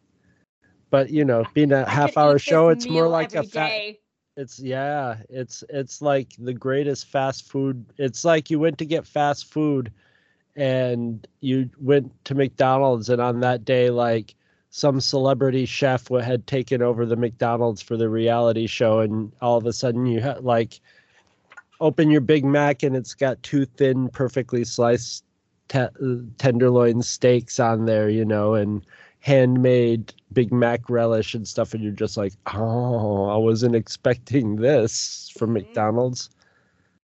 [0.90, 3.95] but you know, being a half hour show, it's more like a fat.
[4.38, 7.86] It's yeah, it's it's like the greatest fast food.
[7.98, 9.91] It's like you went to get fast food
[10.56, 14.36] and you went to McDonald's and on that day like
[14.69, 19.65] some celebrity chef had taken over the McDonald's for the reality show and all of
[19.65, 20.80] a sudden you had like
[21.82, 25.26] open your Big Mac and it's got two thin perfectly sliced
[25.68, 25.88] te-
[26.38, 28.86] tenderloin steaks on there, you know, and
[29.26, 35.31] handmade Big Mac relish and stuff and you're just like, "Oh, I wasn't expecting this
[35.35, 35.65] from mm-hmm.
[35.65, 36.30] McDonald's."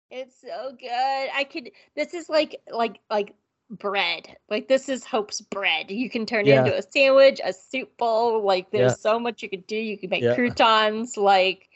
[0.10, 1.30] It's so good.
[1.36, 1.70] I could.
[1.98, 3.36] This is like like like
[3.70, 4.38] bread.
[4.50, 5.92] Like this is Hope's bread.
[5.92, 6.62] You can turn yeah.
[6.62, 8.42] it into a sandwich, a soup bowl.
[8.42, 9.12] Like there's yeah.
[9.12, 9.76] so much you could do.
[9.76, 10.34] You can make yeah.
[10.34, 11.18] croutons.
[11.18, 11.68] Like,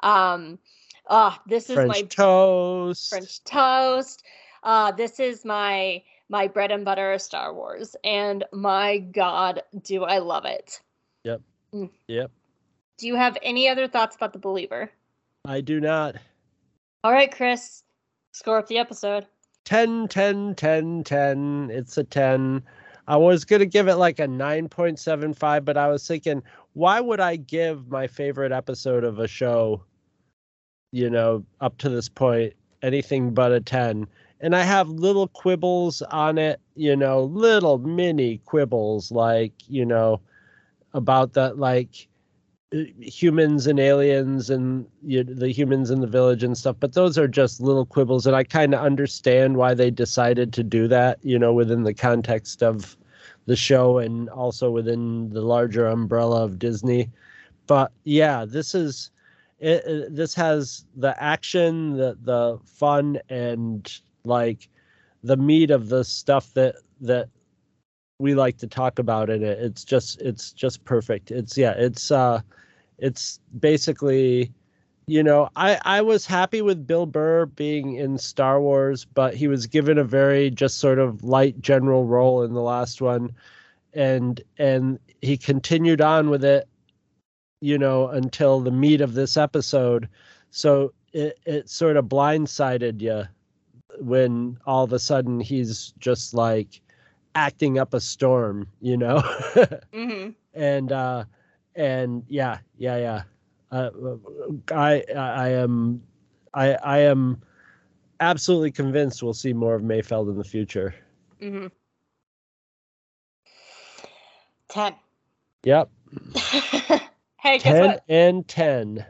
[0.00, 0.60] um,
[1.08, 3.10] ah, oh, this is French my toast.
[3.10, 4.22] French toast.
[4.62, 10.04] Uh, this is my my bread and butter of Star Wars, and my God, do
[10.04, 10.80] I love it.
[11.24, 11.42] Yep.
[11.74, 11.90] Mm.
[12.08, 12.30] Yep.
[12.96, 14.90] Do you have any other thoughts about the Believer?
[15.44, 16.16] I do not.
[17.04, 17.84] All right, Chris,
[18.32, 19.26] score up the episode.
[19.66, 21.70] 10, 10, 10, 10.
[21.70, 22.62] It's a 10.
[23.06, 26.42] I was going to give it like a 9.75, but I was thinking,
[26.72, 29.82] why would I give my favorite episode of a show,
[30.92, 34.06] you know, up to this point, anything but a 10?
[34.42, 40.20] And I have little quibbles on it, you know, little mini quibbles, like, you know,
[40.92, 42.08] about that, like,
[42.74, 46.94] uh, humans and aliens and you know, the humans in the village and stuff but
[46.94, 50.88] those are just little quibbles and i kind of understand why they decided to do
[50.88, 52.96] that you know within the context of
[53.46, 57.10] the show and also within the larger umbrella of disney.
[57.66, 59.10] But yeah this is
[59.58, 63.86] it, it, this has the action the the fun and
[64.24, 64.68] like
[65.22, 67.28] the meat of the stuff that that
[68.18, 69.58] we like to talk about in it.
[69.58, 71.30] It's just it's just perfect.
[71.30, 72.40] It's yeah it's uh
[72.98, 74.52] it's basically
[75.08, 79.48] you know i i was happy with bill burr being in star wars but he
[79.48, 83.28] was given a very just sort of light general role in the last one
[83.94, 86.68] and and he continued on with it
[87.62, 90.08] you know until the meat of this episode.
[90.50, 93.22] So it it sort of blindsided you
[94.00, 96.80] when all of a sudden he's just like
[97.34, 99.16] acting up a storm you know
[99.92, 100.30] mm-hmm.
[100.54, 101.24] and uh
[101.74, 103.22] and yeah, yeah, yeah.
[103.70, 103.90] Uh,
[104.70, 106.02] I I am
[106.54, 107.40] I I am
[108.20, 110.94] absolutely convinced we'll see more of Mayfeld in the future.
[111.40, 111.66] Mm-hmm.
[114.68, 114.94] Ten.
[115.64, 115.90] Yep.
[117.38, 118.04] hey, ten what?
[118.08, 119.04] and ten.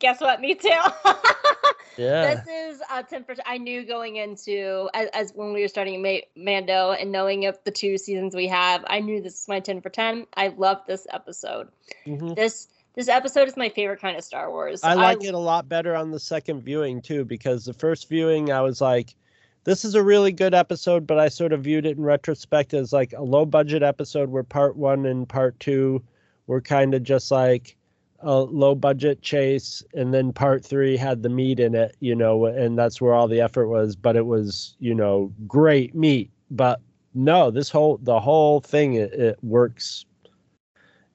[0.00, 0.40] Guess what?
[0.40, 0.70] Me too.
[1.98, 2.36] Yeah.
[2.36, 3.24] This is a 10.
[3.44, 7.58] I knew going into, as, as when we were starting Ma- Mando and knowing of
[7.64, 10.26] the two seasons we have, I knew this is my 10 for 10.
[10.36, 11.68] I love this episode.
[12.06, 12.34] Mm-hmm.
[12.34, 14.82] This this episode is my favorite kind of Star Wars.
[14.82, 18.08] I like I, it a lot better on the second viewing too, because the first
[18.08, 19.14] viewing I was like,
[19.62, 22.92] this is a really good episode, but I sort of viewed it in retrospect as
[22.92, 26.02] like a low budget episode where part one and part two
[26.48, 27.76] were kind of just like
[28.20, 32.46] a low budget chase and then part three had the meat in it you know
[32.46, 36.80] and that's where all the effort was but it was you know great meat but
[37.14, 40.04] no this whole the whole thing it, it works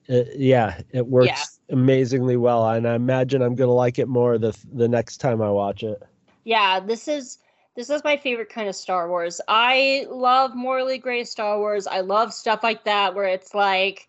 [0.06, 1.74] it, yeah it works yeah.
[1.74, 5.50] amazingly well and i imagine i'm gonna like it more the the next time i
[5.50, 6.02] watch it
[6.44, 7.38] yeah this is
[7.76, 9.40] This is my favorite kind of Star Wars.
[9.48, 11.88] I love morally gray Star Wars.
[11.88, 14.06] I love stuff like that where it's like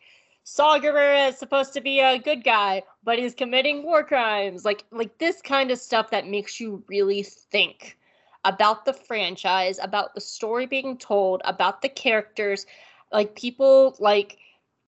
[0.48, 4.64] Saw Gerrera is supposed to be a good guy, but he's committing war crimes.
[4.64, 7.98] Like like this kind of stuff that makes you really think
[8.44, 12.68] about the franchise, about the story being told, about the characters.
[13.12, 14.38] Like people like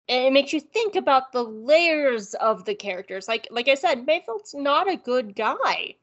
[0.08, 3.28] it makes you think about the layers of the characters.
[3.28, 5.96] Like like I said, Mayfeld's not a good guy.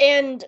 [0.00, 0.44] And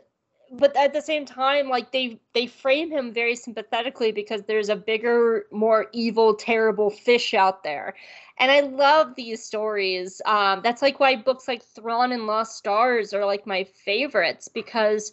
[0.51, 4.77] but at the same time like they they frame him very sympathetically because there's a
[4.77, 7.95] bigger more evil terrible fish out there.
[8.39, 10.21] And i love these stories.
[10.27, 15.13] Um, that's like why books like thrawn and lost stars are like my favorites because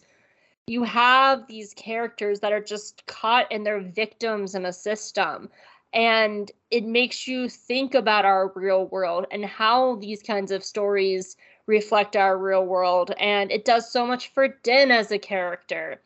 [0.66, 5.50] you have these characters that are just caught and they're victims in a system.
[5.94, 11.38] And it makes you think about our real world and how these kinds of stories
[11.68, 13.14] reflect our real world.
[13.20, 16.02] And it does so much for Din as a character.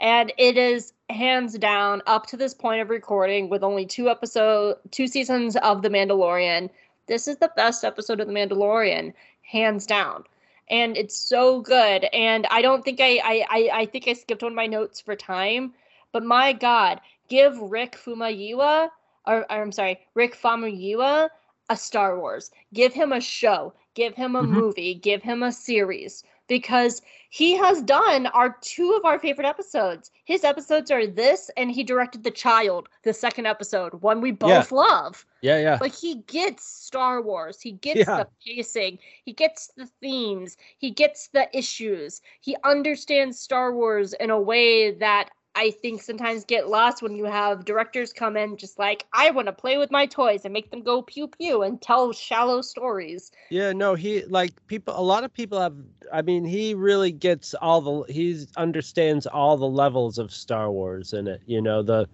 [0.00, 4.76] And it is hands down up to this point of recording with only two episode
[4.90, 6.70] two seasons of The Mandalorian.
[7.06, 9.12] This is the best episode of The Mandalorian,
[9.42, 10.24] hands down.
[10.70, 12.04] And it's so good.
[12.12, 15.00] And I don't think I I I, I think I skipped one of my notes
[15.00, 15.74] for time.
[16.12, 18.88] But my God, give Rick Fumayiwa
[19.26, 21.28] or, or I'm sorry, Rick Famuyiwa
[21.68, 22.50] a Star Wars.
[22.74, 24.52] Give him a show give him a mm-hmm.
[24.52, 27.00] movie, give him a series because
[27.30, 30.10] he has done our two of our favorite episodes.
[30.24, 34.70] His episodes are this and he directed The Child, the second episode, one we both
[34.70, 34.76] yeah.
[34.76, 35.24] love.
[35.40, 35.78] Yeah, yeah.
[35.80, 38.18] Like he gets Star Wars, he gets yeah.
[38.18, 42.20] the pacing, he gets the themes, he gets the issues.
[42.40, 47.24] He understands Star Wars in a way that I think sometimes get lost when you
[47.24, 50.70] have directors come in just like I want to play with my toys and make
[50.70, 53.30] them go pew pew and tell shallow stories.
[53.50, 55.74] Yeah, no, he like people a lot of people have
[56.12, 61.12] I mean, he really gets all the he understands all the levels of Star Wars
[61.12, 62.08] in it, you know, the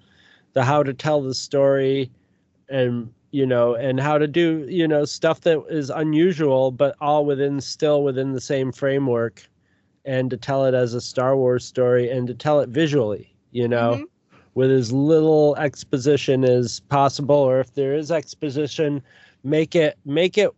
[0.54, 2.10] the how to tell the story
[2.68, 7.24] and you know, and how to do, you know, stuff that is unusual but all
[7.24, 9.48] within still within the same framework
[10.04, 13.68] and to tell it as a Star Wars story and to tell it visually, you
[13.68, 14.36] know, mm-hmm.
[14.54, 17.36] with as little exposition as possible.
[17.36, 19.02] Or if there is exposition,
[19.44, 20.50] make it make it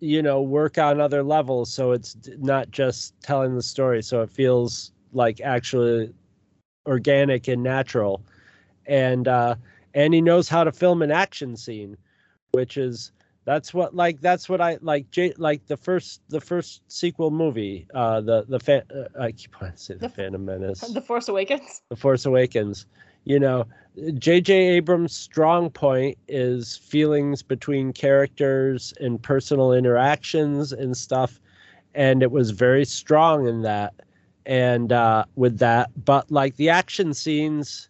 [0.00, 4.30] you know work on other levels so it's not just telling the story so it
[4.30, 6.12] feels like actually
[6.86, 8.22] organic and natural
[8.86, 9.54] and uh
[9.94, 11.96] and he knows how to film an action scene
[12.52, 13.10] which is
[13.44, 15.10] that's what like that's what I like.
[15.10, 19.60] J, like the first the first sequel movie, uh, the the fan, uh, I keep
[19.60, 22.86] wanting to say the, the Phantom Menace, The Force Awakens, The Force Awakens.
[23.24, 23.66] You know,
[24.18, 24.52] J.J.
[24.52, 31.40] Abrams' strong point is feelings between characters and personal interactions and stuff,
[31.94, 33.94] and it was very strong in that
[34.46, 35.90] and uh, with that.
[36.04, 37.88] But like the action scenes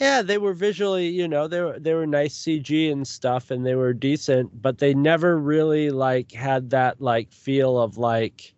[0.00, 3.64] yeah, they were visually, you know, they were they were nice CG and stuff, and
[3.64, 8.54] they were decent, but they never really like had that like feel of like,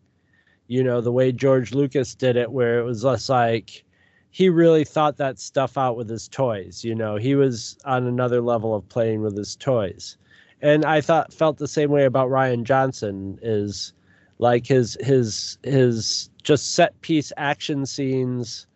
[0.66, 3.84] you know, the way George Lucas did it, where it was less like
[4.30, 6.84] he really thought that stuff out with his toys.
[6.84, 10.16] You know, he was on another level of playing with his toys,
[10.62, 13.38] and I thought felt the same way about Rian Johnson.
[13.42, 13.92] Is
[14.38, 18.66] like his his his just set piece action scenes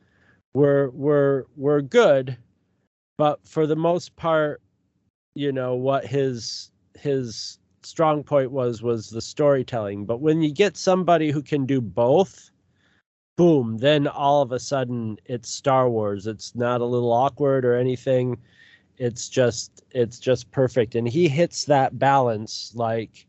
[0.52, 2.36] were were were good
[3.20, 4.62] but for the most part
[5.34, 10.06] you know what his his strong point was was the storytelling.
[10.06, 12.50] But when you get somebody who can do both
[13.36, 16.26] boom then all of a sudden it's star wars.
[16.26, 18.38] It's not a little awkward or anything.
[18.96, 20.94] It's just it's just perfect.
[20.94, 23.26] And he hits that balance like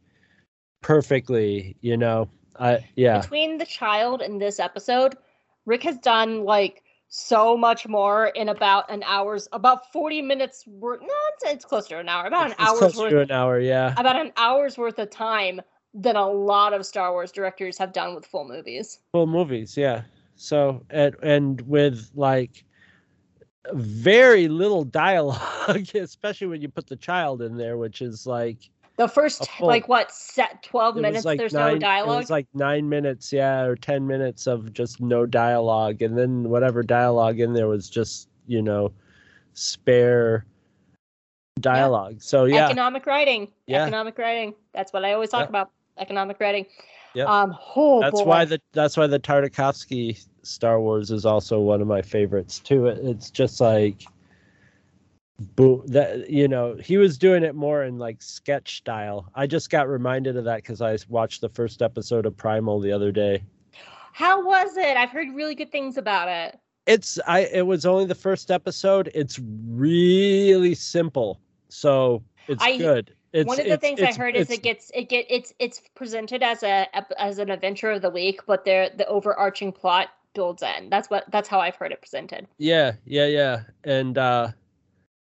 [0.81, 2.30] perfectly you know?
[2.57, 3.19] I yeah.
[3.19, 5.18] Between the child and this episode
[5.65, 6.81] rick has done like
[7.13, 11.89] so much more in about an hour's about 40 minutes worth no it's, it's closer
[11.89, 13.93] to an hour about an hour's worth to an hour yeah.
[13.97, 15.59] about an hour's worth of time
[15.93, 18.99] than a lot of star wars directors have done with full movies.
[19.11, 20.03] Full movies yeah.
[20.35, 22.63] So and and with like
[23.73, 28.69] very little dialogue especially when you put the child in there which is like
[29.02, 32.30] the first full, like what set 12 minutes like there's nine, no dialogue it was
[32.30, 37.40] like nine minutes yeah or 10 minutes of just no dialogue and then whatever dialogue
[37.40, 38.91] in there was just you know
[39.53, 40.45] spare
[41.60, 42.19] dialogue yeah.
[42.22, 43.84] so yeah economic writing yeah.
[43.84, 45.49] economic writing that's what i always talk yeah.
[45.49, 46.65] about economic writing
[47.15, 48.28] yeah um oh, that's boy.
[48.28, 52.88] why the that's why the tartakovsky star wars is also one of my favorites too
[52.88, 54.03] it, it's just like
[55.55, 59.69] boom that you know he was doing it more in like sketch style i just
[59.69, 63.43] got reminded of that because i watched the first episode of primal the other day
[64.13, 67.41] how was it i've heard really good things about it It's I.
[67.53, 69.11] It was only the first episode.
[69.13, 69.39] It's
[69.69, 71.39] really simple,
[71.69, 73.13] so it's I- good.
[73.34, 76.43] It's, One of the things I heard is it gets it get it's it's presented
[76.43, 76.88] as a
[77.22, 80.89] as an adventure of the week, but there the overarching plot builds in.
[80.89, 82.47] That's what that's how I've heard it presented.
[82.57, 83.61] Yeah, yeah, yeah.
[83.85, 84.49] And uh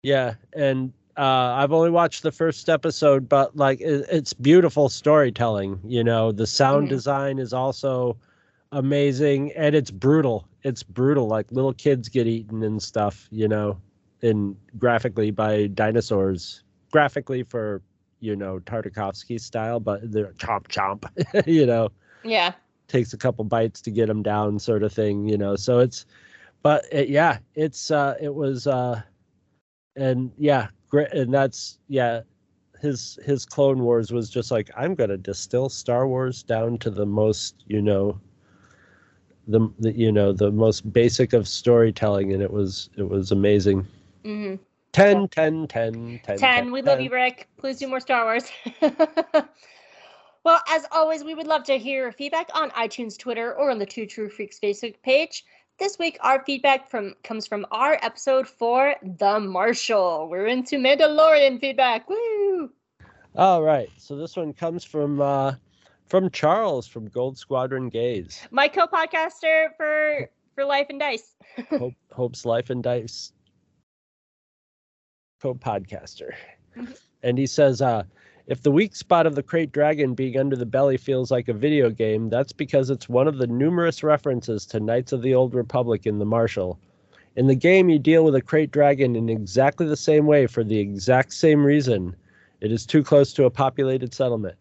[0.02, 1.20] yeah, and uh
[1.56, 6.32] I've only watched the first episode, but like it, it's beautiful storytelling, you know.
[6.32, 6.90] The sound Mhm.
[6.90, 8.16] design is also
[8.72, 10.46] amazing and it's brutal.
[10.62, 13.78] It's brutal like little kids get eaten and stuff, you know,
[14.22, 16.62] in graphically by dinosaurs.
[16.90, 17.82] Graphically for,
[18.20, 21.04] you know, Tartakovsky style, but they're chomp chomp,
[21.46, 21.90] you know
[22.22, 22.54] Yeah.
[22.88, 26.04] takes a couple bites to get them down sort of thing you know so it's
[26.62, 29.00] but it, yeah it's uh it was uh
[29.96, 32.20] and yeah great and that's yeah
[32.80, 37.06] his his clone wars was just like i'm gonna distill star wars down to the
[37.06, 38.18] most you know
[39.48, 43.86] the, the you know the most basic of storytelling and it was it was amazing
[44.24, 44.54] hmm
[44.92, 46.72] 10 10 10 10 10.
[46.72, 47.48] We love you, Rick.
[47.56, 48.44] Please do more Star Wars.
[50.44, 53.86] well, as always, we would love to hear feedback on iTunes, Twitter, or on the
[53.86, 55.44] Two True Freaks Facebook page.
[55.82, 60.28] This week, our feedback from comes from our episode for The Marshal.
[60.30, 62.08] We're into Mandalorian feedback.
[62.08, 62.70] Woo!
[63.34, 65.54] all right so this one comes from uh
[66.06, 71.34] from charles from gold squadron gaze My co-podcaster for for Light and Dice.
[71.70, 73.32] Hope, Hope's Light and Dice
[75.40, 76.30] co-podcaster.
[76.76, 76.96] Mhm.
[77.24, 78.04] And he says, uh,
[78.48, 81.52] if the weak spot of the Krayt Dragon being under the belly feels like a
[81.52, 85.54] video game, that's because it's one of the numerous references to Knights of the Old
[85.54, 86.78] Republic in the Marshal.
[87.36, 90.64] In the game, you deal with a Krayt Dragon in exactly the same way for
[90.64, 92.16] the exact same reason.
[92.60, 94.56] It is too close to a populated settlement.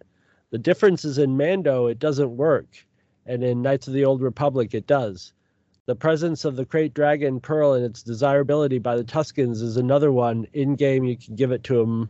[0.51, 2.85] The difference is in Mando, it doesn't work,
[3.25, 5.33] and in Knights of the Old Republic, it does.
[5.87, 10.11] The presence of the Krayt Dragon Pearl and its desirability by the Tuskens is another
[10.11, 10.45] one.
[10.53, 12.09] In game, you can give it to them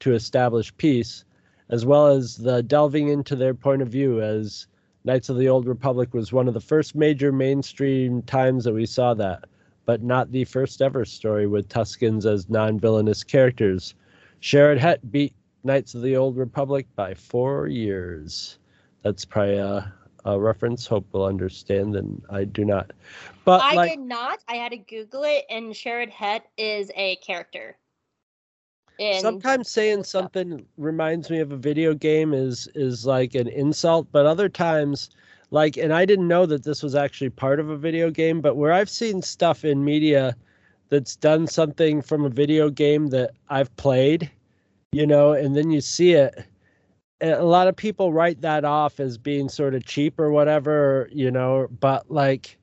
[0.00, 1.24] to establish peace,
[1.68, 4.66] as well as the delving into their point of view, as
[5.04, 8.84] Knights of the Old Republic was one of the first major mainstream times that we
[8.84, 9.44] saw that,
[9.86, 13.94] but not the first ever story with Tuskens as non villainous characters.
[14.42, 18.58] Sharad Hett beat Knights of the Old Republic by four years.
[19.02, 19.92] That's probably a,
[20.26, 20.86] a reference.
[20.86, 22.90] Hope will understand, and I do not.
[23.44, 24.40] But I like, did not.
[24.48, 27.78] I had to Google it, and Sharad Hett is a character.
[29.08, 34.26] Sometimes saying something reminds me of a video game is is like an insult but
[34.26, 35.10] other times
[35.50, 38.56] like and i didn't know that this was actually part of a video game but
[38.56, 40.36] where i've seen stuff in media
[40.90, 44.30] that's done something from a video game that i've played
[44.92, 46.44] you know and then you see it
[47.20, 51.08] and a lot of people write that off as being sort of cheap or whatever
[51.12, 52.58] you know but like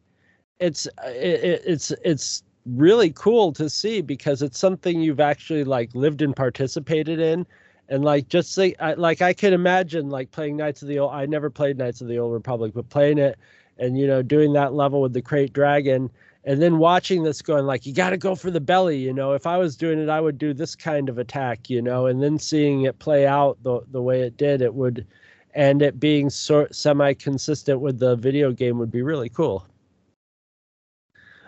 [0.60, 2.44] it's it, it- it's it's
[2.76, 7.46] really cool to see because it's something you've actually like lived and participated in.
[7.90, 11.14] And like just say I, like i could imagine like playing knights of the old
[11.14, 13.40] i never played knights of the old republic but playing it
[13.78, 16.12] and you know doing that level with the krayt dragon
[16.44, 19.32] and then watching this going like you got to go for the belly you know?
[19.32, 22.08] If i was doing it i would do this kind of attack you know?
[22.08, 25.08] And then seeing it play out the, the way it did it would
[25.56, 29.66] and it being sort semi consistent with the video game would be really cool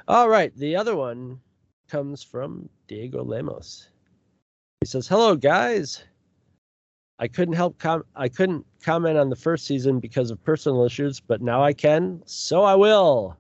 [0.10, 1.40] all right, the other one
[1.88, 3.90] comes from Diego Lemos.
[4.82, 6.04] He says, "Hello, guys.
[7.20, 11.20] I couldn't help com- I couldn't comment on the first season because of personal issues,
[11.20, 13.38] but now I can, so I will.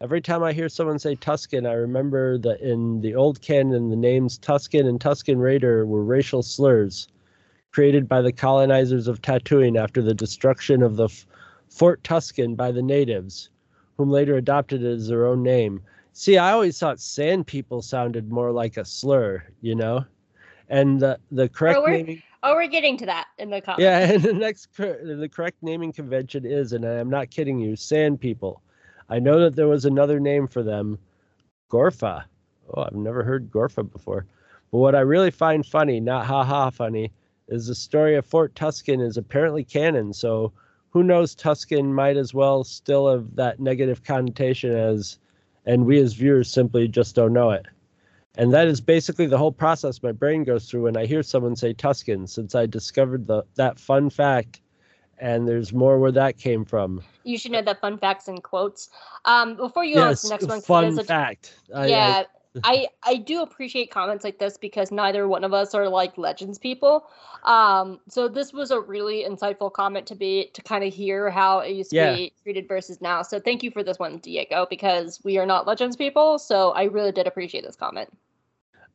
[0.00, 3.96] Every time I hear someone say Tusken, I remember that in the old canon, the
[3.96, 7.08] names Tusken and Tusken Raider were racial slurs
[7.70, 11.26] created by the colonizers of Tatooine after the destruction of the F-
[11.68, 13.50] Fort Tusken by the natives,
[13.98, 15.82] whom later adopted it as their own name."
[16.18, 20.04] See, I always thought sand people sounded more like a slur, you know?
[20.68, 23.82] And the, the oh, correct we're- naming, Oh, we're getting to that in the comments.
[23.84, 27.76] yeah, and the next the correct naming convention is, and I am not kidding you,
[27.76, 28.62] sand people.
[29.08, 30.98] I know that there was another name for them,
[31.70, 32.24] Gorfa.
[32.74, 34.26] Oh, I've never heard Gorfa before.
[34.72, 37.12] But what I really find funny, not ha ha funny,
[37.46, 40.12] is the story of Fort Tusken is apparently canon.
[40.12, 40.52] So
[40.90, 41.36] who knows?
[41.36, 45.20] Tusken might as well still have that negative connotation as,
[45.68, 47.66] and we as viewers simply just don't know it.
[48.36, 51.54] And that is basically the whole process my brain goes through when I hear someone
[51.56, 54.60] say Tusken, since I discovered the that fun fact,
[55.18, 57.02] and there's more where that came from.
[57.24, 58.88] You should know that fun facts and quotes.
[59.24, 61.54] Um, before you go on to the next one, fun it is such- fact.
[61.74, 62.22] I, I- yeah,
[62.64, 66.58] I I do appreciate comments like this because neither one of us are like legends
[66.58, 67.06] people.
[67.44, 71.60] Um, so this was a really insightful comment to be to kind of hear how
[71.60, 72.16] it used to Yeah.
[72.16, 73.22] be treated versus now.
[73.22, 76.38] So thank you for this one, Diego, because we are not legends people.
[76.38, 78.08] So I really did appreciate this comment.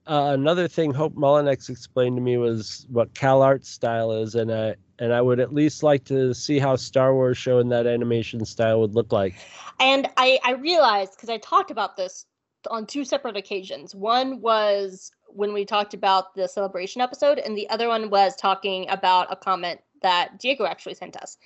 [0.05, 4.51] Uh, another thing Hope Mullinex explained to me was what Cal art style is, and
[4.51, 7.87] I and I would at least like to see how Star Wars show in that
[7.87, 9.33] animation style would look like.
[9.79, 12.25] And I, I realized because I talked about this
[12.69, 13.95] on two separate occasions.
[13.95, 18.89] One was when we talked about the celebration episode, and the other one was talking
[18.89, 21.37] about a comment that Diego actually sent us.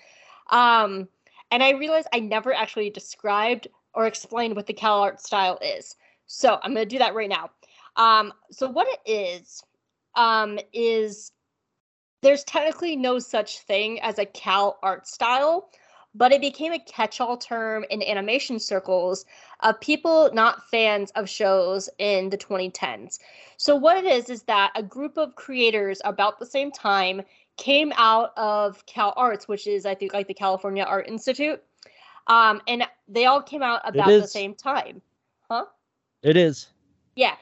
[0.49, 1.07] Um,
[1.52, 5.95] and I realized I never actually described or explained what the Cal art style is.
[6.26, 7.52] So I'm going to do that right now.
[7.95, 9.64] Um, so what it is
[10.15, 11.31] um, is
[12.22, 15.69] there's technically no such thing as a Cal art style
[16.18, 19.26] but it became a catch-all term in animation circles
[19.62, 23.20] of people not fans of shows in the 2010s.
[23.58, 27.22] So what it is is that a group of creators about the same time
[27.58, 31.62] came out of Cal Arts, which is I think like the California Art Institute,
[32.28, 35.02] um, and they all came out about the same time.
[35.50, 35.66] Huh?
[36.22, 36.68] It is.
[37.16, 37.36] Yeah.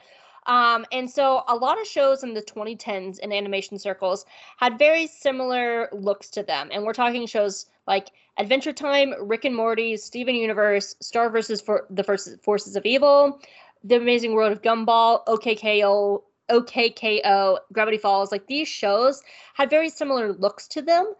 [0.46, 4.24] Um, and so a lot of shows in the 2010s in animation circles
[4.58, 6.68] had very similar looks to them.
[6.72, 11.86] And we're talking shows like Adventure Time, Rick and Morty, Steven Universe, Star versus For-
[11.90, 13.40] the Forces, Forces of Evil,
[13.84, 18.30] The Amazing World of Gumball, OKKO, OKKO, Gravity Falls.
[18.32, 19.22] Like these shows
[19.54, 21.14] had very similar looks to them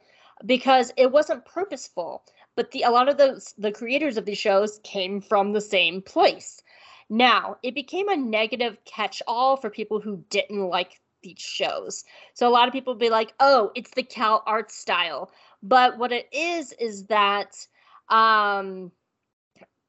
[0.44, 2.22] because it wasn't purposeful.
[2.54, 6.02] But the a lot of those the creators of these shows came from the same
[6.02, 6.62] place.
[7.08, 12.04] Now, it became a negative catch all for people who didn't like these shows.
[12.34, 15.30] So a lot of people would be like, oh, it's the Cal art style.
[15.68, 17.66] But what it is, is that
[18.08, 18.92] um,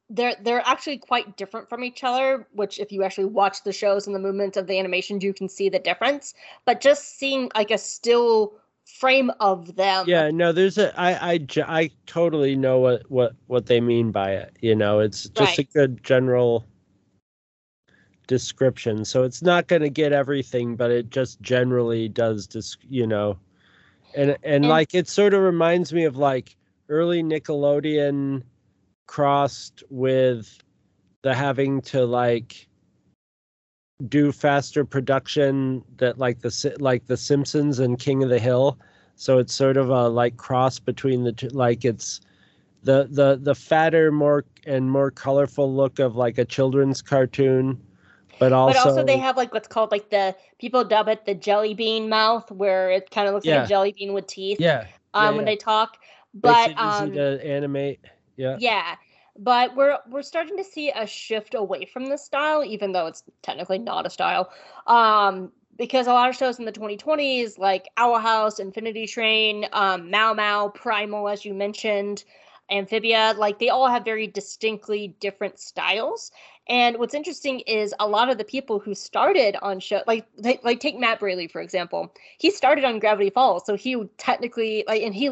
[0.10, 4.08] they're they're actually quite different from each other, which if you actually watch the shows
[4.08, 6.34] and the movement of the animations, you can see the difference.
[6.66, 8.54] But just seeing like a still
[8.86, 10.06] frame of them.
[10.08, 14.32] Yeah, no, there's a I I I totally know what what what they mean by
[14.32, 14.58] it.
[14.62, 16.66] You know, it's just a good general
[18.28, 19.06] description.
[19.06, 23.38] So it's not going to get everything, but it just generally does dis, you know.
[24.18, 26.56] And, and And- like it sort of reminds me of like
[26.90, 28.44] early Nickelodeon
[29.06, 30.58] crossed with
[31.22, 32.68] the having to like
[34.10, 38.78] do faster production that like the like the Simpsons and King of the Hill.
[39.16, 41.50] So it's sort of a like cross between the two.
[41.50, 42.22] Like it's
[42.84, 47.80] the the the fatter, more and more colorful look of like a children's cartoon,
[48.40, 51.36] but also, but also they have like what's called like the people dub it the
[51.36, 54.60] jelly bean mouth, where it kind of looks like a jelly bean with teeth.
[54.60, 55.98] yeah, um, yeah, when they talk.
[56.34, 58.00] makes But easy um, to animate.
[58.36, 58.96] Yeah, yeah,
[59.38, 63.24] but we're we're starting to see a shift away from this style, even though it's
[63.42, 64.52] technically not a style.
[64.86, 70.10] Um, because a lot of shows in the 2020s, like Owl House, Infinity Train, um,
[70.10, 72.24] Mau Mau, Primal, as you mentioned,
[72.70, 76.32] Amphibia, like they all have very distinctly different styles.
[76.70, 80.80] And what's interesting is a lot of the people who started on show, like like,
[80.80, 85.16] take Matt Braly for example, he started on Gravity Falls, so he technically like, and
[85.16, 85.30] he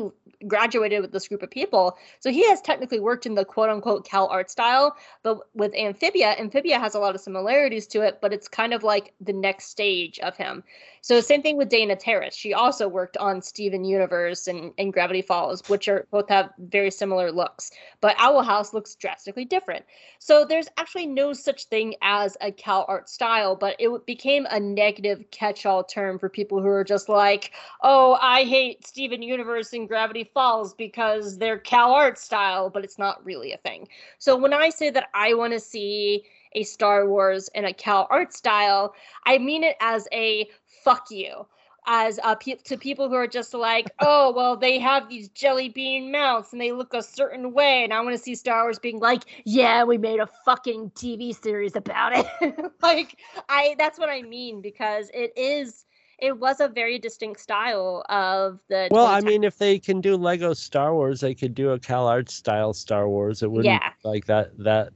[0.48, 4.06] graduated with this group of people, so he has technically worked in the quote unquote
[4.06, 4.96] Cal art style.
[5.24, 8.84] But with Amphibia, Amphibia has a lot of similarities to it, but it's kind of
[8.84, 10.64] like the next stage of him.
[11.02, 12.36] So same thing with Dana Terrace.
[12.36, 16.90] She also worked on Steven Universe and, and Gravity Falls, which are both have very
[16.90, 17.70] similar looks.
[18.02, 19.86] But Owl House looks drastically different.
[20.18, 24.60] So there's actually no such thing as a Cal art style, but it became a
[24.60, 29.88] negative catch-all term for people who are just like, oh, I hate Steven Universe and
[29.88, 33.88] Gravity Falls because they're Cal art style, but it's not really a thing.
[34.20, 36.24] So when I say that I want to see
[36.54, 38.96] a Star Wars in a Cal art style,
[39.26, 40.48] I mean it as a
[40.84, 41.46] fuck you.
[41.88, 45.70] As uh, pe- to people who are just like, oh, well, they have these jelly
[45.70, 47.84] bean mouths and they look a certain way.
[47.84, 51.36] And I want to see Star Wars being like, yeah, we made a fucking TV
[51.40, 52.72] series about it.
[52.82, 55.86] like, I that's what I mean because it is,
[56.20, 58.88] it was a very distinct style of the.
[58.92, 62.08] Well, I mean, if they can do Lego Star Wars, they could do a Cal
[62.08, 63.44] Art style Star Wars.
[63.44, 63.90] It wouldn't Yeah.
[64.04, 64.94] like that that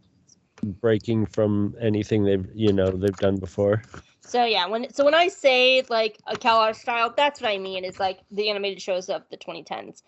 [0.64, 3.82] breaking from anything they've you know they've done before.
[4.30, 7.58] So yeah, when so when I say like a Cal art style, that's what I
[7.58, 7.84] mean.
[7.84, 10.04] Is like the animated shows of the 2010s.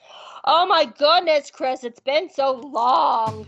[0.45, 3.48] Oh my goodness, Chris, it's been so long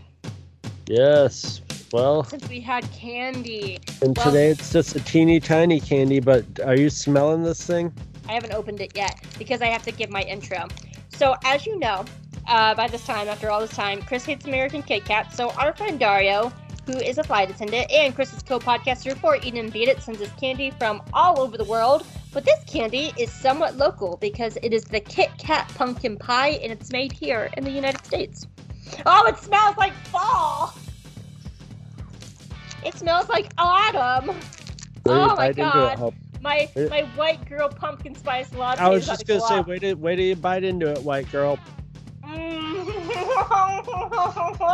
[0.86, 1.60] Yes.
[1.92, 3.78] Well, since we had candy.
[4.02, 6.18] and Well- today it's just a teeny tiny candy.
[6.20, 7.92] But are you smelling this thing?
[8.28, 10.66] I haven't opened it yet because I have to give my intro.
[11.10, 12.04] So as you know,
[12.48, 15.32] uh, by this time, after all this time, Chris hates American Kit Kat.
[15.32, 16.52] So our friend Dario
[16.86, 20.30] who is a flight attendant, and Chris's co-podcaster for Eat and Beat It sends us
[20.38, 22.06] candy from all over the world.
[22.32, 26.72] But this candy is somewhat local because it is the Kit Kat pumpkin pie, and
[26.72, 28.46] it's made here in the United States.
[29.06, 30.74] Oh, it smells like fall.
[32.84, 34.28] It smells like autumn.
[34.28, 36.14] You Oh my bite into it, God.
[36.42, 38.82] My my white girl pumpkin spice latte.
[38.82, 41.58] I was just gonna say, wait wait you bite into it, white girl.
[42.34, 42.86] Mm.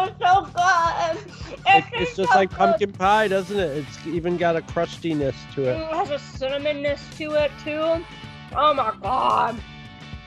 [0.08, 1.34] it's so good.
[1.66, 2.58] It, It's, it's so just like good.
[2.58, 3.78] pumpkin pie, doesn't it?
[3.78, 5.76] It's even got a crustiness to it.
[5.76, 8.04] Mm, it has a cinnamonness to it too.
[8.56, 9.60] Oh my god.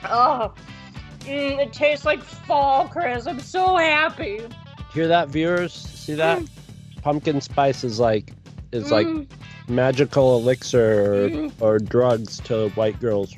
[0.05, 0.53] Oh.
[1.21, 3.25] Mm, it tastes like fall, Chris.
[3.27, 4.41] I'm so happy.
[4.93, 5.73] Hear that, viewers?
[5.73, 6.43] See that?
[7.01, 8.33] Pumpkin spice is like
[8.71, 9.27] is like Mm.
[9.67, 11.51] magical elixir or, Mm.
[11.61, 13.33] or drugs to white girls.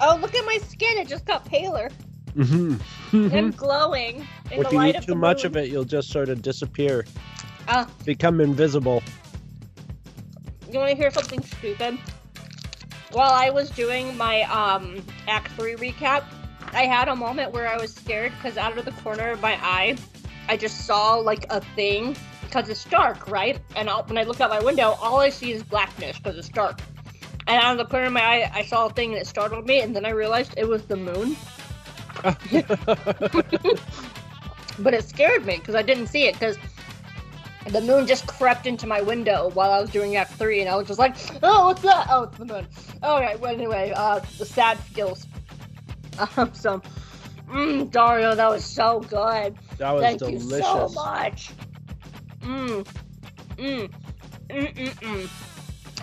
[0.00, 0.96] Oh, look at my skin.
[0.98, 1.90] It just got paler.
[2.36, 2.76] hmm
[3.12, 5.46] I'm glowing in if the you light eat of too much moon.
[5.52, 7.04] of it, you'll just sort of disappear,
[7.68, 9.02] Ah, become invisible.
[10.70, 11.98] you want to hear something stupid?
[13.12, 16.24] While I was doing my um Act Three recap,
[16.72, 19.54] I had a moment where I was scared because out of the corner of my
[19.62, 19.96] eye,
[20.48, 23.58] I just saw like a thing because it's dark, right?
[23.76, 26.48] And I'll, when I look out my window, all I see is blackness because it's
[26.48, 26.80] dark.
[27.46, 29.80] And out of the corner of my eye, I saw a thing that startled me,
[29.80, 31.34] and then I realized it was the moon.
[34.78, 36.56] But it scared me because I didn't see it because
[37.66, 40.76] the moon just crept into my window while I was doing Act Three, and I
[40.76, 42.06] was just like, "Oh, what's that?
[42.10, 42.66] Oh, it's the moon."
[43.02, 43.38] All right.
[43.38, 45.26] Well, anyway, uh, the sad skills.
[46.36, 46.82] Um, so,
[47.48, 49.56] mm, Dario, that was so good.
[49.78, 50.50] That was Thank delicious.
[50.50, 51.52] you so much.
[52.42, 52.86] Mm,
[53.56, 53.90] mm,
[54.48, 55.47] mm, mm, mm.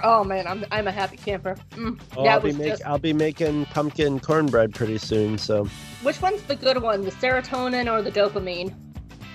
[0.03, 1.55] Oh man, I'm I'm a happy camper.
[1.71, 2.85] Mm, Oh, I'll be make, just.
[2.85, 5.37] I'll be making pumpkin cornbread pretty soon.
[5.37, 5.67] So
[6.03, 8.73] Which one's the good one, the serotonin or the dopamine?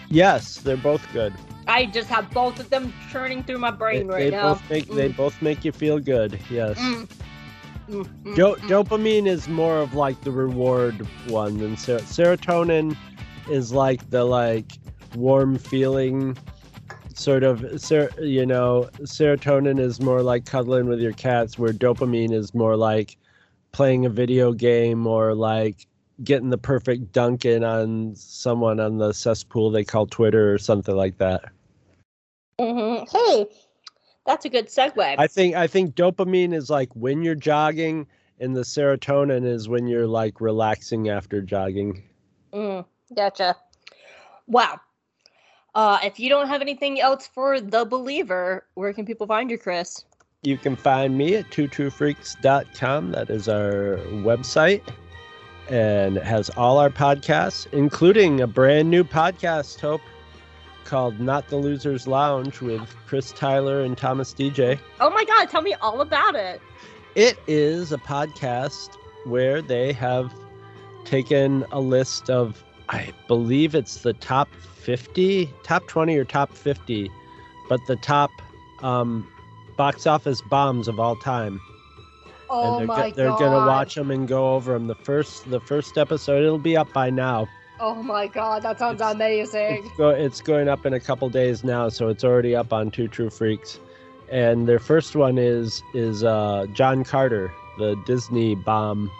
[0.08, 1.32] yes, they're both good.
[1.66, 4.55] I just have both of them churning through my They, brain right they now.
[4.55, 5.16] both make they Mm.
[5.16, 6.39] both make you feel good.
[6.50, 6.78] Yes.
[6.78, 7.08] Mm.
[7.89, 8.68] Mm, mm, Do- mm.
[8.68, 12.97] dopamine is more of like the reward one than ser- serotonin
[13.50, 14.72] is like the like
[15.16, 16.36] warm feeling
[17.20, 22.32] sort of ser- you know serotonin is more like cuddling with your cats where dopamine
[22.32, 23.18] is more like
[23.73, 25.86] playing a video game or like
[26.24, 30.97] getting the perfect dunk in on someone on the cesspool they call twitter or something
[30.97, 31.44] like that
[32.58, 33.08] Mhm.
[33.10, 33.47] Hey,
[34.26, 35.15] that's a good segue.
[35.18, 38.07] i think i think dopamine is like when you're jogging
[38.39, 42.02] and the serotonin is when you're like relaxing after jogging
[42.52, 42.84] Mm,
[43.15, 43.57] gotcha.
[44.49, 44.81] Wow.
[45.74, 49.58] Uh, if you don't have anything else for the believer, where can people find you,
[49.58, 50.05] Chris?
[50.42, 53.12] You can find me at twotruefreaks.com.
[53.12, 54.82] That is our website.
[55.68, 60.00] And it has all our podcasts, including a brand new podcast, Hope,
[60.84, 64.81] called Not the Losers Lounge with Chris Tyler and Thomas DJ.
[64.99, 66.60] Oh my God, tell me all about it.
[67.15, 70.34] It is a podcast where they have
[71.05, 77.10] taken a list of, I believe it's the top 50, top 20 or top 50,
[77.68, 78.30] but the top
[78.82, 79.30] um,
[79.76, 81.60] box office bombs of all time.
[82.48, 83.38] Oh and they're, my go- they're God.
[83.38, 84.88] gonna watch them and go over them.
[84.88, 87.48] The first, the first episode, it'll be up by now.
[87.78, 89.84] Oh my God, that sounds It's- amazing.
[89.86, 92.90] It's, go, it's going up in a couple days now, so it's already up on
[92.90, 93.78] Two True Freaks.
[94.30, 99.10] And their first one is is uh, John Carter, the Disney bomb,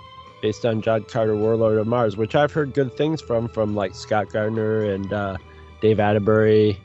[0.41, 3.95] based on John Carter, Warlord of Mars, which I've heard good things from, from like
[3.95, 5.37] Scott Gardner and uh,
[5.81, 6.79] Dave Atterbury,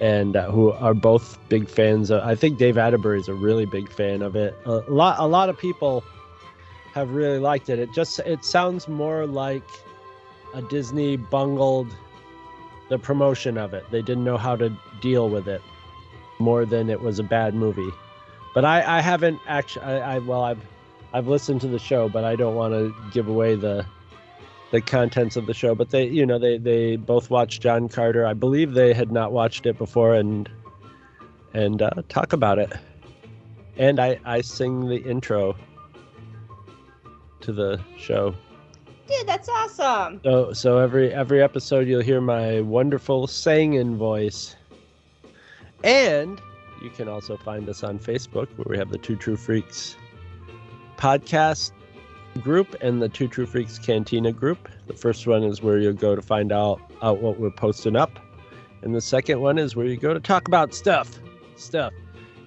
[0.00, 2.10] and uh, who are both big fans.
[2.10, 4.54] Of, I think Dave Atterbury is a really big fan of it.
[4.64, 6.04] A lot, a lot of people
[6.92, 7.78] have really liked it.
[7.78, 9.68] It just it sounds more like
[10.54, 11.94] a Disney bungled
[12.88, 13.84] the promotion of it.
[13.90, 15.60] They didn't know how to deal with it
[16.38, 17.90] more than it was a bad movie.
[18.54, 19.84] But I, I haven't actually.
[19.84, 20.60] I, I well, I've
[21.16, 23.86] I've listened to the show, but I don't want to give away the
[24.70, 25.74] the contents of the show.
[25.74, 28.26] But they, you know, they they both watched John Carter.
[28.26, 30.46] I believe they had not watched it before, and
[31.54, 32.70] and uh, talk about it.
[33.78, 35.56] And I I sing the intro
[37.40, 38.34] to the show.
[39.08, 40.20] Dude, that's awesome.
[40.22, 44.54] So so every every episode you'll hear my wonderful singing voice.
[45.82, 46.38] And
[46.82, 49.96] you can also find us on Facebook where we have the Two True Freaks
[50.96, 51.72] podcast
[52.42, 54.68] group and the Two True Freaks Cantina group.
[54.86, 58.18] The first one is where you'll go to find out, out what we're posting up.
[58.82, 61.18] And the second one is where you go to talk about stuff.
[61.56, 61.92] Stuff.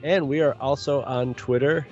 [0.04, 1.88] And we are also on Twitter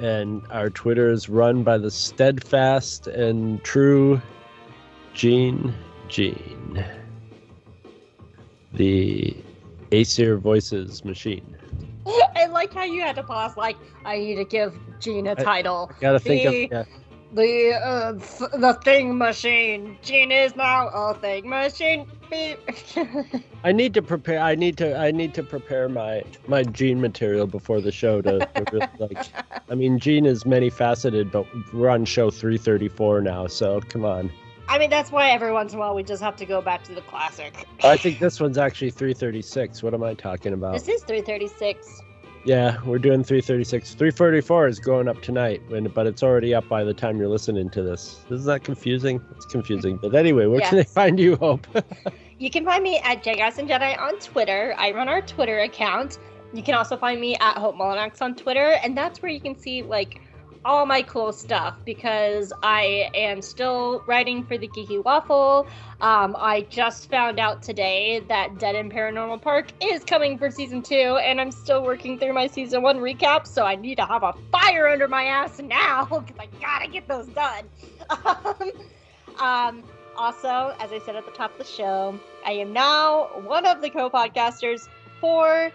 [0.00, 4.20] and our Twitter is run by the steadfast and true
[5.14, 5.74] Gene
[6.08, 6.84] Gene.
[8.72, 9.36] The
[9.90, 11.56] Aesir Voices machine.
[12.36, 13.56] I like how you had to pause.
[13.56, 15.90] Like, I need to give Gene a title.
[16.00, 16.84] Gotta think The- of yeah.
[17.34, 19.98] The uh, th- the thing machine.
[20.00, 22.06] Gene is now a thing machine.
[22.30, 22.58] Beep.
[23.64, 24.38] I need to prepare.
[24.40, 24.96] I need to.
[24.96, 29.26] I need to prepare my my gene material before the show to, to really, like.
[29.68, 33.82] I mean, Gene is many faceted, but we're on show three thirty four now, so
[33.90, 34.32] come on.
[34.68, 36.84] I mean, that's why every once in a while we just have to go back
[36.84, 37.66] to the classic.
[37.82, 39.82] I think this one's actually three thirty six.
[39.82, 40.74] What am I talking about?
[40.74, 42.02] This is 336.
[42.44, 43.94] Yeah, we're doing 336.
[43.94, 47.68] 344 is going up tonight, when, but it's already up by the time you're listening
[47.70, 48.24] to this.
[48.30, 49.20] Isn't that confusing?
[49.36, 49.98] It's confusing.
[50.00, 50.92] But anyway, where can they Yes.
[50.92, 51.66] find you, Hope?
[52.40, 54.72] You can find me at JGuys and Jedi on Twitter.
[54.78, 56.18] I run our Twitter account.
[56.52, 59.58] You can also find me at Hope Molinax on Twitter, and that's where you can
[59.58, 60.20] see like
[60.68, 65.66] all my cool stuff because I am still writing for the Geeky Waffle.
[66.02, 70.82] Um, I just found out today that Dead End Paranormal Park is coming for season
[70.82, 74.22] two, and I'm still working through my season one recap, so I need to have
[74.22, 77.64] a fire under my ass now because I gotta get those done.
[79.40, 79.84] Um,
[80.16, 83.80] also, as I said at the top of the show, I am now one of
[83.80, 84.88] the co-podcasters
[85.20, 85.70] for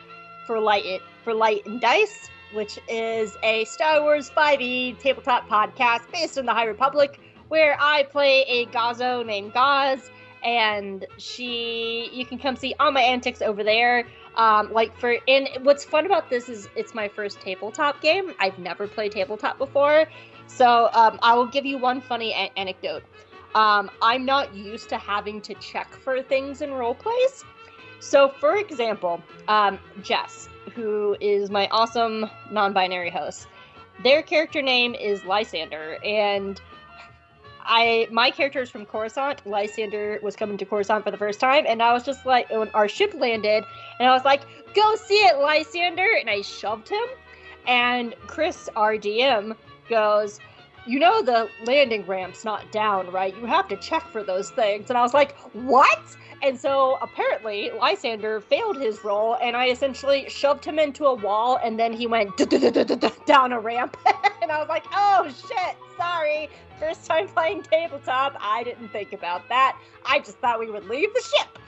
[0.46, 6.12] for Light It for Light and Dice, which is a Star Wars 5e tabletop podcast
[6.12, 10.10] based in the High Republic, where I play a Gazo named Gaz,
[10.44, 14.06] and she you can come see all my antics over there.
[14.36, 18.34] Um, like for and what's fun about this is it's my first tabletop game.
[18.40, 20.06] I've never played tabletop before,
[20.48, 23.04] so um, I will give you one funny a- anecdote.
[23.56, 27.44] Um, I'm not used to having to check for things in role plays.
[28.00, 33.48] So, for example, um, Jess, who is my awesome non-binary host,
[34.04, 36.62] their character name is Lysander, and
[37.62, 39.46] I my character is from Coruscant.
[39.46, 42.70] Lysander was coming to Coruscant for the first time, and I was just like, when
[42.70, 43.64] our ship landed,
[44.00, 44.42] and I was like,
[44.74, 47.08] "Go see it, Lysander!" and I shoved him,
[47.68, 49.56] and Chris, our DM,
[49.90, 50.40] goes,
[50.86, 53.36] you know the landing ramp's not down, right?
[53.36, 54.90] You have to check for those things.
[54.90, 56.18] And I was like, what?
[56.42, 61.58] And so apparently Lysander failed his role, and I essentially shoved him into a wall,
[61.64, 62.36] and then he went
[63.26, 63.96] down a ramp.
[64.42, 66.50] and I was like, oh shit, sorry.
[66.80, 69.78] First time playing tabletop, I didn't think about that.
[70.06, 71.60] I just thought we would leave the ship.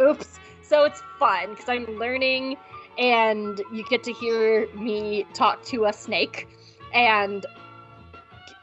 [0.00, 0.38] Oops.
[0.62, 2.56] So it's fun because I'm learning,
[2.96, 6.48] and you get to hear me talk to a snake.
[6.94, 7.44] And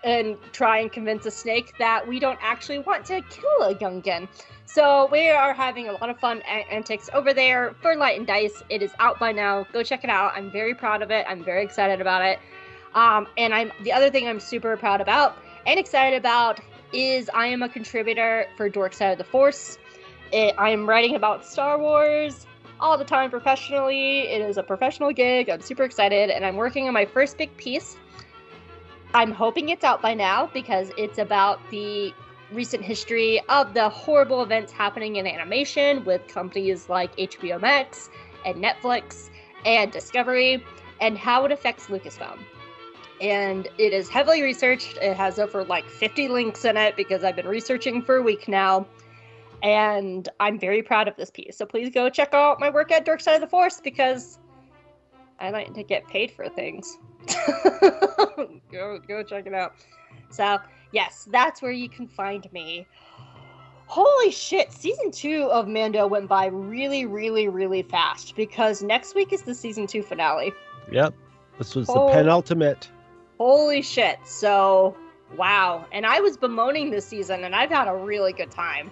[0.03, 4.27] and try and convince a snake that we don't actually want to kill a Gungan.
[4.65, 8.63] So we are having a lot of fun antics over there for Light and Dice.
[8.69, 9.65] It is out by now.
[9.73, 10.33] Go check it out.
[10.35, 11.25] I'm very proud of it.
[11.27, 12.39] I'm very excited about it.
[12.95, 16.59] Um, and I'm the other thing I'm super proud about and excited about
[16.93, 19.77] is I am a contributor for Dork Side of the Force.
[20.31, 22.45] It, I am writing about Star Wars
[22.79, 24.21] all the time professionally.
[24.21, 25.49] It is a professional gig.
[25.49, 27.97] I'm super excited, and I'm working on my first big piece.
[29.13, 32.13] I'm hoping it's out by now because it's about the
[32.51, 38.09] recent history of the horrible events happening in animation with companies like HBO Max
[38.45, 39.29] and Netflix
[39.65, 40.63] and Discovery
[41.01, 42.39] and how it affects Lucasfilm.
[43.19, 44.97] And it is heavily researched.
[45.01, 48.47] It has over like 50 links in it because I've been researching for a week
[48.47, 48.87] now.
[49.61, 51.57] And I'm very proud of this piece.
[51.57, 54.39] So please go check out my work at Dork Side of the Force because
[55.39, 56.97] I like to get paid for things.
[58.71, 59.75] go go check it out.
[60.29, 60.57] So
[60.91, 62.87] yes, that's where you can find me.
[63.87, 69.33] Holy shit, season two of Mando went by really, really, really fast because next week
[69.33, 70.53] is the season two finale.
[70.91, 71.13] Yep.
[71.57, 72.07] This was Oh.
[72.07, 72.89] the penultimate.
[73.37, 74.17] Holy shit.
[74.23, 74.95] So
[75.37, 75.85] wow.
[75.91, 78.89] And I was bemoaning this season and I've had a really good time.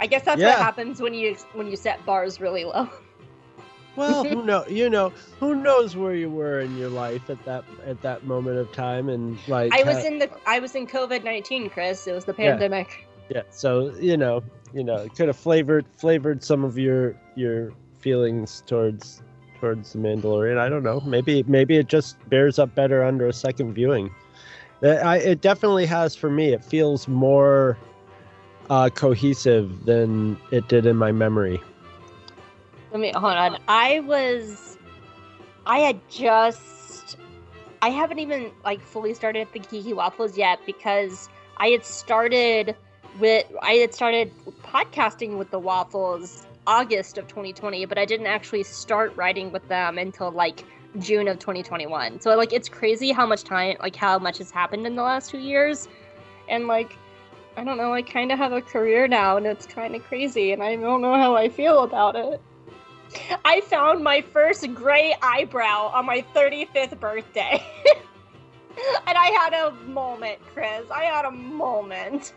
[0.00, 2.88] I guess that's what happens when you when you set bars really low.
[3.98, 4.64] Well, who know?
[4.68, 8.58] You know, who knows where you were in your life at that at that moment
[8.58, 12.06] of time, and like I was ha- in the I was in COVID nineteen, Chris.
[12.06, 13.06] It was the pandemic.
[13.28, 13.38] yeah.
[13.38, 13.42] yeah.
[13.50, 18.62] So you know, you know, it could have flavored flavored some of your your feelings
[18.66, 19.22] towards
[19.58, 20.58] towards the Mandalorian.
[20.58, 21.00] I don't know.
[21.00, 24.10] Maybe maybe it just bears up better under a second viewing.
[24.82, 26.52] Uh, I, it definitely has for me.
[26.52, 27.76] It feels more
[28.70, 31.60] uh, cohesive than it did in my memory.
[32.90, 33.58] Let me hold on.
[33.68, 34.78] I was
[35.66, 37.18] I had just
[37.82, 42.74] I haven't even like fully started the Geeky Waffles yet because I had started
[43.20, 48.62] with I had started podcasting with the Waffles August of 2020, but I didn't actually
[48.62, 50.64] start writing with them until like
[50.98, 52.20] June of 2021.
[52.20, 55.30] So like it's crazy how much time like how much has happened in the last
[55.30, 55.88] 2 years.
[56.48, 56.96] And like
[57.58, 60.52] I don't know, I kind of have a career now and it's kind of crazy
[60.52, 62.40] and I don't know how I feel about it.
[63.44, 67.64] I found my first gray eyebrow on my 35th birthday.
[69.06, 70.84] and I had a moment, Chris.
[70.90, 72.34] I had a moment.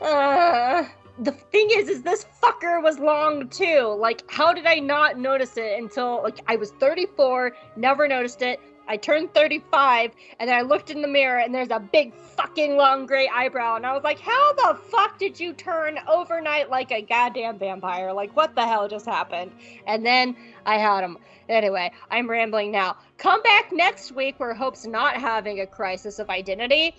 [0.00, 0.84] Uh,
[1.18, 3.96] the thing is, is this fucker was long too.
[3.98, 8.60] Like, how did I not notice it until like I was 34, never noticed it.
[8.86, 13.06] I turned 35, and I looked in the mirror, and there's a big fucking long
[13.06, 17.02] gray eyebrow, and I was like, how the fuck did you turn overnight like a
[17.02, 18.12] goddamn vampire?
[18.12, 19.52] Like, what the hell just happened?
[19.86, 21.18] And then I had him.
[21.48, 22.96] Anyway, I'm rambling now.
[23.18, 26.94] Come back next week where Hope's not having a crisis of identity,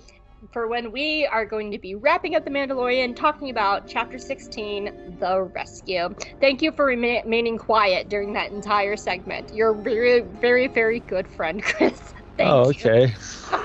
[0.51, 4.91] for when we are going to be wrapping up The Mandalorian, talking about Chapter 16,
[5.19, 6.09] The Rescue.
[6.41, 9.51] Thank you for rema- remaining quiet during that entire segment.
[9.53, 11.99] You're a very, very, very good friend, Chris.
[12.37, 13.13] Thank oh, okay.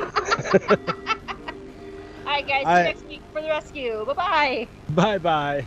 [2.27, 4.05] All right, guys, see you next week for The Rescue.
[4.07, 4.69] Bye-bye.
[4.89, 5.67] Bye Bye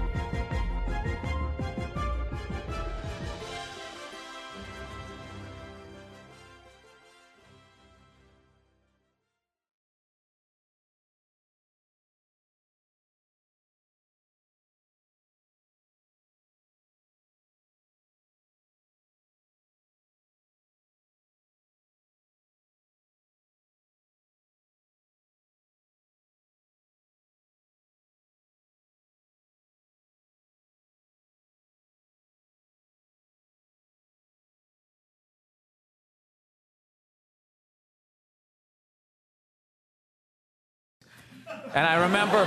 [41.73, 42.45] And I remember,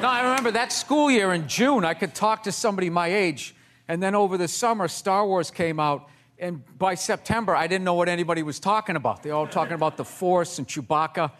[0.00, 3.54] no, I remember that school year in June, I could talk to somebody my age.
[3.88, 6.08] And then over the summer, Star Wars came out.
[6.38, 9.22] And by September, I didn't know what anybody was talking about.
[9.22, 11.30] They were all talking about the Force and Chewbacca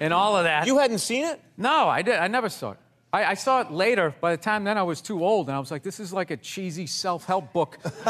[0.00, 0.66] and all of that.
[0.66, 1.40] You hadn't seen it?
[1.56, 2.16] No, I did.
[2.16, 2.78] I never saw it.
[3.12, 4.14] I, I saw it later.
[4.20, 6.30] By the time then, I was too old, and I was like, "This is like
[6.30, 7.78] a cheesy self-help book,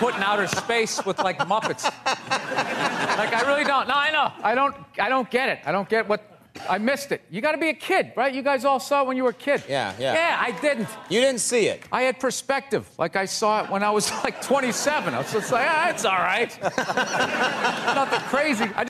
[0.00, 3.86] put in outer space with like Muppets." like I really don't.
[3.86, 4.32] No, I know.
[4.42, 4.74] I don't.
[4.98, 5.60] I don't get it.
[5.64, 6.37] I don't get what.
[6.68, 7.22] I missed it.
[7.30, 8.32] You got to be a kid, right?
[8.32, 9.62] You guys all saw it when you were a kid.
[9.68, 10.14] Yeah, yeah.
[10.14, 10.88] Yeah, I didn't.
[11.10, 11.82] You didn't see it.
[11.92, 12.88] I had perspective.
[12.98, 15.14] Like I saw it when I was like 27.
[15.14, 16.56] I was just like, ah, it's all right.
[17.94, 18.64] Nothing crazy.
[18.74, 18.84] I